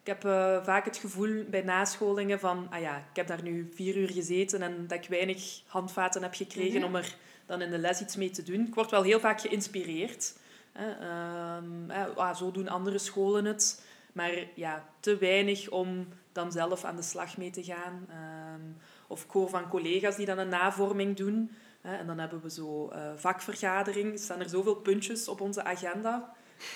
ik 0.00 0.06
heb 0.06 0.24
uh, 0.24 0.64
vaak 0.64 0.84
het 0.84 0.96
gevoel 0.96 1.44
bij 1.50 1.62
nascholingen 1.62 2.40
van, 2.40 2.66
ah 2.70 2.80
ja, 2.80 2.96
ik 2.96 3.16
heb 3.16 3.26
daar 3.26 3.42
nu 3.42 3.70
vier 3.74 3.96
uur 3.96 4.10
gezeten 4.10 4.62
en 4.62 4.86
dat 4.86 5.04
ik 5.04 5.08
weinig 5.08 5.62
handvaten 5.66 6.22
heb 6.22 6.34
gekregen 6.34 6.80
mhm. 6.80 6.84
om 6.84 6.96
er 6.96 7.16
dan 7.46 7.62
in 7.62 7.70
de 7.70 7.78
les 7.78 8.00
iets 8.00 8.16
mee 8.16 8.30
te 8.30 8.42
doen. 8.42 8.66
Ik 8.66 8.74
word 8.74 8.90
wel 8.90 9.02
heel 9.02 9.20
vaak 9.20 9.40
geïnspireerd. 9.40 10.34
Ehm, 10.80 11.90
ah, 12.16 12.36
zo 12.36 12.50
doen 12.50 12.68
andere 12.68 12.98
scholen 12.98 13.44
het. 13.44 13.84
Maar 14.12 14.32
ja, 14.54 14.84
te 15.00 15.16
weinig 15.16 15.68
om 15.68 16.08
dan 16.32 16.52
zelf 16.52 16.84
aan 16.84 16.96
de 16.96 17.02
slag 17.02 17.36
mee 17.36 17.50
te 17.50 17.64
gaan. 17.64 18.08
Um, 18.54 18.76
of 19.06 19.24
ik 19.24 19.30
hoor 19.30 19.48
van 19.48 19.68
collega's 19.68 20.16
die 20.16 20.26
dan 20.26 20.38
een 20.38 20.48
navorming 20.48 21.16
doen. 21.16 21.50
Hè, 21.80 21.96
en 21.96 22.06
dan 22.06 22.18
hebben 22.18 22.40
we 22.40 22.50
zo 22.50 22.90
uh, 22.92 23.12
vakvergadering. 23.16 24.12
Er 24.12 24.18
staan 24.18 24.40
er 24.40 24.48
zoveel 24.48 24.74
puntjes 24.74 25.28
op 25.28 25.40
onze 25.40 25.64
agenda 25.64 26.34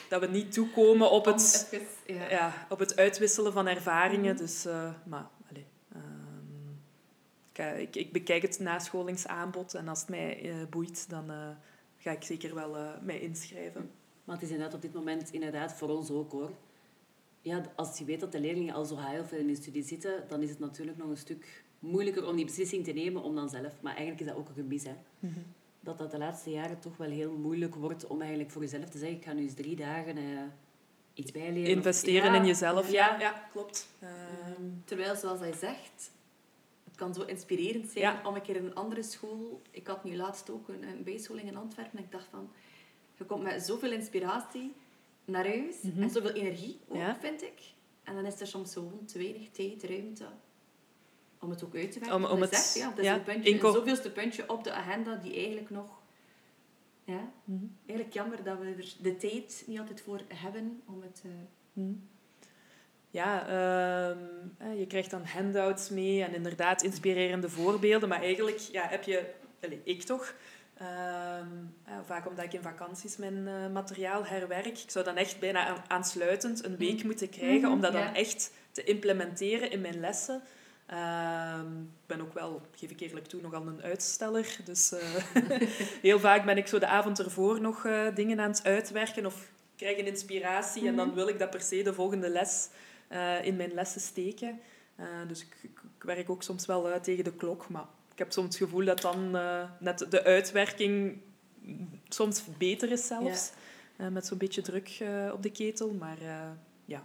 dat 0.09 0.21
we 0.21 0.27
niet 0.27 0.53
toekomen 0.53 1.11
op 1.11 1.25
het, 1.25 1.69
ja. 2.07 2.29
ja. 2.29 2.53
op 2.69 2.79
het 2.79 2.97
uitwisselen 2.97 3.53
van 3.53 3.67
ervaringen. 3.67 4.33
Mm 4.33 4.39
Dus, 4.39 4.67
uh, 4.67 4.91
maar, 5.05 5.27
allez, 5.51 5.65
um, 5.97 7.79
ik, 7.79 7.97
ik, 7.97 8.13
bekijk 8.13 8.43
het 8.43 8.59
nascholingsaanbod 8.59 9.75
en 9.75 9.89
als 9.89 10.01
het 10.01 10.09
mij 10.09 10.43
uh, 10.43 10.55
boeit, 10.71 11.11
dan 11.11 11.31
ga 12.05 12.11
ik 12.11 12.23
zeker 12.23 12.55
wel 12.55 12.77
mij 13.03 13.21
inschrijven. 13.21 13.91
Maar 14.25 14.35
het 14.35 14.45
is 14.45 14.51
inderdaad 14.51 14.75
op 14.75 14.83
dit 14.83 14.93
moment 14.93 15.33
inderdaad 15.33 15.73
voor 15.73 15.89
ons 15.89 16.11
ook 16.11 16.33
hoor. 16.33 16.51
Ja, 17.41 17.63
als 17.77 17.99
je 17.99 18.05
weet 18.05 18.21
dat 18.21 18.33
de 18.33 18.41
leerlingen 18.41 18.75
al 18.75 18.85
zo 18.85 18.97
heel 18.97 19.25
veel 19.25 19.39
in 19.39 19.47
de 19.47 19.55
studie 19.55 19.83
zitten, 19.83 20.25
dan 20.29 20.43
is 20.43 20.51
het 20.51 20.59
natuurlijk 20.59 20.99
nog 20.99 21.09
een 21.09 21.17
stuk 21.17 21.65
moeilijker 21.79 22.27
om 22.27 22.37
die 22.37 22.45
beslissing 22.45 22.85
te 22.85 22.93
nemen 22.93 23.23
om 23.23 23.35
dan 23.35 23.49
zelf. 23.49 23.73
Maar 23.81 23.93
eigenlijk 23.93 24.21
is 24.21 24.27
dat 24.27 24.37
ook 24.37 24.49
een 24.49 24.55
gemis. 24.55 24.85
Hè. 24.85 24.95
Mm 25.19 25.33
-hmm 25.33 25.45
dat 25.85 25.99
dat 25.99 26.11
de 26.11 26.19
laatste 26.19 26.51
jaren 26.51 26.79
toch 26.79 26.97
wel 26.97 27.11
heel 27.11 27.33
moeilijk 27.33 27.75
wordt 27.75 28.07
om 28.07 28.21
eigenlijk 28.21 28.51
voor 28.51 28.63
jezelf 28.63 28.89
te 28.89 28.99
zeggen, 28.99 29.17
ik 29.17 29.25
ga 29.25 29.33
nu 29.33 29.43
eens 29.43 29.55
drie 29.55 29.77
dagen 29.77 30.17
uh, 30.17 30.41
iets 31.15 31.33
bijleren. 31.33 31.71
Investeren 31.71 32.35
in 32.35 32.47
jezelf, 32.47 32.91
ja, 32.91 33.21
ja 33.21 33.49
klopt. 33.53 33.89
Ehm, 34.01 34.63
terwijl, 34.85 35.17
zoals 35.17 35.39
hij 35.41 35.53
zegt, 35.53 36.11
kan 36.95 37.15
zo 37.15 37.23
inspirerend 37.23 37.91
zijn 37.91 38.27
om 38.27 38.35
een 38.35 38.43
keer 38.43 38.57
in 38.57 38.65
een 38.65 38.75
andere 38.75 39.03
school... 39.03 39.63
Ik 39.71 39.87
had 39.87 40.05
nu 40.05 40.17
laatst 40.17 40.51
ook 40.51 40.69
een, 40.69 40.83
een 40.83 41.03
bijscholing 41.03 41.49
in 41.49 41.57
Antwerpen 41.57 41.99
en 41.99 42.05
ik 42.05 42.13
dacht 42.13 42.27
van... 42.31 42.51
Je 43.17 43.25
komt 43.25 43.43
met 43.43 43.63
zoveel 43.63 43.93
inspiratie 43.93 44.73
naar 45.25 45.47
huis 45.47 45.83
mhm. 45.83 46.03
en 46.03 46.11
zoveel 46.11 46.33
energie 46.33 46.79
ook, 46.89 47.17
vind 47.21 47.43
ik. 47.43 47.61
En 48.03 48.15
dan 48.15 48.25
is 48.25 48.41
er 48.41 48.47
soms 48.47 48.73
gewoon 48.73 49.05
te 49.05 49.19
weinig 49.19 49.51
tijd, 49.51 49.85
ruimte 49.85 50.27
om 51.45 51.51
het 51.51 51.65
ook 51.65 51.75
uit 51.75 51.93
te 51.93 51.99
werken. 51.99 52.17
Om, 52.17 52.25
om 52.25 52.41
het, 52.41 52.55
zegt, 52.55 52.75
ja, 52.75 52.89
dat 52.89 53.05
is 53.05 53.11
een, 53.11 53.23
puntje, 53.23 53.53
een 53.53 53.73
zoveelste 53.73 54.13
puntje 54.13 54.51
op 54.51 54.65
de 54.65 54.73
agenda 54.73 55.17
die 55.17 55.35
eigenlijk 55.35 55.71
nog... 55.71 56.03
Ja, 57.05 57.33
mm 57.45 57.77
eigenlijk 57.87 58.17
jammer 58.17 58.45
dat 58.45 58.59
we 58.59 58.65
er 58.65 58.95
de 59.01 59.17
tijd 59.17 59.65
niet 59.67 59.79
altijd 59.79 60.01
voor 60.01 60.21
hebben 60.29 60.83
om 60.87 61.03
het... 61.03 61.23
Uh... 61.27 61.33
Mm 61.73 62.13
Ja, 63.15 63.47
uh, 63.49 64.79
je 64.79 64.87
krijgt 64.87 65.11
dan 65.11 65.25
handouts 65.25 65.91
mee 65.91 66.23
en 66.23 66.35
inderdaad 66.35 66.83
inspirerende 66.83 67.49
voorbeelden. 67.49 68.09
Maar 68.09 68.23
eigenlijk 68.23 68.59
ja, 68.59 68.87
heb 68.89 69.03
je... 69.03 69.25
Allez, 69.63 69.79
ik 69.85 70.03
toch... 70.03 70.35
Ehm, 70.75 71.49
vaak 72.05 72.29
omdat 72.29 72.45
ik 72.45 72.53
in 72.53 72.63
vakanties 72.63 73.17
mijn 73.17 73.47
uh, 73.47 73.73
materiaal 73.73 74.27
herwerk. 74.27 74.67
Ik 74.79 74.91
zou 74.91 75.05
dan 75.05 75.17
echt 75.17 75.39
bijna 75.39 75.89
aansluitend 75.89 76.65
een 76.65 76.77
week 76.77 76.97
mhm. 76.97 77.07
moeten 77.07 77.29
krijgen 77.29 77.71
om 77.71 77.81
dat 77.81 77.93
dan 77.93 78.15
echt 78.15 78.53
te 78.71 78.85
implementeren 78.85 79.71
in 79.71 79.81
mijn 79.81 80.01
lessen. 80.01 80.43
Ehm, 80.87 81.81
ik 81.81 82.07
ben 82.07 82.21
ook 82.21 82.35
wel, 82.35 82.61
geef 82.77 82.91
ik 82.91 83.01
eerlijk 83.01 83.27
toe, 83.27 83.41
nogal 83.41 83.67
een 83.67 83.83
uitsteller. 83.83 84.57
Dus 84.65 84.93
uh, 84.93 85.01
heel 86.09 86.21
vaak 86.21 86.45
ben 86.45 86.57
ik 86.57 86.67
zo 86.67 86.79
de 86.79 86.87
avond 86.87 87.19
ervoor 87.19 87.61
nog 87.61 87.85
uh, 87.85 88.15
dingen 88.15 88.41
aan 88.41 88.51
het 88.51 88.65
uitwerken 88.65 89.27
of 89.27 89.49
krijg 89.77 89.99
een 89.99 90.07
inspiratie 90.07 90.87
en 90.87 90.97
dan 90.97 91.07
mhm. 91.07 91.17
wil 91.17 91.29
ik 91.29 91.39
dat 91.39 91.51
per 91.51 91.61
se 91.61 91.83
de 91.83 91.95
volgende 91.95 92.29
les 92.29 92.69
uh, 93.13 93.45
in 93.45 93.57
mijn 93.57 93.73
lessen 93.73 94.01
steken. 94.01 94.61
dus 95.29 95.41
ik, 95.41 95.57
ik, 95.63 95.81
ik, 95.97 96.03
werk 96.03 96.31
ook 96.31 96.43
soms 96.43 96.67
wel 96.67 97.01
tegen 97.01 97.25
de 97.25 97.35
klok, 97.35 97.69
maar 97.69 97.87
ik 98.13 98.19
heb 98.19 98.33
soms 98.33 98.47
het 98.47 98.57
gevoel 98.57 98.85
dat 98.85 99.01
dan 99.01 99.31
net 99.81 100.07
de 100.11 100.25
uitwerking 100.25 101.21
soms 102.09 102.45
beter 102.59 102.91
is 102.91 103.07
zelfs. 103.07 103.53
met 104.11 104.27
zo'n 104.27 104.39
beetje 104.39 104.63
druk 104.63 104.99
op 105.33 105.43
de 105.43 105.51
ketel, 105.51 105.93
maar 105.93 106.19
ja, 106.85 107.05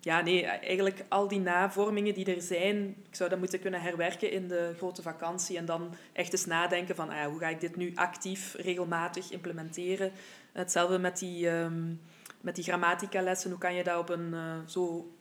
ja, 0.00 0.20
nee, 0.20 0.44
eigenlijk 0.44 1.04
al 1.08 1.28
die 1.28 1.40
navormingen 1.40 2.14
die 2.14 2.34
er 2.34 2.42
zijn, 2.42 2.96
ik 3.08 3.14
zou 3.14 3.30
dat 3.30 3.38
moeten 3.38 3.60
kunnen 3.60 3.80
herwerken 3.80 4.30
in 4.30 4.48
de 4.48 4.74
grote 4.76 5.02
vakantie 5.02 5.56
en 5.56 5.64
dan 5.64 5.94
echt 6.12 6.32
eens 6.32 6.46
nadenken 6.46 6.94
van 6.94 7.10
ah, 7.10 7.26
hoe 7.26 7.38
ga 7.38 7.48
ik 7.48 7.60
dit 7.60 7.76
nu 7.76 7.92
actief, 7.94 8.54
regelmatig 8.54 9.30
implementeren. 9.30 10.12
Hetzelfde 10.52 10.98
met 10.98 11.18
die, 11.18 11.48
um, 11.48 12.00
met 12.40 12.54
die 12.54 12.64
grammatica-lessen, 12.64 13.50
hoe 13.50 13.58
kan 13.58 13.74
je 13.74 13.84
dat 13.84 13.98
op 13.98 14.08
een 14.08 14.32
uh, 14.32 14.58
zo 14.66 15.12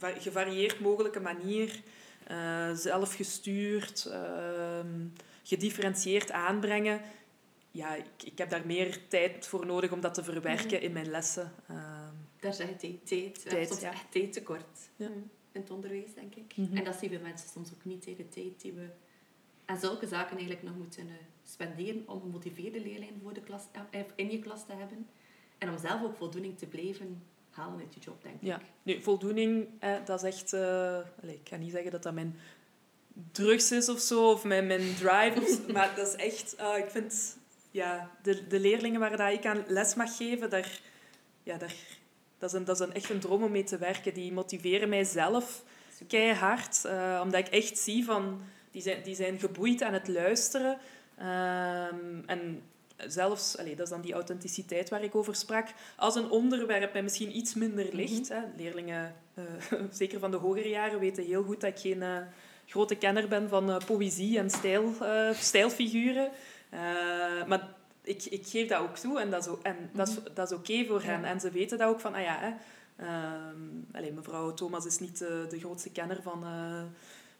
gevarieerd 0.00 0.80
mogelijke 0.80 1.20
manier, 1.20 1.82
uh, 2.30 2.70
zelfgestuurd, 2.74 4.06
uh, 4.08 4.80
gedifferentieerd 5.42 6.30
aanbrengen. 6.30 7.00
Ja, 7.70 7.94
ik, 7.94 8.22
ik 8.24 8.38
heb 8.38 8.50
daar 8.50 8.66
meer 8.66 9.08
tijd 9.08 9.46
voor 9.46 9.66
nodig 9.66 9.92
om 9.92 10.00
dat 10.00 10.14
te 10.14 10.24
verwerken 10.24 10.76
mhm. 10.76 10.84
in 10.84 10.92
mijn 10.92 11.10
lessen. 11.10 11.52
Daar 12.40 12.54
zeg 12.54 12.68
je 12.68 12.76
tijd. 12.76 13.06
Tijd. 13.06 13.42
We 13.42 13.66
soms 13.66 13.80
ja. 13.80 13.92
echt 13.92 14.06
tijdtekort 14.10 14.88
ja. 14.96 15.06
in 15.52 15.60
het 15.60 15.70
onderwijs, 15.70 16.14
denk 16.14 16.34
ik. 16.34 16.56
Mhm. 16.56 16.76
En 16.76 16.84
dat 16.84 16.96
zien 17.00 17.10
we 17.10 17.18
mensen 17.18 17.48
soms 17.48 17.72
ook 17.72 17.84
niet, 17.84 18.04
de 18.04 18.28
tijd 18.28 18.60
die 18.60 18.72
we 18.72 18.88
aan 19.64 19.80
zulke 19.80 20.06
zaken 20.06 20.36
eigenlijk 20.36 20.62
nog 20.62 20.76
moeten 20.76 21.06
uh, 21.06 21.12
spenderen 21.44 22.02
om 22.06 22.20
gemotiveerde 22.20 22.80
leerlingen 22.80 23.20
voor 23.22 23.32
de 23.32 23.40
klas, 23.40 23.62
in 24.14 24.30
je 24.30 24.38
klas 24.38 24.66
te 24.66 24.72
hebben. 24.72 25.06
En 25.60 25.70
om 25.70 25.78
zelf 25.78 26.02
ook 26.02 26.16
voldoening 26.16 26.58
te 26.58 26.66
blijven 26.66 27.22
halen 27.50 27.80
uit 27.80 27.94
je 27.94 28.00
job, 28.00 28.22
denk 28.22 28.36
ja. 28.40 28.56
ik. 28.56 28.62
Nu, 28.82 29.02
voldoening, 29.02 29.68
eh, 29.78 29.94
dat 30.04 30.22
is 30.22 30.28
echt... 30.28 30.52
allez, 31.22 31.34
ik 31.34 31.48
ga 31.48 31.56
niet 31.56 31.72
zeggen 31.72 31.90
dat 31.90 32.02
dat 32.02 32.14
mijn 32.14 32.38
drugs 33.32 33.72
is 33.72 33.88
of 33.88 34.00
zo, 34.00 34.30
of 34.30 34.44
mijn, 34.44 34.66
mijn 34.66 34.94
drive, 34.94 35.40
of, 35.40 35.66
maar 35.72 35.94
dat 35.96 36.06
is 36.06 36.14
echt... 36.14 36.52
ik 36.76 36.90
vind... 36.90 37.38
Ja, 37.70 38.10
de, 38.22 38.46
de 38.46 38.60
leerlingen 38.60 39.00
waar 39.00 39.16
dat 39.16 39.32
ik 39.32 39.46
aan 39.46 39.64
les 39.66 39.94
mag 39.94 40.16
geven, 40.16 40.50
daar, 40.50 40.80
ja, 41.42 41.56
daar 41.56 41.74
dat 42.40 42.52
is, 42.52 42.58
een, 42.58 42.64
dat 42.64 42.80
is 42.80 42.86
een, 42.86 42.94
echt 42.94 43.10
een 43.10 43.20
droom 43.20 43.42
om 43.42 43.50
mee 43.50 43.64
te 43.64 43.78
werken. 43.78 44.14
Die 44.14 44.32
motiveren 44.32 44.88
mij 44.88 45.04
zelf 45.04 45.64
keihard. 46.08 46.82
Uh, 46.86 47.20
omdat 47.22 47.46
ik 47.46 47.52
echt 47.52 47.78
zie 47.78 48.04
van... 48.04 48.42
Die 48.70 48.82
zijn, 48.82 49.02
die 49.02 49.14
zijn 49.14 49.38
geboeid 49.38 49.82
aan 49.82 49.92
het 49.92 50.08
luisteren. 50.08 50.78
Ehm, 51.16 52.20
en 52.26 52.62
zelfs, 53.06 53.58
allez, 53.58 53.76
dat 53.76 53.86
is 53.86 53.92
dan 53.92 54.00
die 54.00 54.12
authenticiteit 54.12 54.88
waar 54.88 55.02
ik 55.02 55.14
over 55.14 55.34
sprak, 55.34 55.68
als 55.96 56.14
een 56.14 56.30
onderwerp 56.30 56.92
mij 56.92 57.02
misschien 57.02 57.36
iets 57.36 57.54
minder 57.54 57.86
mhm. 57.86 57.96
ligt. 57.96 58.28
hè. 58.28 58.40
Leerlingen, 58.56 59.14
uh, 59.34 59.44
zeker 59.90 60.18
van 60.18 60.30
de 60.30 60.36
hogere 60.36 60.68
jaren, 60.68 60.98
weten 60.98 61.24
heel 61.24 61.42
goed 61.42 61.60
dat 61.60 61.70
ik 61.70 61.78
geen 61.78 62.02
uh, 62.02 62.16
grote 62.66 62.94
kenner 62.94 63.28
ben 63.28 63.48
van 63.48 63.80
poëzie 63.86 64.38
en 64.38 64.50
stijl, 64.50 64.92
stijlfiguren. 65.34 66.30
maar 67.46 67.68
ik, 68.02 68.24
ik 68.24 68.46
geef 68.46 68.68
dat 68.68 68.80
ook 68.80 68.96
toe 68.96 69.20
en 69.20 69.30
dat 69.30 69.46
is, 69.46 69.52
en 69.62 69.90
dat 69.92 70.08
is, 70.08 70.14
mhm. 70.14 70.34
dat 70.34 70.50
is 70.50 70.56
oké 70.56 70.84
voor 70.84 71.02
hen. 71.02 71.24
En 71.24 71.40
ze 71.40 71.50
weten 71.50 71.78
dat 71.78 71.88
ook 71.88 72.00
van, 72.00 72.14
ah 72.14 72.22
ja, 72.22 72.38
hè, 72.38 72.52
uh, 74.02 74.14
mevrouw 74.14 74.54
Thomas 74.54 74.86
is 74.86 74.98
niet 74.98 75.18
de, 75.18 75.58
grootste 75.58 75.90
kenner 75.90 76.22
van 76.22 76.44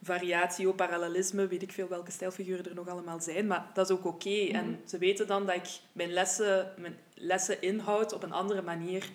variatio, 0.03 0.72
parallelisme, 0.72 1.46
weet 1.46 1.62
ik 1.62 1.72
veel 1.72 1.88
welke 1.88 2.11
stijlfiguren 2.11 2.64
er 2.64 2.74
nog 2.74 2.88
allemaal 2.88 3.20
zijn, 3.20 3.46
maar 3.46 3.70
dat 3.74 3.90
is 3.90 3.96
ook 3.96 4.05
oké. 4.05 4.48
En 4.53 4.70
mhm. 4.70 4.86
ze 4.86 4.98
weten 4.98 5.26
dan 5.26 5.46
dat 5.46 5.55
ik 5.55 5.68
mijn 5.92 6.12
lessen, 6.12 6.74
mijn 6.78 6.96
lessen 7.14 7.62
inhoud 7.62 8.12
op 8.12 8.22
een 8.22 8.32
andere 8.32 8.62
manier 8.62 9.11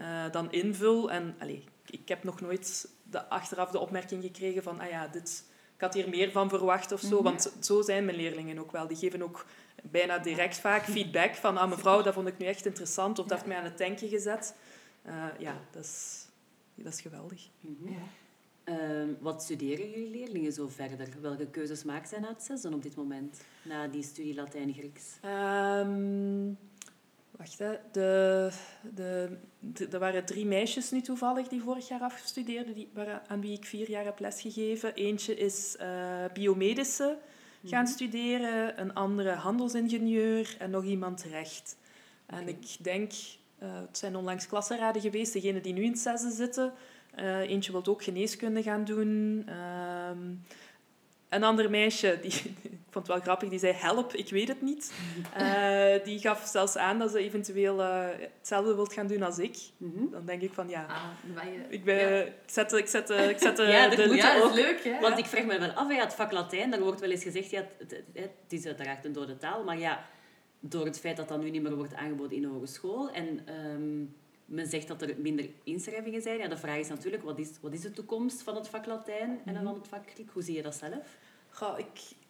uh, 0.00 0.30
dan 0.30 0.52
invul. 0.52 1.10
En 1.10 1.36
allee, 1.38 1.64
ik 1.86 2.08
heb 2.08 2.24
nog 2.24 2.40
nooit 2.40 2.88
de, 3.02 3.28
achteraf 3.28 3.70
de 3.70 3.78
opmerking 3.78 4.22
gekregen 4.22 4.62
van, 4.62 4.80
ah 4.80 4.88
ja, 4.88 5.08
dit, 5.08 5.44
ik 5.74 5.80
had 5.80 5.94
hier 5.94 6.08
meer 6.08 6.32
van 6.32 6.48
verwacht 6.48 6.92
of 6.92 7.00
zo. 7.00 7.14
Mhm. 7.14 7.24
Want 7.24 7.52
zo 7.60 7.82
zijn 7.82 8.04
mijn 8.04 8.16
leerlingen 8.16 8.58
ook 8.58 8.72
wel. 8.72 8.86
Die 8.86 8.96
geven 8.96 9.22
ook 9.22 9.46
bijna 9.82 10.18
direct 10.18 10.58
vaak 10.58 10.84
feedback 10.84 11.34
van 11.34 11.56
ah, 11.56 11.68
mevrouw, 11.68 12.02
dat 12.02 12.14
vond 12.14 12.28
ik 12.28 12.38
nu 12.38 12.46
echt 12.46 12.66
interessant 12.66 13.18
of 13.18 13.26
dat 13.26 13.36
heeft 13.36 13.48
mij 13.48 13.58
aan 13.58 13.64
het 13.64 13.78
denken 13.78 14.08
gezet. 14.08 14.54
Uh, 15.06 15.24
ja, 15.38 15.60
dat 15.70 15.84
is, 15.84 16.26
dat 16.74 16.92
is 16.92 17.00
geweldig. 17.00 17.48
Mhm. 17.60 17.92
Uh, 18.70 18.76
wat 19.20 19.42
studeren 19.42 19.90
jullie 19.90 20.10
leerlingen 20.10 20.52
zo 20.52 20.68
verder? 20.68 21.08
Welke 21.20 21.46
keuzes 21.46 21.84
maken 21.84 22.08
zij 22.08 22.20
na 22.20 22.28
het 22.28 22.42
zesde 22.42 22.74
op 22.74 22.82
dit 22.82 22.96
moment, 22.96 23.40
na 23.62 23.88
die 23.88 24.02
studie 24.02 24.34
Latijn-Grieks? 24.34 25.18
Um, 25.24 26.58
wacht, 27.30 27.58
hè. 27.58 27.72
De, 27.92 28.50
de, 28.94 29.36
de, 29.58 29.86
er 29.86 29.98
waren 29.98 30.24
drie 30.24 30.46
meisjes 30.46 30.90
nu 30.90 31.00
toevallig 31.00 31.48
die 31.48 31.62
vorig 31.62 31.88
jaar 31.88 32.00
afgestudeerden, 32.00 32.74
die, 32.74 32.88
aan 33.26 33.40
wie 33.40 33.56
ik 33.56 33.64
vier 33.64 33.90
jaar 33.90 34.04
heb 34.04 34.18
lesgegeven. 34.18 34.94
Eentje 34.94 35.34
is 35.34 35.76
uh, 35.80 36.24
biomedische 36.32 37.18
gaan 37.64 37.82
mhm. 37.82 37.92
studeren, 37.92 38.80
een 38.80 38.94
andere 38.94 39.30
handelsingenieur 39.30 40.56
en 40.58 40.70
nog 40.70 40.84
iemand 40.84 41.22
recht. 41.22 41.76
En 42.26 42.48
ik 42.48 42.76
denk, 42.80 43.12
uh, 43.62 43.80
het 43.80 43.98
zijn 43.98 44.16
onlangs 44.16 44.46
klassenraden 44.46 45.02
geweest, 45.02 45.32
degene 45.32 45.60
die 45.60 45.72
nu 45.72 45.82
in 45.82 45.90
het 45.90 45.98
zesde 45.98 46.30
zitten. 46.30 46.72
Uh, 47.20 47.38
eentje 47.38 47.72
wil 47.72 47.86
ook 47.86 48.02
geneeskunde 48.02 48.62
gaan 48.62 48.84
doen. 48.84 49.42
Uh, 49.48 50.10
een 51.28 51.42
ander 51.42 51.70
meisje, 51.70 52.18
die, 52.22 52.32
ik 52.62 52.80
vond 52.90 53.06
het 53.06 53.16
wel 53.16 53.20
grappig, 53.24 53.48
die 53.48 53.58
zei 53.58 53.72
help, 53.72 54.12
ik 54.12 54.30
weet 54.30 54.48
het 54.48 54.62
niet. 54.62 54.92
Uh, 55.38 55.92
die 56.04 56.18
gaf 56.18 56.46
zelfs 56.46 56.76
aan 56.76 56.98
dat 56.98 57.10
ze 57.10 57.18
eventueel 57.18 57.80
uh, 57.80 58.06
hetzelfde 58.38 58.74
wilt 58.74 58.92
gaan 58.92 59.06
doen 59.06 59.22
als 59.22 59.38
ik. 59.38 59.56
Mm 59.76 59.92
-hmm. 59.96 60.10
Dan 60.10 60.26
denk 60.26 60.42
ik 60.42 60.52
van 60.52 60.68
ja, 60.68 60.86
ah, 60.88 61.44
je, 61.44 61.60
ik, 61.68 61.84
ben, 61.84 62.14
ja. 62.14 62.22
ik 62.22 62.32
zet, 62.46 62.72
ik 62.72 62.86
zet, 62.86 63.10
ik 63.10 63.38
zet 63.38 63.58
ja, 63.58 63.88
de, 63.88 63.96
de 63.96 64.14
ja, 64.14 64.40
ook. 64.40 64.54
leuk, 64.54 64.84
hè? 64.84 65.00
Want 65.00 65.18
ik 65.18 65.26
vraag 65.26 65.44
me 65.44 65.58
wel 65.58 65.70
af, 65.70 65.92
ja, 65.92 66.04
het 66.04 66.14
vak 66.14 66.32
Latijn, 66.32 66.70
daar 66.70 66.80
wordt 66.80 67.00
wel 67.00 67.10
eens 67.10 67.22
gezegd, 67.22 67.50
ja, 67.50 67.66
het, 67.78 67.90
het, 67.90 68.04
het 68.12 68.32
is 68.48 68.66
uiteraard 68.66 69.04
een 69.04 69.12
dode 69.12 69.36
taal, 69.36 69.64
maar 69.64 69.78
ja, 69.78 70.04
door 70.60 70.84
het 70.84 71.00
feit 71.00 71.16
dat 71.16 71.28
dat 71.28 71.42
nu 71.42 71.50
niet 71.50 71.62
meer 71.62 71.76
wordt 71.76 71.94
aangeboden 71.94 72.36
in 72.36 72.42
de 72.42 72.48
hogeschool 72.48 73.10
en 73.10 73.54
um, 73.54 74.14
men 74.50 74.66
zegt 74.66 74.88
dat 74.88 75.02
er 75.02 75.14
minder 75.18 75.48
inschrijvingen 75.64 76.22
zijn. 76.22 76.38
Ja, 76.38 76.48
de 76.48 76.56
vraag 76.56 76.78
is 76.78 76.88
natuurlijk, 76.88 77.22
wat 77.22 77.38
is, 77.38 77.50
wat 77.60 77.72
is 77.72 77.80
de 77.80 77.90
toekomst 77.90 78.42
van 78.42 78.54
het 78.54 78.68
vak 78.68 78.86
Latijn 78.86 79.30
en 79.30 79.40
mm 79.44 79.54
-hmm. 79.54 79.64
van 79.64 79.74
het 79.74 79.88
vak 79.88 80.10
Griek? 80.10 80.30
Hoe 80.32 80.42
zie 80.42 80.56
je 80.56 80.62
dat 80.62 80.74
zelf? 80.74 81.16
Goh, 81.50 81.78
ik, 81.78 81.86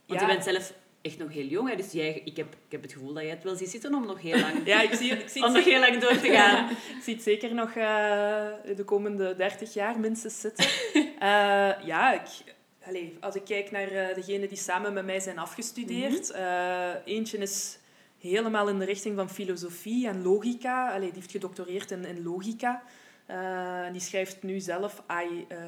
Want 0.07 0.21
ja. 0.21 0.27
je 0.27 0.33
bent 0.33 0.45
zelf 0.45 0.73
echt 1.03 1.19
nog 1.19 1.33
heel 1.33 1.47
jong, 1.47 1.69
hè? 1.69 1.77
dus 1.77 1.93
jij, 1.93 2.23
ik, 2.25 2.37
heb, 2.37 2.53
ik 2.53 2.73
heb 2.73 2.83
het 2.83 2.93
gevoel 2.93 3.13
dat 3.13 3.23
jij 3.23 3.31
het 3.31 3.43
wel 3.43 3.57
ziet 3.57 3.71
zitten 3.71 3.95
om 3.95 4.07
nog 4.07 4.21
heel 4.21 4.39
lang, 4.39 4.67
ja, 4.73 4.81
ik 4.81 4.93
zie, 4.93 5.13
ik 5.13 5.29
zie 5.29 5.45
om 5.45 5.53
nog 5.53 5.65
heel 5.65 5.81
lang 5.81 5.99
door 5.99 6.19
te 6.19 6.31
gaan. 6.31 6.71
ik 6.97 7.03
zie 7.03 7.15
het 7.15 7.23
zeker 7.23 7.55
nog 7.55 7.69
uh, 7.69 8.47
de 8.77 8.85
komende 8.85 9.35
30 9.37 9.75
jaar 9.75 10.01
minstens 10.01 10.41
zitten. 10.41 10.67
uh, 10.95 11.03
ja, 11.91 12.13
ik, 12.13 12.55
allez, 12.87 13.09
als 13.21 13.35
ik 13.35 13.45
kijk 13.45 13.71
naar 13.71 13.93
uh, 13.93 14.15
degenen 14.15 14.49
die 14.49 14.59
samen 14.59 14.93
met 14.93 15.05
mij 15.05 15.21
zijn 15.21 15.39
afgestudeerd, 15.39 16.33
mm 16.33 16.41
-hmm. 16.41 16.97
eentje 17.05 17.39
is 17.39 17.79
helemaal 18.21 18.69
in 18.69 18.79
de 18.79 18.85
richting 18.85 19.17
van 19.17 19.31
filosofie 19.31 20.09
en 20.09 20.23
logica. 20.23 20.89
Allee, 20.89 21.07
die 21.07 21.21
heeft 21.21 21.31
gedoctoreerd 21.31 21.91
in, 21.91 22.05
in 22.05 22.23
logica. 22.23 22.83
Uh, 23.31 23.93
die 23.93 24.01
schrijft 24.01 24.43
nu 24.43 24.61
zelf 24.61 25.03
AI, 25.07 25.47
uh, 25.49 25.59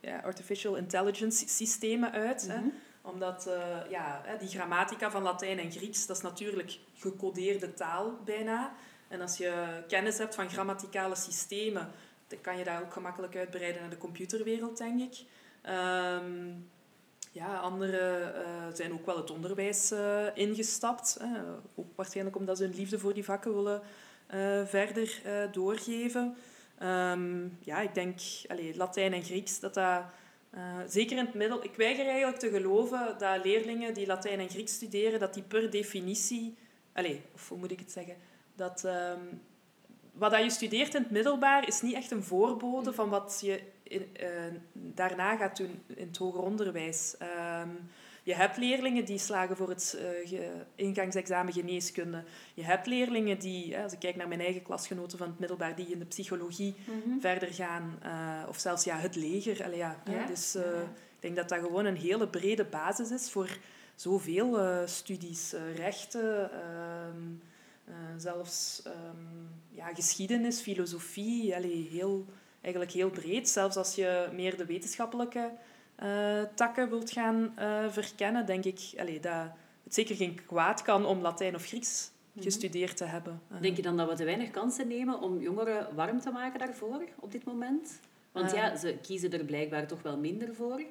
ja, 0.00 0.18
artificial 0.18 0.76
intelligence 0.76 1.48
systemen 1.48 2.12
uit. 2.12 2.42
Mm 2.42 2.50
-hmm. 2.50 2.58
hè, 2.58 2.64
mhm. 2.64 2.74
omdat 3.02 3.46
uh, 3.46 3.90
ja, 3.90 4.22
die 4.38 4.48
grammatica 4.48 5.10
van 5.10 5.22
Latijn 5.22 5.58
en 5.58 5.72
Grieks, 5.72 6.06
dat 6.06 6.16
is 6.16 6.22
natuurlijk 6.22 6.78
gecodeerde 6.94 7.74
taal 7.74 8.18
bijna. 8.24 8.72
En 9.08 9.20
als 9.20 9.36
je 9.36 9.82
kennis 9.88 10.18
hebt 10.18 10.34
van 10.34 10.50
grammaticale 10.50 11.16
systemen, 11.16 11.90
dan 12.26 12.40
kan 12.40 12.58
je 12.58 12.64
daar 12.64 12.82
ook 12.82 12.92
gemakkelijk 12.92 13.36
uitbreiden 13.36 13.80
naar 13.80 13.90
de 13.90 13.98
computerwereld, 13.98 14.78
denk 14.78 15.00
ik. 15.00 15.24
Um, 15.70 16.70
ja, 17.30 17.56
anderen 17.56 18.34
uh, 18.34 18.74
zijn 18.74 18.92
ook 18.92 19.06
wel 19.06 19.16
het 19.16 19.30
onderwijs 19.30 19.92
uh, 19.92 20.26
ingestapt. 20.34 21.16
Hè. 21.20 21.40
Ook 21.74 21.96
waarschijnlijk 21.96 22.36
omdat 22.36 22.56
ze 22.56 22.64
hun 22.64 22.74
liefde 22.74 22.98
voor 22.98 23.14
die 23.14 23.24
vakken 23.24 23.54
willen 23.54 23.82
uh, 24.34 24.66
verder 24.66 25.22
doorgeven. 25.52 26.36
Um, 26.82 27.58
ja, 27.60 27.80
ik 27.80 27.94
denk 27.94 28.18
allez, 28.48 28.76
Latijn 28.76 29.12
en 29.12 29.22
Grieks, 29.22 29.60
dat 29.60 29.74
dat... 29.74 30.02
zeker 30.86 31.16
in 31.16 31.24
het 31.24 31.34
middel... 31.34 31.64
Ik 31.64 31.74
weiger 31.74 32.06
eigenlijk 32.06 32.38
te 32.38 32.50
geloven 32.50 33.14
dat 33.18 33.44
leerlingen 33.44 33.94
die 33.94 34.06
Latijn 34.06 34.40
en 34.40 34.48
Grieks 34.48 34.72
studeren, 34.72 35.20
dat 35.20 35.34
die 35.34 35.42
per 35.42 35.70
definitie... 35.70 36.56
Allez, 36.92 37.18
of 37.34 37.48
hoe 37.48 37.58
moet 37.58 37.70
ik 37.70 37.78
het 37.78 37.92
zeggen? 37.92 38.16
Dat... 38.54 38.84
Um, 38.84 39.40
wat 40.12 40.30
dat 40.30 40.42
je 40.42 40.50
studeert 40.50 40.94
in 40.94 41.02
het 41.02 41.10
middelbaar 41.10 41.68
is 41.68 41.80
niet 41.82 41.94
echt 41.94 42.10
een 42.10 42.24
voorbode 42.24 42.92
van 42.92 43.08
wat 43.08 43.38
je 43.42 43.62
in, 43.90 44.08
uh, 44.20 44.28
daarna 44.72 45.36
gaat 45.36 45.56
doen 45.56 45.82
in 45.86 46.06
het 46.06 46.16
hoger 46.16 46.40
onderwijs. 46.40 47.16
Um, 47.62 47.88
je 48.22 48.34
hebt 48.34 48.56
leerlingen 48.56 49.04
die 49.04 49.18
slagen 49.18 49.56
voor 49.56 49.68
het 49.68 49.98
uh, 50.32 50.40
ingangsexamen 50.74 51.52
geneeskunde. 51.52 52.24
Je 52.54 52.64
hebt 52.64 52.86
leerlingen 52.86 53.38
die, 53.38 53.78
als 53.78 53.92
ik 53.92 53.98
kijk 53.98 54.16
naar 54.16 54.28
mijn 54.28 54.40
eigen 54.40 54.62
klasgenoten 54.62 55.18
van 55.18 55.26
het 55.26 55.38
middelbaar, 55.38 55.76
die 55.76 55.86
in 55.86 55.98
de 55.98 56.04
psychologie 56.04 56.74
mm 56.86 57.02
-hmm. 57.04 57.20
verder 57.20 57.52
gaan. 57.52 57.98
Uh, 58.04 58.48
of 58.48 58.58
zelfs 58.58 58.84
ja, 58.84 58.98
het 58.98 59.16
leger. 59.16 59.64
Allee, 59.64 59.76
ja, 59.76 60.02
ja. 60.04 60.26
Dus 60.26 60.52
ja. 60.52 60.60
ik 60.60 61.20
denk 61.20 61.36
dat 61.36 61.48
dat 61.48 61.58
gewoon 61.58 61.84
een 61.84 61.96
hele 61.96 62.28
brede 62.28 62.64
basis 62.64 63.10
is 63.10 63.30
voor 63.30 63.58
zoveel 63.94 64.58
studies. 64.86 65.54
rechten, 65.76 66.50
um, 67.08 67.42
zelfs 68.16 68.82
um, 68.86 69.48
ja, 69.70 69.94
geschiedenis, 69.94 70.60
filosofie. 70.60 71.56
Allee, 71.56 71.88
heel 71.90 72.26
eigenlijk 72.60 72.92
heel 72.92 73.10
breed. 73.10 73.48
Zelfs 73.48 73.76
als 73.76 73.94
je 73.94 74.28
meer 74.32 74.56
de 74.56 74.66
wetenschappelijke 74.66 75.50
uh, 76.02 76.42
takken 76.54 76.88
wilt 76.88 77.10
gaan 77.10 77.54
uh, 77.58 77.88
verkennen, 77.88 78.46
denk 78.46 78.64
ik 78.64 78.80
allee, 78.98 79.20
dat 79.20 79.48
het 79.84 79.94
zeker 79.94 80.16
geen 80.16 80.44
kwaad 80.46 80.82
kan 80.82 81.06
om 81.06 81.20
Latijn 81.20 81.54
of 81.54 81.66
Grieks 81.66 82.10
mhm. 82.32 82.44
gestudeerd 82.44 82.96
te 82.96 83.04
hebben. 83.04 83.42
Uh. 83.52 83.60
Denk 83.60 83.76
je 83.76 83.82
dan 83.82 83.96
dat 83.96 84.08
we 84.08 84.14
te 84.14 84.24
weinig 84.24 84.50
kansen 84.50 84.88
nemen 84.88 85.20
om 85.20 85.40
jongeren 85.40 85.94
warm 85.94 86.20
te 86.20 86.30
maken 86.30 86.58
daarvoor 86.58 87.04
op 87.18 87.32
dit 87.32 87.44
moment? 87.44 88.00
Want 88.32 88.52
ja, 88.52 88.76
ze 88.76 88.98
kiezen 89.02 89.32
er 89.32 89.44
blijkbaar 89.44 89.86
toch 89.86 90.02
wel 90.02 90.16
minder 90.16 90.54
voor. 90.54 90.82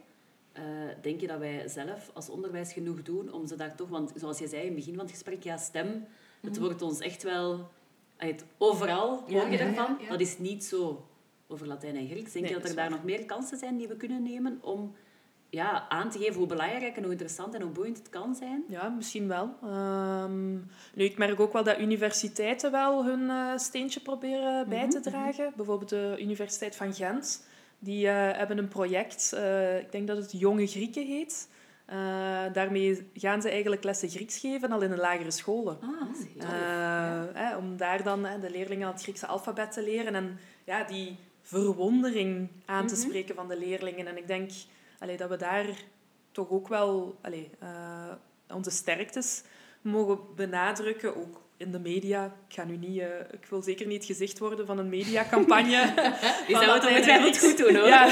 denk 1.01 1.21
je 1.21 1.27
dat 1.27 1.39
wij 1.39 1.67
zelf 1.67 2.11
als 2.13 2.29
onderwijs 2.29 2.73
genoeg 2.73 3.01
doen 3.01 3.31
om 3.31 3.47
ze 3.47 3.55
daar 3.55 3.75
toch... 3.75 3.89
Want 3.89 4.11
zoals 4.15 4.39
je 4.39 4.47
zei 4.47 4.61
in 4.61 4.67
het 4.67 4.75
begin 4.75 4.93
van 4.93 5.03
het 5.03 5.11
gesprek, 5.11 5.43
ja, 5.43 5.57
stem, 5.57 6.05
het 6.41 6.51
mhm. 6.51 6.61
wordt 6.61 6.81
ons 6.81 6.99
echt 6.99 7.23
wel... 7.23 7.69
Het, 8.17 8.45
overal 8.57 9.23
hoor 9.27 9.49
je 9.49 9.57
ervan. 9.57 9.97
Dat 10.09 10.19
is 10.19 10.37
niet 10.37 10.63
zo 10.63 11.08
over 11.51 11.67
Latijn 11.67 11.95
en 11.95 12.07
Grieks. 12.07 12.31
Denk 12.31 12.45
nee, 12.45 12.53
je 12.53 12.59
dat 12.59 12.69
er 12.69 12.75
daar 12.75 12.89
nog 12.89 13.03
meer 13.03 13.25
kansen 13.25 13.57
zijn 13.57 13.77
die 13.77 13.87
we 13.87 13.95
kunnen 13.95 14.23
nemen 14.23 14.59
om 14.61 14.95
ja, 15.49 15.89
aan 15.89 16.09
te 16.09 16.17
geven 16.17 16.35
hoe 16.35 16.47
belangrijk 16.47 16.95
en 16.95 17.01
hoe 17.01 17.11
interessant 17.11 17.53
en 17.53 17.61
hoe 17.61 17.71
boeiend 17.71 17.97
het 17.97 18.09
kan 18.09 18.35
zijn? 18.35 18.63
Ja, 18.67 18.89
misschien 18.89 19.27
wel. 19.27 19.55
Um, 19.63 20.67
nu, 20.93 21.03
ik 21.03 21.17
merk 21.17 21.39
ook 21.39 21.53
wel 21.53 21.63
dat 21.63 21.79
universiteiten 21.79 22.71
wel 22.71 23.05
hun 23.05 23.21
uh, 23.21 23.57
steentje 23.57 23.99
proberen 23.99 24.69
bij 24.69 24.77
mm 24.77 24.83
-hmm. 24.83 25.01
te 25.01 25.09
dragen. 25.09 25.53
Bijvoorbeeld 25.55 25.89
de 25.89 26.17
Universiteit 26.19 26.75
van 26.75 26.93
Gent. 26.93 27.47
Die 27.79 28.05
uh, 28.05 28.11
hebben 28.13 28.57
een 28.57 28.67
project, 28.67 29.31
uh, 29.35 29.79
ik 29.79 29.91
denk 29.91 30.07
dat 30.07 30.17
het 30.17 30.31
Jonge 30.31 30.67
Grieken 30.67 31.05
heet. 31.05 31.49
daarmee 32.53 33.09
gaan 33.13 33.41
ze 33.41 33.49
eigenlijk 33.49 33.83
lessen 33.83 34.09
Grieks 34.09 34.37
geven 34.37 34.71
al 34.71 34.81
in 34.81 34.89
de 34.89 34.97
lagere 34.97 35.31
scholen. 35.31 35.77
Ah, 35.81 36.15
ja. 36.35 37.57
om 37.57 37.77
daar 37.77 38.03
dan 38.03 38.27
de 38.41 38.49
leerlingen 38.49 38.87
het 38.87 39.01
Griekse 39.01 39.27
alfabet 39.27 39.71
te 39.71 39.83
leren. 39.83 40.15
En 40.15 40.39
ja, 40.63 40.83
die 40.83 41.17
verwondering 41.49 42.49
aan 42.65 42.87
te 42.87 42.93
mhm. 42.93 43.03
spreken 43.03 43.35
van 43.35 43.47
de 43.47 43.57
leerlingen. 43.57 44.07
En 44.07 44.17
ik 44.17 44.27
denk 44.27 44.51
allee, 44.99 45.17
dat 45.17 45.29
we 45.29 45.37
daar 45.37 45.65
toch 46.31 46.49
ook 46.49 46.67
wel 46.67 47.17
allee, 47.21 47.49
uh, 47.63 48.11
onze 48.47 48.69
sterktes 48.69 49.43
mogen 49.81 50.19
benadrukken, 50.35 51.15
ook 51.15 51.41
in 51.57 51.71
de 51.71 51.79
media. 51.79 52.25
Ik, 52.25 52.53
ga 52.55 52.63
nu 52.63 52.77
niet, 52.77 52.97
uh, 52.97 53.19
ik 53.31 53.45
wil 53.49 53.61
zeker 53.61 53.87
niet 53.87 53.97
het 53.97 54.05
gezicht 54.05 54.39
worden 54.39 54.65
van 54.65 54.77
een 54.77 54.89
mediacampagne. 54.89 55.93
Die 56.47 56.55
zou 56.55 56.71
het 56.71 56.85
ongetwijfeld 56.85 57.39
goed 57.39 57.57
doen, 57.57 57.75
hoor. 57.75 57.87
Ja. 57.87 58.05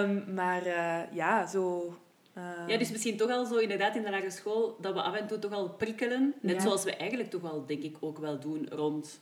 um, 0.00 0.24
maar 0.40 0.66
uh, 0.66 1.12
ja, 1.12 1.46
zo... 1.46 1.94
Um... 2.38 2.68
Ja, 2.68 2.78
dus 2.78 2.90
misschien 2.90 3.16
toch 3.16 3.30
al 3.30 3.44
zo 3.44 3.56
inderdaad 3.56 3.96
in 3.96 4.02
de 4.02 4.10
lagere 4.10 4.30
school, 4.30 4.76
dat 4.80 4.94
we 4.94 5.02
af 5.02 5.14
en 5.14 5.26
toe 5.26 5.38
toch 5.38 5.52
al 5.52 5.68
prikkelen. 5.68 6.34
Net 6.40 6.54
ja. 6.54 6.60
zoals 6.60 6.84
we 6.84 6.96
eigenlijk 6.96 7.30
toch 7.30 7.42
wel, 7.42 7.66
denk 7.66 7.82
ik, 7.82 7.96
ook 8.00 8.18
wel 8.18 8.40
doen 8.40 8.68
rond 8.70 9.20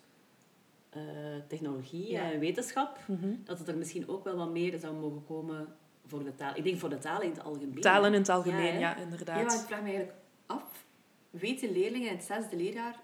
uh, 0.97 1.03
technologie 1.49 2.11
ja. 2.11 2.33
en 2.33 2.39
wetenschap, 2.39 2.99
mm 3.07 3.19
-hmm. 3.21 3.41
dat 3.45 3.59
het 3.59 3.69
er 3.69 3.77
misschien 3.77 4.09
ook 4.09 4.25
wel 4.25 4.37
wat 4.37 4.51
meer 4.51 4.79
zou 4.79 4.95
mogen 4.95 5.25
komen 5.25 5.69
voor 6.07 6.25
de 6.25 6.35
taal. 6.35 6.53
Ik 6.57 6.65
denk 6.65 6.79
voor 6.79 6.89
de 6.89 6.99
taal 6.99 7.21
in 7.21 7.31
het 7.31 7.45
algemeen. 7.45 7.81
Talen 7.81 8.13
in 8.13 8.21
het 8.21 8.29
algemeen, 8.29 8.73
ja, 8.75 8.79
ja 8.79 8.97
inderdaad. 8.97 9.39
Ja, 9.39 9.45
maar 9.45 9.55
ik 9.55 9.67
vraag 9.67 9.83
me 9.83 9.87
eigenlijk 9.87 10.19
af, 10.47 10.87
weten 11.31 11.73
leerlingen 11.73 12.09
in 12.09 12.17
het 12.17 12.25
zesde 12.25 12.57
leerjaar 12.57 13.03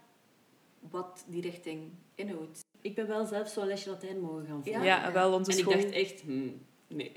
wat 0.91 1.25
die 1.27 1.43
richting 1.43 1.93
inhoudt? 2.15 2.61
Ik 2.81 2.95
ben 2.95 3.07
wel 3.07 3.25
zelf 3.25 3.49
zo'n 3.49 3.67
lesje 3.67 3.91
Latijn 3.91 4.21
mogen 4.21 4.47
gaan 4.47 4.63
volgen. 4.65 4.83
Ja, 4.83 5.03
ja, 5.03 5.13
wel 5.13 5.33
onze 5.33 5.51
en 5.51 5.57
school. 5.57 5.73
En 5.73 5.79
ik 5.79 5.85
dacht 5.85 5.95
echt, 5.95 6.21
hmm, 6.21 6.63
nee. 6.89 7.13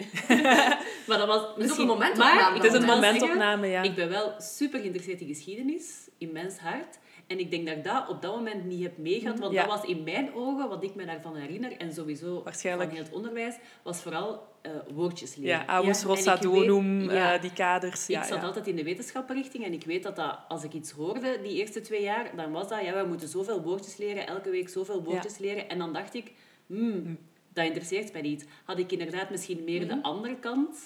maar 1.07 1.17
dat 1.17 1.27
was 1.27 1.57
misschien 1.57 1.81
een 1.81 1.87
momentopname. 1.87 2.41
Maar, 2.41 2.53
het 2.53 2.63
is 2.63 2.73
een 2.73 2.85
momentopname, 2.85 3.67
ja. 3.67 3.81
Ik 3.81 3.95
ben 3.95 4.09
wel 4.09 4.33
super 4.41 4.79
geïnteresseerd 4.79 5.21
in 5.21 5.27
geschiedenis, 5.27 6.09
in 6.17 6.31
mens 6.31 6.57
hart. 6.57 6.99
En 7.27 7.39
ik 7.39 7.51
denk 7.51 7.67
dat 7.67 7.77
ik 7.77 7.83
dat 7.83 8.09
op 8.09 8.21
dat 8.21 8.35
moment 8.35 8.65
niet 8.65 8.83
heb 8.83 8.97
meegehad, 8.97 9.39
want 9.39 9.53
ja. 9.53 9.65
dat 9.65 9.79
was 9.79 9.89
in 9.89 10.03
mijn 10.03 10.33
ogen, 10.33 10.69
wat 10.69 10.83
ik 10.83 10.95
me 10.95 11.05
daarvan 11.05 11.35
herinner, 11.35 11.77
en 11.77 11.93
sowieso 11.93 12.43
Waarschijnlijk. 12.43 12.89
van 12.89 12.97
heel 12.97 13.05
het 13.05 13.15
onderwijs, 13.15 13.55
was 13.83 14.01
vooral 14.01 14.47
uh, 14.63 14.71
woordjes 14.93 15.35
leren. 15.35 15.57
Ja, 15.57 15.67
Aulus 15.67 16.01
ja. 16.01 16.07
Rossa 16.07 16.35
Donum, 16.35 17.11
ja. 17.11 17.35
uh, 17.35 17.41
die 17.41 17.53
kaders. 17.53 18.07
Ja, 18.07 18.21
ik 18.21 18.27
zat 18.27 18.43
altijd 18.43 18.67
in 18.67 18.75
de 18.75 18.83
wetenschappenrichting 18.83 19.65
en 19.65 19.73
ik 19.73 19.83
weet 19.83 20.03
dat, 20.03 20.15
dat 20.15 20.39
als 20.47 20.63
ik 20.63 20.73
iets 20.73 20.91
hoorde 20.91 21.39
die 21.41 21.55
eerste 21.55 21.81
twee 21.81 22.01
jaar, 22.01 22.35
dan 22.35 22.51
was 22.51 22.67
dat, 22.67 22.83
ja, 22.83 23.01
we 23.01 23.07
moeten 23.07 23.27
zoveel 23.27 23.61
woordjes 23.61 23.97
leren, 23.97 24.27
elke 24.27 24.49
week 24.49 24.69
zoveel 24.69 25.03
woordjes 25.03 25.37
leren. 25.37 25.69
En 25.69 25.77
dan 25.77 25.93
dacht 25.93 26.13
ik, 26.13 26.31
hmm, 26.67 27.17
dat 27.53 27.65
interesseert 27.65 28.11
mij 28.13 28.21
niet. 28.21 28.47
Had 28.63 28.79
ik 28.79 28.91
inderdaad 28.91 29.29
misschien 29.29 29.63
meer 29.63 29.81
mm 29.81 29.89
-hmm. 29.89 30.01
de 30.01 30.03
andere 30.03 30.35
kant 30.35 30.77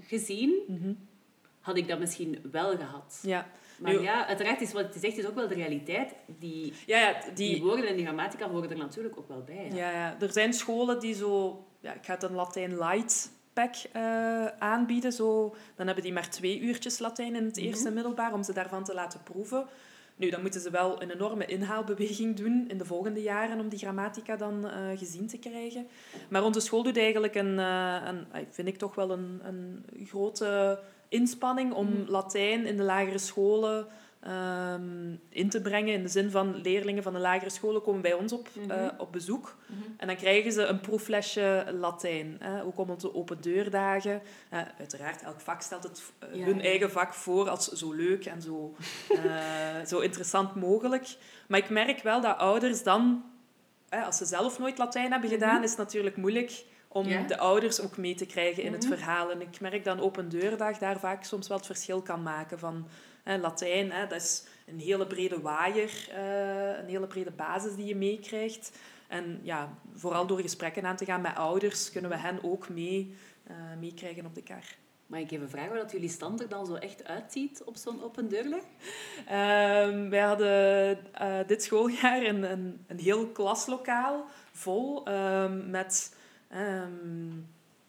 gezien, 0.00 0.54
mm 0.66 0.78
-hmm. 0.82 1.08
had 1.60 1.76
ik 1.76 1.88
dat 1.88 1.98
misschien 1.98 2.38
wel 2.50 2.76
gehad. 2.76 3.20
Ja. 3.22 3.50
Maar 3.82 3.92
nu, 3.92 4.00
ja, 4.00 4.26
uiteraard 4.26 4.60
is 4.60 4.72
wat 4.72 4.94
je 4.94 5.00
zegt 5.00 5.18
is 5.18 5.26
ook 5.26 5.34
wel 5.34 5.48
de 5.48 5.54
realiteit. 5.54 6.14
Die, 6.26 6.72
ja, 6.86 6.98
ja, 6.98 7.20
die, 7.34 7.52
die 7.52 7.62
woorden 7.62 7.88
en 7.88 7.96
die 7.96 8.04
grammatica 8.04 8.48
horen 8.48 8.70
er 8.70 8.76
natuurlijk 8.76 9.18
ook 9.18 9.28
wel 9.28 9.42
bij. 9.42 9.70
Ja, 9.72 9.90
ja. 9.90 10.16
Er 10.20 10.32
zijn 10.32 10.52
scholen 10.52 11.00
die 11.00 11.14
zo... 11.14 11.64
Ja, 11.80 11.92
ik 11.92 12.04
ga 12.04 12.14
het 12.14 12.22
een 12.22 12.34
Latijn 12.34 12.78
light 12.78 13.30
pack 13.52 13.74
uh, 13.96 14.46
aanbieden. 14.46 15.12
Zo, 15.12 15.54
dan 15.76 15.86
hebben 15.86 16.04
die 16.04 16.12
maar 16.12 16.30
twee 16.30 16.60
uurtjes 16.60 16.98
Latijn 16.98 17.34
in 17.34 17.44
het 17.44 17.56
eerste 17.56 17.78
mm 17.78 17.84
-hmm. 17.84 17.94
middelbaar 17.94 18.32
om 18.32 18.42
ze 18.42 18.52
daarvan 18.52 18.84
te 18.84 18.94
laten 18.94 19.22
proeven. 19.22 19.66
Nu, 20.16 20.30
dan 20.30 20.40
moeten 20.40 20.60
ze 20.60 20.70
wel 20.70 21.02
een 21.02 21.10
enorme 21.10 21.46
inhaalbeweging 21.46 22.36
doen 22.36 22.64
in 22.68 22.78
de 22.78 22.84
volgende 22.84 23.22
jaren 23.22 23.60
om 23.60 23.68
die 23.68 23.78
grammatica 23.78 24.36
dan 24.36 24.64
uh, 24.64 24.98
gezien 24.98 25.26
te 25.26 25.38
krijgen. 25.38 25.86
Maar 26.28 26.44
onze 26.44 26.60
school 26.60 26.82
doet 26.82 26.96
eigenlijk 26.96 27.34
een, 27.34 27.58
uh, 27.58 28.00
een 28.04 28.46
vind 28.50 28.68
ik 28.68 28.76
toch 28.76 28.94
wel 28.94 29.10
een, 29.10 29.40
een 29.42 29.84
grote 30.06 30.78
inspanning 31.12 31.72
om 31.72 31.86
mm. 31.86 32.04
Latijn 32.08 32.66
in 32.66 32.76
de 32.76 32.82
lagere 32.82 33.18
scholen 33.18 33.86
um, 34.28 35.20
in 35.28 35.48
te 35.48 35.60
brengen. 35.60 35.94
In 35.94 36.02
de 36.02 36.08
zin 36.08 36.30
van 36.30 36.56
leerlingen 36.56 37.02
van 37.02 37.12
de 37.12 37.18
lagere 37.18 37.50
scholen 37.50 37.82
komen 37.82 38.00
bij 38.00 38.12
ons 38.12 38.32
op, 38.32 38.48
mm 38.52 38.62
-hmm. 38.62 38.78
uh, 38.78 38.88
op 38.98 39.12
bezoek. 39.12 39.56
Mm 39.66 39.76
-hmm. 39.76 39.94
En 39.96 40.06
dan 40.06 40.16
krijgen 40.16 40.52
ze 40.52 40.64
een 40.64 40.80
proeflesje 40.80 41.64
Latijn. 41.80 42.36
Hè. 42.38 42.62
Ook 42.64 42.78
om 42.78 42.90
onze 42.90 43.14
open 43.14 43.40
deurdagen. 43.40 44.22
Uh, 44.52 44.60
uiteraard, 44.78 45.22
elk 45.22 45.40
vak 45.40 45.62
stelt 45.62 45.82
het 45.82 46.02
uh, 46.22 46.38
ja, 46.38 46.44
hun 46.44 46.56
ja. 46.56 46.62
eigen 46.62 46.90
vak 46.90 47.14
voor 47.14 47.48
als 47.48 47.68
zo 47.68 47.92
leuk 47.92 48.26
en 48.26 48.42
zo, 48.42 48.74
zo 49.90 49.98
interessant 49.98 50.54
mogelijk. 50.54 51.16
Maar 51.48 51.58
ik 51.58 51.70
merk 51.70 52.02
wel 52.02 52.20
dat 52.20 52.36
ouders 52.36 52.82
dan, 52.82 53.24
als 53.88 54.16
ze 54.16 54.24
zelf 54.24 54.58
nooit 54.58 54.78
Latijn 54.78 55.12
hebben 55.12 55.30
gedaan, 55.30 55.54
-hmm. 55.54 55.62
is 55.62 55.70
het 55.70 55.78
natuurlijk 55.78 56.16
moeilijk 56.16 56.64
om 56.92 57.08
ja? 57.08 57.22
de 57.22 57.38
ouders 57.38 57.80
ook 57.80 57.96
mee 57.96 58.14
te 58.14 58.26
krijgen 58.26 58.62
in 58.62 58.72
het 58.72 58.86
verhaal. 58.86 59.30
En 59.30 59.40
ik 59.40 59.60
merk 59.60 59.84
dat 59.84 59.96
een 59.96 60.02
open 60.02 60.28
deurdag 60.28 60.78
daar 60.78 60.98
vaak 60.98 61.24
soms 61.24 61.48
wel 61.48 61.56
het 61.56 61.66
verschil 61.66 62.02
kan 62.02 62.22
maken 62.22 62.58
van 62.58 62.86
Hè, 63.22 63.38
Latijn, 63.38 63.92
hè, 63.92 64.06
dat 64.06 64.20
is 64.20 64.44
een 64.66 64.78
hele 64.78 65.06
brede 65.06 65.40
waaier, 65.40 66.08
uh, 66.10 66.78
een 66.78 66.88
hele 66.88 67.06
brede 67.06 67.30
basis 67.30 67.74
die 67.74 67.86
je 67.86 67.96
meekrijgt. 67.96 68.72
En 69.08 69.40
ja, 69.42 69.78
vooral 69.94 70.26
door 70.26 70.40
gesprekken 70.40 70.86
aan 70.86 70.96
te 70.96 71.04
gaan 71.04 71.20
met 71.20 71.36
ouders, 71.36 71.90
kunnen 71.90 72.10
we 72.10 72.16
hen 72.16 72.38
ook 72.42 72.68
mee, 72.68 73.16
uh, 73.50 73.56
meekrijgen 73.80 74.26
op 74.26 74.34
de 74.34 74.42
kar. 74.42 74.64
Mag 75.06 75.20
ik 75.20 75.30
even 75.30 75.50
vragen 75.50 75.70
hoe 75.70 75.78
dat 75.78 75.92
jullie 75.92 76.08
stand 76.08 76.40
er 76.40 76.48
dan 76.48 76.66
zo 76.66 76.74
echt 76.74 77.04
uitziet 77.04 77.62
op 77.64 77.76
zo'n 77.76 78.02
open 78.02 78.28
deurdag? 78.28 78.62
Um, 79.18 80.10
wij 80.10 80.20
hadden 80.20 80.98
uh, 81.20 81.38
dit 81.46 81.62
schooljaar 81.62 82.22
een, 82.22 82.42
een, 82.50 82.84
een 82.86 82.98
heel 82.98 83.26
klaslokaal 83.26 84.24
vol 84.52 85.08
um, 85.08 85.70
met... 85.70 86.20
Um, 86.54 87.46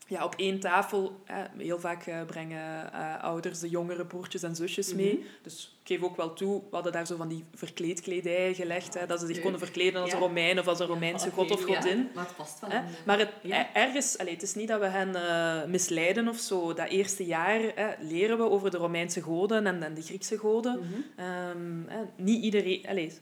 ja, 0.08 0.24
op 0.24 0.34
één 0.38 0.60
tafel, 0.60 1.22
eh, 1.26 1.38
heel 1.58 1.80
vaak 1.80 2.08
uh, 2.08 2.22
brengen 2.26 2.90
uh, 2.94 3.24
ouders 3.24 3.60
de 3.60 3.70
jongere 3.70 4.06
broertjes 4.06 4.44
en 4.44 4.56
zusjes 4.56 4.94
mee. 4.94 5.14
Mm 5.14 5.20
-hmm. 5.20 5.28
Dus 5.42 5.78
ik 5.82 5.88
geef 5.88 6.04
ook 6.04 6.16
wel 6.16 6.34
toe, 6.34 6.62
we 6.70 6.76
hadden 6.76 6.92
daar 6.92 7.08
zo 7.08 7.16
van 7.16 7.28
die 7.28 7.44
verkleedkledij 7.54 8.54
gelegd, 8.54 8.94
hè, 8.94 9.06
dat 9.06 9.20
ze 9.20 9.26
zich 9.26 9.40
konden 9.40 9.60
verkleden 9.60 10.02
als 10.02 10.10
ja. 10.10 10.16
een 10.16 10.22
Romein 10.22 10.60
of 10.60 10.68
als 10.68 10.80
een 10.80 10.88
Romeinse 10.88 11.26
ja, 11.26 11.32
god 11.32 11.52
of 11.52 11.64
godin. 11.64 11.98
Ja, 11.98 12.06
maar 12.14 12.26
het 12.26 12.36
past 12.36 12.60
wel. 12.60 12.70
Maar 13.06 13.20
het, 13.20 13.30
ergens, 13.74 14.18
allez, 14.18 14.34
het 14.34 14.42
is 14.42 14.54
niet 14.54 14.68
dat 14.68 14.80
we 14.80 14.86
hen 14.86 15.72
misleiden 15.72 16.28
of 16.28 16.38
zo. 16.38 16.74
Dat 16.74 16.88
eerste 16.88 17.26
jaar 17.26 17.62
leren 18.00 18.38
we 18.38 18.50
over 18.50 18.72
de 18.72 18.78
Romeinse 18.78 19.22
goden 19.22 19.68
en, 19.68 19.84
en 19.84 19.94
de 19.94 20.02
Griekse 20.02 20.38
goden. 20.38 20.80
Mm 20.80 21.04
-hmm. 21.16 21.88
um, 21.90 22.06
niet 22.16 22.44
iedereen... 22.44 22.86
Allez, 22.88 23.14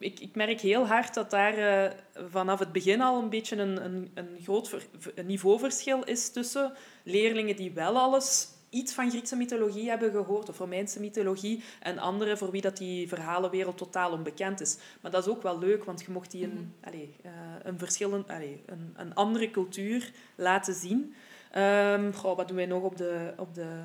ik, 0.00 0.20
ik 0.20 0.34
merk 0.34 0.60
heel 0.60 0.86
hard 0.86 1.14
dat 1.14 1.30
daar 1.30 1.58
uh, 1.58 1.90
vanaf 2.30 2.58
het 2.58 2.72
begin 2.72 3.00
al 3.00 3.22
een 3.22 3.28
beetje 3.28 3.56
een, 3.56 3.84
een, 3.84 4.10
een 4.14 4.38
groot 4.42 4.68
ver, 4.68 4.86
een 5.14 5.26
niveauverschil 5.26 6.04
is 6.04 6.30
tussen 6.30 6.72
leerlingen 7.02 7.56
die 7.56 7.72
wel 7.72 7.98
alles 7.98 8.48
iets 8.70 8.92
van 8.92 9.10
Griekse 9.10 9.36
mythologie 9.36 9.88
hebben 9.88 10.10
gehoord, 10.10 10.48
of 10.48 10.58
Romeinse 10.58 11.00
mythologie, 11.00 11.64
en 11.80 11.98
anderen 11.98 12.38
voor 12.38 12.50
wie 12.50 12.60
dat 12.60 12.76
die 12.76 13.08
verhalenwereld 13.08 13.76
totaal 13.76 14.12
onbekend 14.12 14.60
is. 14.60 14.78
Maar 15.00 15.10
dat 15.10 15.26
is 15.26 15.32
ook 15.32 15.42
wel 15.42 15.58
leuk, 15.58 15.84
want 15.84 16.00
je 16.00 16.12
mocht 16.12 16.30
die 16.30 16.44
een, 16.44 16.50
mm 16.50 16.74
allez, 16.80 17.08
uh, 17.24 17.30
een, 17.62 17.78
verschillend, 17.78 18.28
allez, 18.28 18.56
een, 18.66 18.94
een 18.96 19.14
andere 19.14 19.50
cultuur 19.50 20.12
laten 20.34 20.74
zien. 20.74 21.14
Um, 21.56 22.14
goh, 22.14 22.36
wat 22.36 22.48
doen 22.48 22.56
wij 22.56 22.66
nog 22.66 22.82
op 22.82 22.96
de, 22.96 23.32
op 23.36 23.54
de 23.54 23.80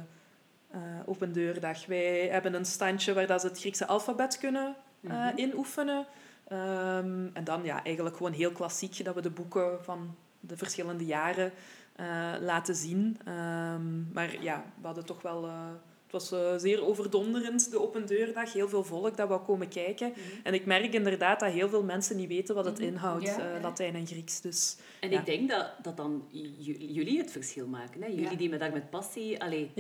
uh, 0.76 0.80
open 1.06 1.34
deurdag? 1.34 1.86
Wij 1.86 2.28
hebben 2.28 2.54
een 2.54 2.66
standje 2.66 3.14
waar 3.14 3.28
dat 3.28 3.42
ze 3.42 3.48
het 3.48 3.60
Griekse 3.60 3.88
alfabet 3.88 4.38
kunnen 4.38 4.76
uh, 5.08 5.12
mm 5.12 5.30
-hmm. 5.30 5.38
inoefenen. 5.38 6.06
Um, 6.52 7.32
en 7.34 7.44
dan 7.44 7.64
ja, 7.64 7.84
eigenlijk 7.84 8.18
gewoon 8.18 8.32
heel 8.32 8.52
klassiek 8.52 9.04
dat 9.04 9.16
we 9.16 9.22
de 9.22 9.30
boeken 9.30 9.84
van 9.84 10.16
de 10.40 10.58
verschillende 10.58 11.06
jaren 11.06 11.52
uh, 12.00 12.34
laten 12.40 12.76
zien. 12.76 13.18
Um, 13.28 14.10
maar 14.14 14.42
ja, 14.42 14.66
we 14.82 14.86
hadden 14.86 15.06
toch 15.06 15.22
wel... 15.22 15.46
Uh, 15.46 15.68
het 16.12 16.30
was 16.30 16.62
zeer 16.62 16.86
overdonderend, 16.86 17.72
de 17.72 17.82
open 17.82 18.06
deurdag. 18.08 18.54
Heel 18.54 18.70
veel 18.70 18.84
volk 18.84 19.18
dat 19.18 19.28
wou 19.28 19.42
komen 19.42 19.68
kijken. 19.68 20.08
Mm 20.08 20.14
-hmm. 20.14 20.40
En 20.44 20.54
ik 20.54 20.66
merk 20.66 20.94
inderdaad 20.94 21.40
dat 21.40 21.52
heel 21.52 21.70
veel 21.70 21.84
mensen 21.84 22.18
niet 22.18 22.28
weten 22.28 22.56
wat 22.56 22.66
het 22.66 22.80
inhoudt, 22.80 23.26
ja, 23.26 23.38
ja. 23.38 23.60
Latijn 23.62 23.96
en 23.96 24.08
Grieks. 24.08 24.42
Dus, 24.42 24.78
en 25.00 25.10
ja. 25.10 25.20
ik 25.20 25.26
denk 25.26 25.50
dat, 25.50 25.72
dat 25.82 25.98
dan 25.98 26.28
jullie 26.30 27.18
het 27.18 27.32
verschil 27.32 27.68
maken. 27.68 28.02
Hè? 28.02 28.08
Jullie 28.08 28.38
die 28.38 28.50
me 28.50 28.58
daar 28.58 28.72
met 28.72 28.90
passie... 28.90 29.42
Allee, 29.42 29.72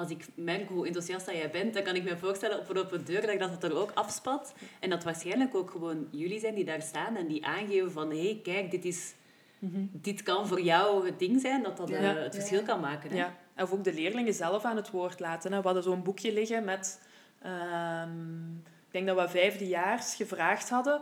als 0.00 0.10
ik 0.10 0.26
merk 0.34 0.68
hoe 0.68 0.86
enthousiast 0.86 1.26
dat 1.26 1.34
jij 1.34 1.50
bent, 1.50 1.74
dan 1.74 1.82
kan 1.82 1.94
ik 1.94 2.04
me 2.04 2.16
voorstellen 2.16 2.58
op 2.58 2.68
een 2.68 2.78
open 2.78 3.04
deur 3.04 3.38
dat 3.38 3.50
het 3.50 3.64
er 3.64 3.76
ook 3.76 3.90
afspat. 3.94 4.54
En 4.80 4.90
dat 4.90 5.04
waarschijnlijk 5.04 5.54
ook 5.54 5.70
gewoon 5.70 6.08
jullie 6.10 6.40
zijn 6.40 6.54
die 6.54 6.64
daar 6.64 6.82
staan 6.82 7.16
en 7.16 7.26
die 7.26 7.46
aangeven 7.46 7.92
van 7.92 8.10
hé, 8.10 8.22
hey, 8.22 8.40
kijk, 8.42 8.70
dit, 8.70 8.84
is, 8.84 9.14
mm 9.58 9.72
-hmm. 9.72 9.90
dit 9.92 10.22
kan 10.22 10.46
voor 10.46 10.60
jou 10.60 11.06
het 11.06 11.18
ding 11.18 11.40
zijn, 11.40 11.62
dat 11.62 11.76
dat 11.76 11.88
ja. 11.88 12.16
uh, 12.16 12.22
het 12.22 12.34
verschil 12.34 12.60
ja. 12.60 12.66
kan 12.66 12.80
maken. 12.80 13.10
Hè? 13.10 13.16
Ja. 13.16 13.36
Of 13.56 13.72
ook 13.72 13.84
de 13.84 13.94
leerlingen 13.94 14.34
zelf 14.34 14.64
aan 14.64 14.76
het 14.76 14.90
woord 14.90 15.20
laten. 15.20 15.52
Hè. 15.52 15.58
We 15.58 15.64
hadden 15.64 15.82
zo'n 15.82 16.02
boekje 16.02 16.32
liggen 16.32 16.64
met... 16.64 17.00
Um, 17.46 18.62
ik 18.86 18.96
denk 18.96 19.06
dat 19.06 19.16
we 19.16 19.28
vijfdejaars 19.28 20.14
gevraagd 20.14 20.68
hadden... 20.68 21.00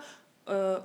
Uh, 0.49 0.77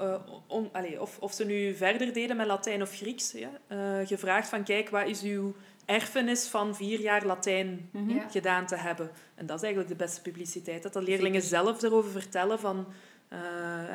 uh, 0.00 0.14
om, 0.46 0.68
allez, 0.72 0.98
of, 0.98 1.18
of 1.18 1.32
ze 1.32 1.44
nu 1.44 1.74
verder 1.74 2.12
deden 2.12 2.36
met 2.36 2.46
Latijn 2.46 2.82
of 2.82 2.96
Grieks. 2.96 3.32
Ja? 3.32 3.50
Uh, 3.68 4.06
gevraagd 4.06 4.48
van, 4.48 4.64
kijk, 4.64 4.90
wat 4.90 5.06
is 5.06 5.22
uw 5.22 5.54
erfenis 5.90 6.46
van 6.46 6.74
vier 6.74 7.00
jaar 7.00 7.26
Latijn 7.26 7.88
mm 7.92 8.08
-hmm. 8.08 8.30
gedaan 8.30 8.66
te 8.66 8.76
hebben. 8.76 9.10
En 9.34 9.46
dat 9.46 9.56
is 9.56 9.62
eigenlijk 9.62 9.92
de 9.92 10.04
beste 10.04 10.22
publiciteit. 10.22 10.82
Dat 10.82 10.92
de 10.92 11.02
leerlingen 11.02 11.42
Zeker. 11.42 11.58
zelf 11.58 11.82
erover 11.82 12.10
vertellen 12.10 12.58
van 12.58 12.86
uh, 13.32 13.38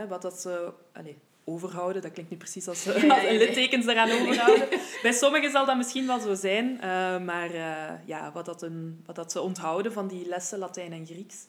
wat 0.10 0.22
dat 0.22 0.40
ze 0.42 0.74
allez, 0.94 1.14
overhouden. 1.44 2.02
Dat 2.02 2.12
klinkt 2.12 2.32
niet 2.32 2.40
precies 2.40 2.68
als, 2.68 2.88
uh, 2.88 3.10
als 3.12 3.24
littekens 3.24 3.86
eraan 3.86 4.12
overhouden. 4.12 4.68
Bij 5.02 5.14
sommigen 5.14 5.52
zal 5.52 5.66
dat 5.66 5.78
misschien 5.78 6.08
wel 6.08 6.20
zo 6.20 6.34
zijn. 6.34 6.66
Uh, 6.76 6.82
maar 7.20 7.54
ja, 8.06 8.32
wat, 8.34 8.46
dat 8.46 8.62
een, 8.62 9.04
wat 9.06 9.16
dat 9.16 9.32
ze 9.32 9.42
onthouden 9.42 9.92
van 9.94 10.08
die 10.08 10.28
lessen 10.28 10.60
Latijn 10.60 10.94
en 10.94 11.06
Grieks. 11.06 11.48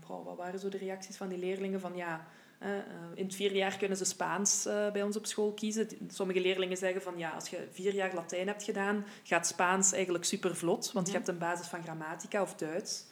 Bro, 0.00 0.24
wat 0.24 0.36
waren 0.36 0.60
zo 0.60 0.68
de 0.68 0.78
reacties 0.78 1.16
van 1.16 1.28
die 1.28 1.38
leerlingen? 1.38 1.80
Van 1.80 1.96
ja, 1.96 2.14
uh, 2.14 2.45
in 3.14 3.24
het 3.24 3.34
vierde 3.34 3.56
jaar 3.56 3.76
kunnen 3.76 3.96
ze 3.96 4.04
Spaans 4.04 4.66
uh, 4.66 4.90
bij 4.90 5.02
ons 5.02 5.16
op 5.16 5.26
school 5.26 5.52
kiezen. 5.52 5.88
Sommige 6.08 6.40
leerlingen 6.40 6.76
zeggen 6.76 7.02
van 7.02 7.18
ja, 7.18 7.30
als 7.30 7.48
je 7.48 7.66
vier 7.72 7.94
jaar 7.94 8.14
Latijn 8.14 8.46
hebt 8.46 8.62
gedaan, 8.62 9.04
gaat 9.22 9.46
Spaans 9.46 9.92
eigenlijk 9.92 10.24
super 10.24 10.56
vlot, 10.56 10.92
want 10.92 11.06
je 11.06 11.12
hebt 11.12 11.28
een 11.28 11.38
basis 11.38 11.66
van 11.66 11.82
grammatica 11.82 12.42
of 12.42 12.54
Duits. 12.54 13.04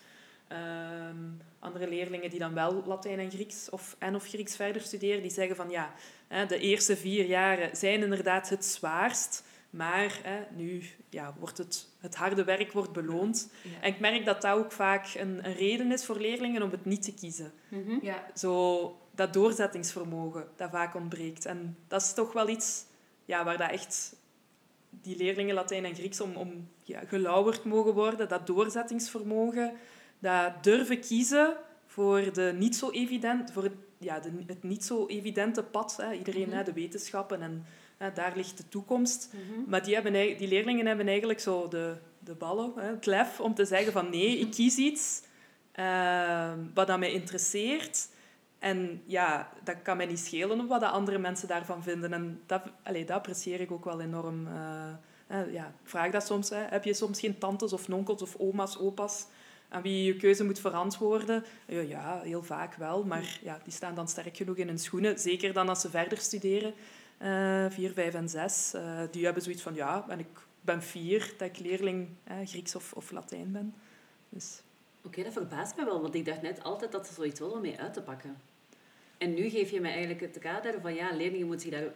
Um, 0.49 1.41
andere 1.59 1.89
leerlingen 1.89 2.31
die 2.31 2.39
dan 2.39 2.55
wel 2.55 2.83
Latijn 2.87 3.19
en 3.19 3.31
Grieks 3.31 3.71
of, 3.71 3.97
en 3.99 4.15
of 4.15 4.29
Grieks 4.29 4.57
verder 4.57 4.83
studeren, 4.83 5.23
die 5.23 5.31
zeggen 5.31 5.57
van 5.57 5.71
ja, 5.71 5.95
de 6.49 6.59
eerste 6.59 6.97
vier 6.97 7.27
jaren 7.27 7.77
zijn 7.77 8.03
inderdaad 8.03 8.49
het 8.49 8.65
zwaarst, 8.65 9.45
maar 9.77 10.21
nu 10.57 10.83
ja, 11.11 11.35
wordt 11.39 11.59
het, 11.59 11.89
het 11.99 12.15
harde 12.15 12.45
werk 12.45 12.73
wordt 12.73 12.93
beloond. 12.93 13.53
Ja. 13.63 13.81
En 13.81 13.93
ik 13.93 14.01
merk 14.01 14.25
dat 14.25 14.43
dat 14.43 14.53
ook 14.53 14.73
vaak 14.73 15.15
een, 15.15 15.47
een, 15.47 15.55
reden 15.55 15.93
is 15.93 16.05
voor 16.05 16.21
leerlingen 16.21 16.63
om 16.63 16.71
het 16.71 16.85
niet 16.85 17.03
te 17.03 17.15
kiezen. 17.15 17.53
Mm 17.69 17.85
-hmm. 17.87 17.99
ja. 18.03 18.27
Zo, 18.35 18.99
dat 19.11 19.33
doorzettingsvermogen 19.33 20.49
dat 20.57 20.71
vaak 20.71 20.95
ontbreekt. 20.95 21.45
En 21.45 21.77
dat 21.89 22.03
is 22.03 22.15
toch 22.15 22.33
wel 22.33 22.49
iets 22.49 22.85
ja, 23.25 23.45
waar 23.45 23.59
dat 23.59 23.71
echt 23.71 24.17
die 24.91 25.17
leerlingen 25.17 25.55
Latijn 25.55 25.85
en 25.85 25.95
Grieks 25.95 26.21
om, 26.21 26.35
om 26.35 26.69
ja, 26.83 27.01
gelauwerd 27.07 27.65
mogen 27.65 27.95
worden. 27.95 28.29
Dat 28.29 28.47
doorzettingsvermogen, 28.47 29.73
dat 30.19 30.65
durven 30.65 31.01
kiezen 31.01 31.57
voor, 31.87 32.33
de 32.33 32.55
niet 32.59 32.77
zo 32.77 32.91
evident, 32.91 33.53
voor 33.53 33.63
het, 33.63 33.75
ja, 33.99 34.21
de, 34.21 34.31
het 34.47 34.63
niet 34.63 34.85
zo 34.85 35.07
evidente 35.07 35.63
pad. 35.63 35.97
Hè. 35.97 36.13
Iedereen, 36.13 36.43
mm 36.43 36.49
-hmm. 36.49 36.59
hè, 36.59 36.65
de 36.65 36.73
wetenschappen 36.73 37.43
en 37.43 37.53
hè, 37.53 37.84
daar 38.15 38.33
ligt 38.37 38.57
de 38.57 38.69
toekomst. 38.69 39.31
Mm 39.33 39.41
-hmm. 39.41 39.65
Maar 39.69 39.85
die, 39.85 39.95
hebben, 39.95 40.13
die 40.13 40.49
leerlingen 40.49 40.87
hebben 40.87 41.09
eigenlijk 41.09 41.41
zo 41.41 41.69
de, 41.69 41.97
de 42.19 42.35
ballen, 42.35 42.73
hè, 42.77 42.91
het 42.91 43.07
lef, 43.07 43.41
om 43.41 43.55
te 43.55 43.65
zeggen 43.65 43.93
van 43.93 44.11
nee, 44.11 44.39
ik 44.39 44.51
kies 44.51 44.77
iets 44.77 45.23
uh, 45.79 46.53
wat 46.75 46.87
dat 46.87 46.99
mij 46.99 47.13
interesseert 47.13 48.09
en 48.65 49.03
ja, 49.07 49.53
dat 49.65 49.77
kan 49.83 49.97
mij 49.97 50.07
niet 50.07 50.19
schelen 50.19 50.67
wat 50.67 50.81
de 50.81 50.87
andere 50.87 51.19
mensen 51.19 51.49
daarvan 51.49 51.83
vinden. 51.83 52.13
En 52.13 52.41
dat, 52.47 52.63
allee, 52.83 53.05
dat 53.05 53.17
apprecieer 53.17 53.61
ik 53.61 53.71
ook 53.71 53.85
wel 53.85 54.01
enorm. 54.01 54.47
Uh, 54.47 54.53
uh, 55.31 55.53
ja, 55.53 55.67
ik 55.67 55.89
vraag 55.89 56.11
dat 56.11 56.27
soms. 56.27 56.51
Hè. 56.51 56.57
Heb 56.57 56.85
je 56.85 56.95
soms 56.95 57.21
geen 57.21 57.39
tantes 57.39 57.73
of 57.73 57.89
nonkels 57.89 58.23
of 58.23 58.37
oma's, 58.37 58.79
opa's 58.79 59.27
aan 59.69 59.83
wie 59.83 59.97
je 59.97 60.05
je 60.05 60.17
keuze 60.17 60.45
moet 60.45 60.59
verantwoorden? 60.59 61.45
Ja, 61.67 61.81
ja, 61.81 62.21
heel 62.21 62.43
vaak 62.43 62.75
wel. 62.75 63.05
Maar 63.05 63.39
ja, 63.43 63.61
die 63.65 63.73
staan 63.73 63.95
dan 63.95 64.09
sterk 64.09 64.37
genoeg 64.37 64.57
in 64.57 64.69
hun 64.69 64.79
schoenen. 64.79 65.19
Zeker 65.19 65.53
dan 65.53 65.69
als 65.69 65.81
ze 65.81 65.91
verder 65.91 66.19
studeren. 66.19 66.75
Uh, 67.25 67.67
vier, 67.71 67.93
vijf 67.93 68.15
en 68.15 68.29
zes. 68.29 68.75
die 69.11 69.25
hebben 69.25 69.43
zoiets 69.43 69.63
van, 69.63 69.75
ja, 69.75 70.05
en 70.09 70.19
ik 70.19 70.27
ben 70.61 70.83
vier 70.83 71.35
dat 71.39 71.49
ik 71.49 71.59
leerling 71.59 72.09
Grieks 72.45 72.75
of, 72.75 72.93
of 72.93 73.11
Latijn 73.11 73.53
ben. 73.53 73.75
Dus... 74.29 74.63
Oké, 74.99 75.07
okay, 75.07 75.25
dat 75.25 75.33
verbaast 75.33 75.77
me 75.77 75.85
wel. 75.85 76.01
Want 76.01 76.15
ik 76.15 76.25
dacht 76.25 76.43
net 76.43 76.63
altijd 76.63 76.93
dat 76.93 77.07
ze 77.07 77.13
zoiets 77.15 77.41
wel 77.41 77.61
mee 77.61 77.81
uit 77.81 77.95
te 77.95 78.03
pakken. 78.03 78.37
En 79.19 79.35
nu 79.35 79.49
geef 79.49 79.71
je 79.71 79.81
me 79.81 79.89
eigenlijk 79.89 80.21
het 80.21 80.39
kader 80.39 80.81
van 80.81 80.95
ja, 80.95 81.11
leerlingen 81.13 81.47
moeten 81.47 81.69
zich 81.69 81.79
daar 81.79 81.93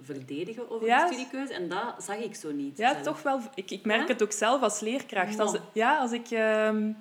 verdedigen 0.00 0.70
over 0.70 0.86
ja. 0.86 1.06
de 1.06 1.12
studiekeuze. 1.12 1.54
En 1.54 1.68
dat 1.68 2.04
zag 2.04 2.16
ik 2.16 2.34
zo 2.34 2.52
niet. 2.52 2.78
Ja, 2.78 2.92
zelf. 2.92 3.04
toch 3.04 3.22
wel. 3.22 3.40
Ik, 3.54 3.70
ik 3.70 3.84
merk 3.84 4.00
ja? 4.00 4.12
het 4.12 4.22
ook 4.22 4.32
zelf 4.32 4.62
als 4.62 4.80
leerkracht. 4.80 5.38
Als, 5.38 5.58
ja, 5.72 5.98
als 5.98 6.12
ik... 6.12 6.30
Um, 6.30 6.96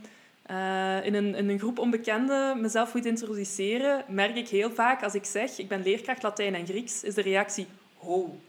uh, 0.52 1.06
in, 1.06 1.14
een, 1.14 1.36
in 1.36 1.50
een 1.50 1.60
groep 1.60 1.80
onbekenden 1.80 2.62
mezelf 2.62 2.94
moet 2.94 3.06
introduceren, 3.06 4.04
merk 4.08 4.36
ik 4.36 4.48
heel 4.48 4.72
vaak 4.72 5.04
als 5.04 5.14
ik 5.14 5.26
zeg 5.26 5.58
ik 5.58 5.68
ben 5.68 5.84
leerkracht 5.84 6.24
Latijn 6.24 6.56
en 6.56 6.66
Grieks, 6.66 7.04
is 7.04 7.14
de 7.14 7.22
reactie 7.22 7.68
ho. 7.98 8.40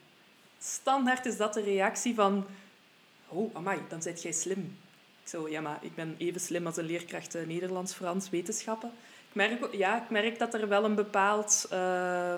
Standaard 0.59 1.27
is 1.27 1.37
dat 1.37 1.55
de 1.55 1.63
reactie 1.63 2.15
van 2.15 2.47
oh, 3.29 3.57
amai, 3.57 3.79
dan 3.89 4.03
zit 4.03 4.23
jij 4.23 4.33
slim. 4.33 4.77
Ik 5.23 5.29
zo, 5.29 5.49
ja, 5.49 5.61
maar 5.61 5.79
ik 5.81 5.95
ben 5.95 6.15
even 6.19 6.41
slim 6.41 6.67
als 6.67 6.77
een 6.77 6.85
leerkracht 6.85 7.37
uh, 7.37 7.47
Nederlands, 7.47 7.95
Frans, 7.95 8.31
wetenschappen. 8.31 8.93
Ik 9.29 9.35
merk, 9.35 9.75
ja, 9.75 10.03
ik 10.03 10.11
merk 10.11 10.39
dat 10.39 10.55
er 10.55 10.69
wel 10.69 10.85
een 10.85 10.95
bepaald... 10.95 11.69
Uh, 11.73 12.35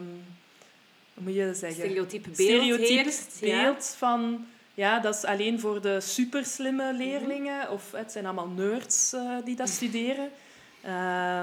hoe 1.15 1.25
moet 1.25 1.35
je 1.35 1.55
zeggen? 1.55 1.85
Stereotype 1.85 2.31
beeld, 2.31 2.37
Stereotype 2.37 3.13
beeld 3.41 3.95
van 3.99 4.47
ja, 4.75 4.99
dat 4.99 5.15
is 5.15 5.25
alleen 5.25 5.61
voor 5.61 5.81
de 5.81 6.01
superslimme 6.01 6.95
leerlingen. 6.95 7.71
Of 7.71 7.93
het 7.93 8.13
zijn 8.13 8.25
allemaal 8.25 8.49
nerds 8.49 9.13
uh, 9.15 9.37
die 9.45 9.57
dat 9.57 9.69
studeren. 9.69 10.25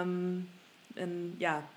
Um, 0.01 0.49
en 0.93 1.35
ja, 1.37 1.67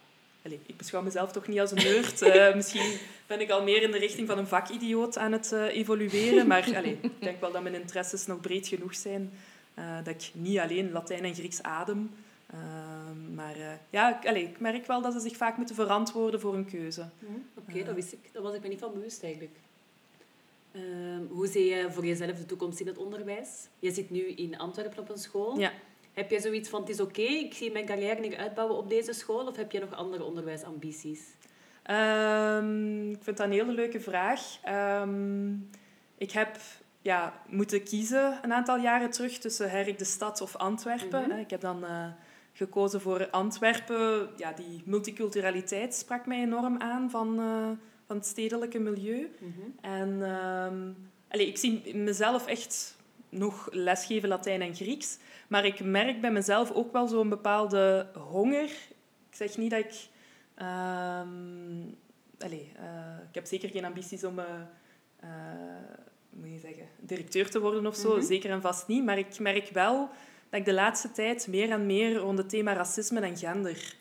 allez, 0.44 0.58
ik 0.66 0.76
beschouw 0.76 1.02
mezelf 1.02 1.32
toch 1.32 1.46
niet 1.46 1.60
als 1.60 1.70
een 1.70 1.82
nerd. 1.82 2.22
Uh, 2.22 2.54
misschien 2.60 2.98
ben 3.26 3.40
ik 3.40 3.50
al 3.50 3.62
meer 3.62 3.82
in 3.82 3.90
de 3.90 3.98
richting 3.98 4.28
van 4.28 4.38
een 4.38 4.46
vakidioot 4.46 5.18
aan 5.18 5.32
het 5.32 5.50
uh, 5.52 5.76
evolueren. 5.76 6.46
Maar 6.46 6.64
allez, 6.76 6.96
ik 7.00 7.20
denk 7.20 7.40
wel 7.40 7.52
dat 7.52 7.62
mijn 7.62 7.74
interesses 7.74 8.26
nog 8.26 8.40
breed 8.40 8.66
genoeg 8.66 8.94
zijn. 8.94 9.32
dat 10.04 10.14
ik 10.14 10.30
niet 10.34 10.58
alleen 10.58 10.92
Latijn 10.92 11.24
en 11.24 11.34
Grieks 11.34 11.62
adem. 11.62 12.10
Ehm, 12.50 13.34
maar 13.34 13.56
ja, 13.90 14.18
ik, 14.18 14.26
allez, 14.28 14.42
ik 14.42 14.60
merk 14.60 14.86
wel 14.86 15.02
dat 15.02 15.12
ze 15.12 15.20
zich 15.20 15.36
vaak 15.36 15.56
moeten 15.56 15.74
verantwoorden 15.74 16.40
voor 16.40 16.54
een 16.54 16.66
keuze. 16.70 17.08
Oké, 17.54 17.84
dat 17.84 17.94
wist 17.94 18.12
ik. 18.12 18.32
Dat 18.32 18.42
was 18.42 18.54
ik 18.54 18.62
me 18.62 18.68
niet 18.68 18.78
van 18.80 18.92
bewust 18.92 19.22
eigenlijk. 19.22 19.56
Ehm, 20.72 21.26
hoe 21.28 21.46
zie 21.46 21.64
je 21.64 21.90
voor 21.90 22.06
jezelf 22.06 22.38
de 22.38 22.46
toekomst 22.46 22.80
in 22.80 22.86
het 22.86 22.98
onderwijs? 22.98 23.68
Je 23.78 23.92
zit 23.92 24.10
nu 24.10 24.20
in 24.20 24.58
Antwerpen 24.58 24.98
op 24.98 25.10
een 25.10 25.18
school. 25.18 25.58
Ja. 25.58 25.72
Heb 26.12 26.30
je 26.30 26.40
zoiets 26.40 26.68
van, 26.68 26.80
het 26.80 26.88
is 26.88 27.00
oké, 27.00 27.22
ik 27.22 27.54
zie 27.54 27.72
mijn 27.72 27.86
carrière 27.86 28.20
niet 28.20 28.34
uitbouwen 28.34 28.76
op 28.76 28.88
deze 28.88 29.12
school? 29.12 29.46
Of 29.46 29.56
heb 29.56 29.72
je 29.72 29.80
nog 29.80 29.94
andere 29.94 30.24
onderwijsambities? 30.24 31.20
Um, 31.90 33.10
ik 33.10 33.22
vind 33.22 33.36
dat 33.36 33.46
een 33.46 33.52
hele 33.52 33.72
leuke 33.72 34.00
vraag. 34.00 34.58
Ehm, 34.62 35.52
ik 36.16 36.30
heb 36.30 36.56
ja, 37.00 37.42
moeten 37.48 37.82
kiezen 37.82 38.38
een 38.42 38.52
aantal 38.52 38.78
jaren 38.78 39.10
terug 39.10 39.38
tussen 39.38 39.70
Herk 39.70 39.98
de 39.98 40.04
Stad 40.04 40.40
of 40.40 40.56
Antwerpen. 40.56 41.28
Mhm. 41.28 41.38
Ik 41.38 41.50
heb 41.50 41.60
dan 41.60 41.84
uh, 41.84 42.06
gekozen 42.52 43.00
voor 43.00 43.30
Antwerpen. 43.30 44.28
Ja, 44.36 44.52
die 44.52 44.82
multiculturaliteit 44.84 45.94
sprak 45.94 46.26
mij 46.26 46.40
enorm 46.42 46.80
aan 46.80 47.10
van... 47.10 47.40
Uh, 47.40 47.70
van 48.12 48.20
het 48.20 48.30
stedelijke 48.30 48.78
milieu. 48.78 49.30
Mhm. 49.38 49.60
En 49.80 50.08
um, 50.08 50.96
allez, 51.28 51.48
ik 51.48 51.58
zie 51.58 51.96
mezelf 51.96 52.46
echt 52.46 52.96
nog 53.28 53.68
lesgeven 53.70 54.28
Latijn 54.28 54.62
en 54.62 54.74
Grieks. 54.74 55.18
Maar 55.48 55.64
ik 55.64 55.84
merk 55.84 56.20
bij 56.20 56.32
mezelf 56.32 56.70
ook 56.70 56.92
wel 56.92 57.08
zo'n 57.08 57.28
bepaalde 57.28 58.06
honger. 58.14 58.70
Ik 59.30 59.36
zeg 59.36 59.56
niet 59.56 59.70
dat 59.70 59.78
ik... 59.78 59.94
Um, 60.56 61.96
allez, 62.38 62.66
uh, 62.76 63.18
ik 63.28 63.34
heb 63.34 63.46
zeker 63.46 63.68
geen 63.68 63.84
ambities 63.84 64.24
om... 64.24 64.38
Uh, 64.38 64.44
uh, 65.24 65.30
moet 66.30 66.50
je 66.50 66.58
zeggen, 66.58 66.86
directeur 67.00 67.50
te 67.50 67.60
worden 67.60 67.86
of 67.86 67.96
zo. 67.96 68.16
Mhm. 68.16 68.26
Zeker 68.26 68.50
en 68.50 68.60
vast 68.60 68.86
niet. 68.86 69.04
Maar 69.04 69.18
ik 69.18 69.38
merk 69.38 69.68
wel 69.68 70.08
dat 70.50 70.60
ik 70.60 70.64
de 70.64 70.72
laatste 70.72 71.10
tijd 71.12 71.46
meer 71.48 71.70
en 71.70 71.86
meer 71.86 72.16
rond 72.16 72.38
het 72.38 72.48
thema 72.48 72.72
racisme 72.72 73.20
en 73.20 73.36
gender 73.36 73.96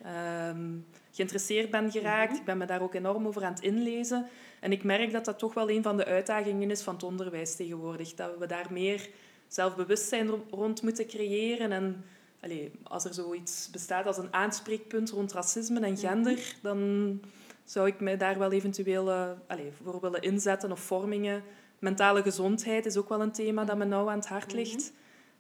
um, 0.50 0.86
geïnteresseerd 1.12 1.70
ben 1.70 1.92
geraakt. 1.92 2.32
Mhm. 2.32 2.40
Ik 2.40 2.46
ben 2.46 2.58
me 2.58 2.66
daar 2.66 2.82
ook 2.82 2.94
enorm 2.94 3.28
over 3.28 3.44
aan 3.44 3.54
het 3.54 3.64
inlezen. 3.64 4.28
En 4.60 4.72
ik 4.72 4.84
merk 4.84 5.12
dat 5.12 5.26
dat 5.26 5.40
toch 5.40 5.54
wel 5.54 5.70
een 5.70 5.84
van 5.84 5.98
de 5.98 6.06
uitdagingen 6.06 6.72
is 6.72 6.82
van 6.82 6.94
het 6.94 7.04
onderwijs 7.04 7.56
tegenwoordig. 7.56 8.14
Dat 8.14 8.38
we 8.38 8.46
daar 8.46 8.68
meer 8.70 9.10
zelfbewustzijn 9.48 10.30
rond 10.50 10.82
moeten 10.82 11.08
creëren. 11.08 11.72
En 11.72 12.06
allez, 12.42 12.70
als 12.84 13.06
er 13.06 13.14
zoiets 13.14 13.70
bestaat 13.72 14.06
als 14.06 14.18
een 14.18 14.34
aanspreekpunt 14.34 15.10
rond 15.10 15.34
racisme 15.34 15.80
en 15.80 15.92
mhm. 15.92 16.02
gender, 16.02 16.56
dan 16.62 17.20
zou 17.64 17.88
ik 17.88 18.00
me 18.00 18.18
daar 18.18 18.38
wel 18.38 18.52
eventueel 18.52 19.10
uh, 19.10 19.30
allez, 19.48 19.74
voor 19.84 20.02
willen 20.02 20.22
inzetten 20.22 20.72
of 20.72 20.80
vormingen. 20.80 21.44
Mentale 21.80 22.22
gezondheid 22.22 22.86
is 22.86 22.98
ook 22.98 23.10
wel 23.10 23.22
een 23.22 23.32
thema 23.32 23.66
dat 23.66 23.78
me 23.78 23.86
nauw 23.86 24.10
aan 24.10 24.18
het 24.18 24.28
hart 24.28 24.48
mhm. 24.48 24.56
ligt. 24.56 24.92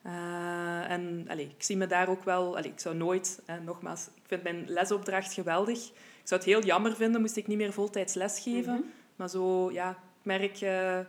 Uh, 0.06 0.90
en 0.90 1.26
allez, 1.28 1.46
ik 1.46 1.64
zie 1.64 1.78
me 1.78 1.88
daar 1.88 2.10
ook 2.10 2.24
wel... 2.24 2.58
Allez, 2.58 2.72
ik 2.72 2.80
zou 2.80 2.96
nooit, 2.96 3.42
hè, 3.46 3.60
nogmaals, 3.60 4.08
ik 4.08 4.24
vind 4.26 4.44
mijn 4.44 4.64
lesopdracht 4.68 5.34
geweldig. 5.34 5.88
Ik 5.88 6.28
zou 6.28 6.42
het 6.42 6.50
heel 6.50 6.64
jammer 6.64 6.96
vinden 6.96 7.22
moest 7.22 7.36
ik 7.36 7.48
niet 7.48 7.58
meer 7.58 7.74
voltijds 7.74 8.14
lesgeven. 8.14 8.74
Mm 8.74 8.92
Maar 9.16 9.30
zo, 9.30 9.72
ja, 9.72 9.90
ik 9.92 10.26
merk 10.26 10.62
uh, 10.62 11.00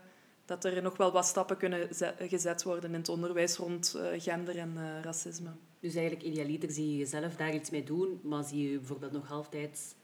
dat 0.45 0.65
er 0.65 0.83
nog 0.83 0.97
wel 0.97 1.13
wat 1.13 1.27
stappen 1.27 1.57
kunnen 1.57 1.89
gezet 2.19 2.63
worden 2.63 2.91
in 2.91 2.99
het 2.99 3.09
onderwijs 3.09 3.57
rond 3.57 3.95
uh, 3.97 4.21
gender 4.21 4.59
en 4.59 5.03
racisme. 5.03 5.51
Dus 5.81 5.95
eigenlijk 5.95 6.27
idealiter 6.27 6.71
zie 6.71 6.91
je 6.91 6.97
jezelf 6.97 7.37
daar 7.37 7.55
iets 7.55 7.71
mee 7.71 7.85
doen, 7.85 8.21
maar 8.23 8.45
zie 8.45 8.71
je 8.71 8.79
bijvoorbeeld 8.79 9.13
nog 9.13 9.29
halftijds 9.29 9.95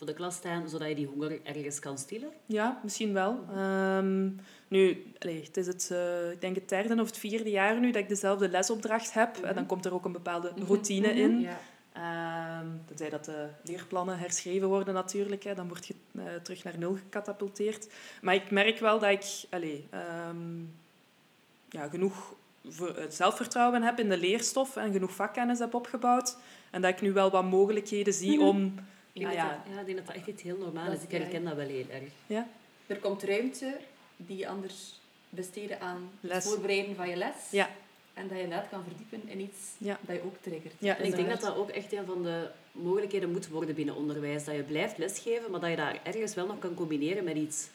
voor 0.00 0.08
de 0.08 0.14
klas 0.14 0.34
staan, 0.34 0.68
zodat 0.68 0.88
je 0.88 0.94
die 0.94 1.06
honger 1.06 1.40
ergens 1.42 1.78
kan 1.78 1.98
stillen? 1.98 2.30
Ja, 2.46 2.80
misschien 2.82 3.12
wel. 3.12 3.44
Um, 3.56 4.40
nu, 4.68 5.12
allez, 5.18 5.46
het 5.46 5.56
is 5.56 5.66
het, 5.66 5.88
uh, 5.92 6.30
ik 6.30 6.40
denk 6.40 6.54
het 6.54 6.68
derde 6.68 7.00
of 7.00 7.06
het 7.06 7.18
vierde 7.18 7.50
jaar 7.50 7.80
nu 7.80 7.90
dat 7.90 8.02
ik 8.02 8.08
dezelfde 8.08 8.48
lesopdracht 8.48 9.12
heb. 9.12 9.36
En 9.36 9.54
dan 9.54 9.66
komt 9.66 9.84
er 9.84 9.94
ook 9.94 10.04
een 10.04 10.12
bepaalde 10.12 10.52
mhm. 10.56 10.66
routine 10.66 11.08
mhm. 11.08 11.18
in. 11.18 11.40
Ja. 11.40 11.58
Um, 12.60 12.82
tenzij 12.86 13.10
dat 13.10 13.24
de 13.24 13.48
leerplannen 13.64 14.18
herschreven 14.18 14.68
worden 14.68 14.94
natuurlijk. 14.94 15.42
Hè, 15.44 15.54
dan 15.54 15.68
word 15.68 15.86
je 15.86 15.94
uh, 16.12 16.24
terug 16.42 16.64
naar 16.64 16.78
nul 16.78 16.94
gecatapulteerd. 16.94 17.88
Maar 18.22 18.34
ik 18.34 18.50
merk 18.50 18.78
wel 18.78 18.98
dat 18.98 19.10
ik 19.10 19.24
allez, 19.50 19.84
um, 20.28 20.74
ja, 21.68 21.88
genoeg 21.88 22.34
zelfvertrouwen 23.08 23.82
heb 23.82 23.98
in 23.98 24.08
de 24.08 24.18
leerstof 24.18 24.76
en 24.76 24.92
genoeg 24.92 25.14
vakkennis 25.14 25.58
heb 25.58 25.74
opgebouwd. 25.74 26.36
En 26.70 26.82
dat 26.82 26.90
ik 26.90 27.00
nu 27.00 27.12
wel 27.12 27.30
wat 27.30 27.44
mogelijkheden 27.44 28.12
zie 28.12 28.38
mhm. 28.38 28.46
om 28.46 28.74
ja, 29.20 29.30
ja. 29.30 29.62
ja, 29.70 29.80
ik 29.80 29.86
denk 29.86 29.98
dat 29.98 30.06
dat 30.06 30.16
echt 30.16 30.26
iets 30.26 30.42
heel 30.42 30.56
normaal 30.56 30.92
is. 30.92 31.02
Ik 31.02 31.10
herken 31.10 31.44
dat 31.44 31.54
wel 31.54 31.68
heel 31.68 31.88
erg. 31.90 32.10
Ja? 32.26 32.48
Er 32.86 32.98
komt 32.98 33.22
ruimte 33.22 33.76
die 34.16 34.36
je 34.36 34.48
anders 34.48 35.00
besteden 35.28 35.80
aan 35.80 36.10
het 36.20 36.44
voorbereiden 36.44 36.96
van 36.96 37.08
je 37.08 37.16
les. 37.16 37.50
Ja. 37.50 37.70
En 38.14 38.28
dat 38.28 38.36
je 38.36 38.42
inderdaad 38.42 38.68
kan 38.68 38.82
verdiepen 38.82 39.28
in 39.28 39.40
iets 39.40 39.58
dat 39.78 40.16
je 40.16 40.22
ook 40.24 40.36
triggert. 40.40 40.74
Ja, 40.78 40.96
en 40.96 41.04
ik 41.04 41.16
denk 41.16 41.28
dat 41.28 41.40
dat 41.40 41.56
ook 41.56 41.70
echt 41.70 41.92
een 41.92 42.06
van 42.06 42.22
de 42.22 42.50
mogelijkheden 42.72 43.30
moet 43.30 43.48
worden 43.48 43.74
binnen 43.74 43.94
onderwijs. 43.94 44.44
Dat 44.44 44.54
je 44.54 44.62
blijft 44.62 44.98
lesgeven, 44.98 45.50
maar 45.50 45.60
dat 45.60 45.70
je 45.70 45.76
daar 45.76 46.00
ergens 46.02 46.34
wel 46.34 46.46
nog 46.46 46.58
kan 46.58 46.74
combineren 46.74 47.24
met 47.24 47.36
iets 47.36 47.68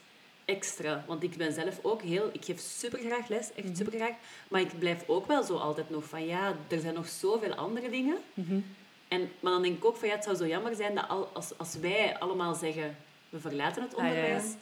extra. 0.45 1.03
Want 1.07 1.23
ik 1.23 1.37
ben 1.37 1.53
zelf 1.53 1.79
ook 1.81 2.01
heel... 2.01 2.29
Ik 2.33 2.45
geef 2.45 2.59
supergraag 2.59 3.27
les, 3.27 3.53
echt 3.53 3.67
mm 3.67 3.75
supergraag. 3.75 4.13
Maar 4.47 4.61
ik 4.61 4.79
blijf 4.79 5.03
ook 5.07 5.27
wel 5.27 5.43
zo 5.43 5.55
altijd 5.55 5.89
nog 5.89 6.03
van... 6.03 6.25
Ja, 6.25 6.55
er 6.67 6.79
zijn 6.79 6.93
nog 6.93 7.07
zoveel 7.07 7.53
andere 7.53 7.89
dingen. 7.89 8.17
Mhm. 8.33 8.59
En, 9.08 9.32
maar 9.39 9.51
dan 9.51 9.62
denk 9.62 9.78
ik 9.78 9.86
ook 9.86 9.97
van 9.97 10.08
ja, 10.08 10.16
het 10.16 10.24
zou 10.24 10.36
zo 10.36 10.47
jammer 10.47 10.76
zijn 10.76 10.95
dat 10.95 11.08
al, 11.08 11.30
als, 11.34 11.58
als 11.58 11.76
wij 11.76 12.20
allemaal 12.20 12.53
zeggen 12.53 12.97
we 13.30 13.39
verlaten 13.39 13.82
het 13.82 13.95
onderwijs, 13.95 14.43
ah, 14.43 14.60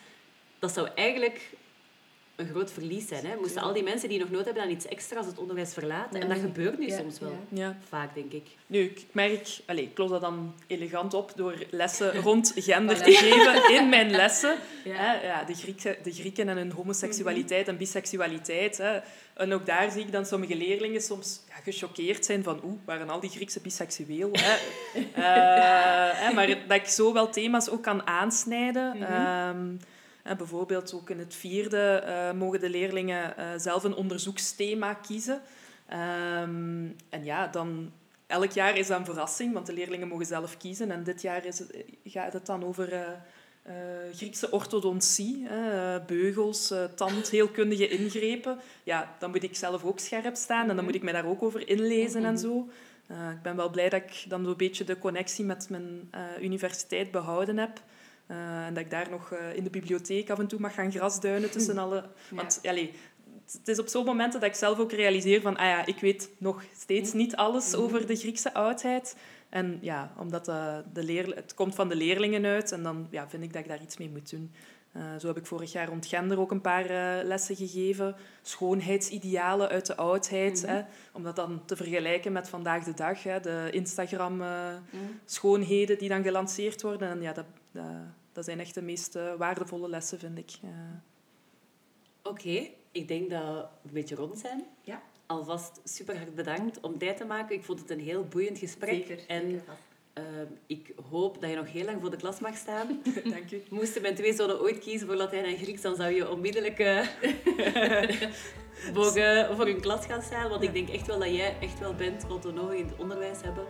dat 0.60 0.72
zou 0.72 0.90
eigenlijk 0.96 1.50
een 2.36 2.48
groot 2.48 2.72
verlies 2.72 3.08
zijn. 3.08 3.26
Hè? 3.26 3.36
Moesten 3.36 3.62
al 3.62 3.74
die 3.74 3.84
mensen 3.84 4.10
die 4.10 4.20
nog 4.20 4.30
nood 4.30 4.46
hebben 4.46 4.64
aan 4.64 4.70
iets 4.70 4.88
extra's 4.88 5.26
het 5.26 5.38
onderwijs 5.38 5.74
verlaten. 5.74 6.22
En 6.22 6.30
dat 6.30 6.38
gebeurt 6.38 6.80
nu 6.80 6.90
soms 6.90 7.20
wel. 7.20 7.38
Ja. 7.50 7.78
Vaak, 7.90 8.16
denk 8.16 8.32
ik. 8.32 8.48
Nu, 8.68 8.80
ik 8.80 9.06
merk... 9.12 9.48
Allez, 9.66 9.84
ik 9.84 9.98
los 9.98 10.10
dat 10.10 10.22
dan 10.22 10.54
elegant 10.68 11.14
op 11.14 11.32
door 11.36 11.66
lessen 11.70 12.16
rond 12.24 12.54
gender 12.56 13.04
te 13.04 13.12
geven 13.12 13.76
in 13.76 13.90
mijn 13.90 14.12
lessen. 14.12 14.56
Ja. 14.84 15.14
ja 15.14 15.44
de, 15.44 15.54
Grieken, 15.54 15.96
de 16.04 16.12
Grieken 16.12 16.50
en 16.50 16.58
hun 16.58 16.72
homoseksualiteit 16.72 17.68
en 17.68 17.78
biseksualiteit. 17.78 18.78
Hè. 18.78 19.00
En 19.34 19.54
ook 19.54 19.66
daar 19.66 19.92
zie 19.92 20.02
ik 20.02 20.12
dan 20.12 20.26
sommige 20.26 20.56
leerlingen 20.56 21.02
soms 21.02 21.42
ja, 21.48 21.56
gechoqueerd 21.64 22.26
zijn 22.26 22.44
van 22.44 22.60
oeh, 22.64 22.80
waren 22.86 23.10
al 23.10 23.20
die 23.20 23.30
Griekse 23.30 23.60
biseksueel? 23.60 24.30
Hè? 24.32 24.56
uh, 25.00 26.34
maar 26.36 26.48
dat 26.48 26.78
ik 26.78 26.88
zo 26.88 27.14
wel 27.14 27.30
thema's 27.30 27.70
ook 27.70 27.84
kan 27.84 28.08
aansnijden. 28.08 28.98
Mhm. 28.98 29.04
Ehm, 29.04 29.76
bijvoorbeeld 30.24 30.94
ook 30.94 31.10
in 31.10 31.20
het 31.20 31.36
vierde 31.36 32.04
uh, 32.06 32.40
mogen 32.40 32.60
de 32.60 32.70
leerlingen 32.70 33.34
uh, 33.40 33.46
zelf 33.58 33.84
een 33.84 33.96
onderzoeksthema 33.96 34.94
kiezen. 34.94 35.42
Um, 35.92 36.96
en 37.10 37.24
ja, 37.24 37.48
dan 37.48 37.92
elk 38.28 38.52
jaar 38.52 38.78
is 38.78 38.88
dat 38.88 39.00
een 39.00 39.06
verrassing, 39.06 39.54
want 39.54 39.66
de 39.66 39.74
leerlingen 39.74 40.08
mogen 40.08 40.26
zelf 40.26 40.58
kiezen. 40.58 40.92
En 40.92 41.04
dit 41.04 41.22
jaar 41.22 41.46
is 41.46 41.60
het, 41.60 41.76
gaat 42.04 42.34
het 42.34 42.46
dan 42.46 42.64
over 42.64 42.94
uh, 42.94 43.02
Griekse 44.14 44.52
orthodontie, 44.52 45.48
beugels, 46.08 46.74
tandheelkundige 46.96 47.88
ingrepen. 47.88 48.60
Ja, 48.84 49.16
dan 49.20 49.30
moet 49.30 49.44
ik 49.44 49.56
zelf 49.56 49.84
ook 49.84 50.00
scherp 50.00 50.36
staan 50.36 50.70
en 50.70 50.76
dan 50.76 50.86
moet 50.86 50.96
ik 50.96 51.04
mij 51.04 51.14
daar 51.14 51.26
ook 51.26 51.44
over 51.44 51.68
inlezen 51.68 52.26
en 52.26 52.38
zo. 52.38 52.68
ik 53.10 53.42
ben 53.42 53.56
wel 53.56 53.70
blij 53.70 53.90
dat 53.90 54.02
ik 54.02 54.26
dan 54.28 54.46
zo'n 54.46 54.58
beetje 54.58 54.84
de 54.84 55.00
connectie 55.00 55.46
met 55.46 55.70
mijn 55.70 56.10
universiteit 56.42 57.12
behouden 57.12 57.58
heb. 57.58 57.82
Uh, 58.28 58.66
en 58.66 58.74
dat 58.74 58.84
ik 58.84 58.90
daar 58.90 59.10
nog 59.10 59.34
uh, 59.34 59.56
in 59.56 59.64
de 59.64 59.70
bibliotheek 59.70 60.30
af 60.30 60.40
en 60.40 60.48
toe 60.48 60.60
mag 60.60 60.74
gaan 60.74 60.92
grasduinen 60.92 61.52
tussen 61.52 61.78
alle... 61.78 62.04
Want 62.30 62.60
ja. 62.62 62.70
allez, 62.72 62.90
het 63.52 63.68
is 63.68 63.80
op 63.80 63.88
zo'n 63.88 64.06
momenten 64.06 64.40
dat 64.40 64.50
ik 64.50 64.56
zelf 64.56 64.80
ook 64.80 64.92
realiseer 64.92 65.42
van... 65.42 65.58
Ah 65.58 65.66
ja, 65.66 65.86
ik 65.86 66.00
weet 66.00 66.30
nog 66.38 66.64
steeds 66.76 67.14
niet 67.14 67.36
alles 67.36 67.72
mhm. 67.72 67.82
over 67.82 68.08
de 68.08 68.16
Griekse 68.16 68.54
oudheid. 68.54 69.16
En 69.50 69.78
ja, 69.82 70.14
omdat 70.18 70.48
uh, 70.48 70.78
de 70.94 71.04
leer, 71.04 71.36
het 71.36 71.54
komt 71.54 71.76
van 71.76 71.90
de 71.90 71.96
leerlingen 71.96 72.46
uit. 72.46 72.72
En 72.72 72.84
dan 72.84 73.08
ja, 73.10 73.30
vind 73.30 73.44
ik 73.44 73.54
dat 73.54 73.62
ik 73.62 73.68
daar 73.68 73.82
iets 73.82 73.98
mee 73.98 74.10
moet 74.10 74.30
doen. 74.30 74.52
Uh, 74.98 75.04
zo 75.20 75.28
heb 75.28 75.38
ik 75.38 75.46
vorig 75.46 75.72
jaar 75.72 75.88
rond 75.88 76.06
gender 76.06 76.40
ook 76.40 76.52
een 76.52 76.62
paar 76.62 76.92
uh, 76.92 77.20
lessen 77.24 77.56
gegeven. 77.56 78.16
Schoonheidsidealen 78.42 79.70
uit 79.70 79.86
de 79.86 79.96
oudheid. 79.96 80.62
Mm 80.62 80.68
-hmm. 80.68 80.76
hè, 80.76 80.84
om 81.14 81.24
dat 81.24 81.36
dan 81.36 81.66
te 81.66 81.76
vergelijken 81.76 82.32
met 82.32 82.50
vandaag 82.50 82.84
de 82.84 82.94
dag. 82.94 83.24
Hè, 83.24 83.40
de 83.40 83.68
Instagram-schoonheden 83.72 85.90
uh, 85.90 85.94
mm. 85.94 86.00
die 86.00 86.10
dan 86.10 86.24
gelanceerd 86.24 86.82
worden. 86.82 87.10
En 87.10 87.22
ja, 87.22 87.34
dat, 87.34 87.46
dat, 87.72 87.86
dat 88.32 88.46
zijn 88.46 88.60
echt 88.60 88.74
de 88.74 88.82
meest 88.82 89.18
waardevolle 89.38 89.90
lessen, 89.90 90.20
vind 90.20 90.38
ik. 90.38 90.52
Oké, 92.24 92.30
okay. 92.30 92.74
ik 92.92 93.08
denk 93.08 93.30
dat 93.30 93.44
we 93.44 93.66
een 93.88 93.94
beetje 93.94 94.16
rond 94.16 94.40
zijn. 94.40 94.66
Ja. 94.82 95.02
Alvast 95.26 95.82
super 95.84 96.18
hard 96.18 96.36
bedankt 96.36 96.80
om 96.80 96.98
tijd 96.98 97.18
te 97.18 97.26
maken. 97.26 97.56
Ik 97.56 97.64
vond 97.64 97.80
het 97.80 97.90
een 97.90 98.00
heel 98.00 98.24
boeiend 98.24 98.58
gesprek. 98.58 99.08
Zeker, 99.08 99.28
en 99.28 99.50
zeker. 99.50 99.78
Uh, 100.18 100.24
ik 100.68 100.94
hoop 101.10 101.42
dat 101.42 101.50
je 101.50 101.56
nog 101.56 101.72
heel 101.72 101.86
lang 101.86 102.02
voor 102.02 102.10
de 102.10 102.18
klas 102.18 102.40
mag 102.40 102.56
staan. 102.56 103.02
Dank 103.24 103.52
u. 103.52 103.64
Moesten 103.70 104.02
mijn 104.02 104.16
twee 104.16 104.34
zonen 104.34 104.62
ooit 104.62 104.80
kiezen 104.80 105.08
voor 105.08 105.16
Latijn 105.16 105.46
en 105.46 105.58
Grieks, 105.58 105.82
dan 105.82 105.96
zou 105.96 106.14
je 106.14 106.32
onmiddellijk 106.32 106.80
uh, 106.80 107.02
voor, 108.94 109.12
voor 109.56 109.68
een 109.68 109.82
klas 109.82 110.06
gaan 110.06 110.22
staan. 110.22 110.50
Want 110.50 110.64
ik 110.64 110.74
denk 110.74 110.90
echt 110.90 111.08
wel 111.08 111.20
dat 111.20 111.36
jij 111.36 111.56
echt 111.60 111.80
wel 111.80 111.96
bent 111.96 112.28
wat 112.28 112.44
we 112.44 112.52
nog 112.52 112.74
in 112.74 112.86
het 112.86 113.00
onderwijs 113.00 113.42
hebben. 113.42 113.66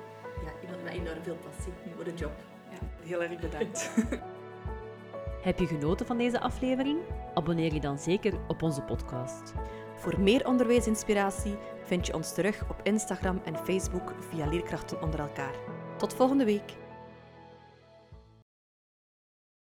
Ja, 0.46 0.52
iemand 0.62 0.84
met 0.84 0.94
enorm 0.94 1.24
veel 1.24 1.38
passie 1.38 1.74
voor 1.96 2.04
de 2.04 2.14
job. 2.14 2.34
Ja. 2.70 3.08
Heel 3.08 3.24
erg 3.24 3.40
bedankt. 3.40 3.92
Heb 5.44 5.60
je 5.60 5.68
genoten 5.68 6.06
van 6.06 6.18
deze 6.18 6.40
aflevering? 6.40 7.00
Abonneer 7.34 7.74
je 7.74 7.80
dan 7.80 8.00
zeker 8.00 8.34
op 8.48 8.62
onze 8.62 8.82
podcast. 8.82 9.54
Voor 9.96 10.20
meer 10.20 10.48
onderwijsinspiratie 10.48 11.56
vind 11.84 12.08
je 12.08 12.14
ons 12.14 12.34
terug 12.34 12.64
op 12.70 12.80
Instagram 12.84 13.42
en 13.46 13.58
Facebook 13.58 14.14
via 14.30 14.48
Leerkrachten 14.48 15.02
onder 15.02 15.20
elkaar. 15.20 15.83
Tot 16.04 16.14
volgende 16.14 16.46
week. 16.46 16.83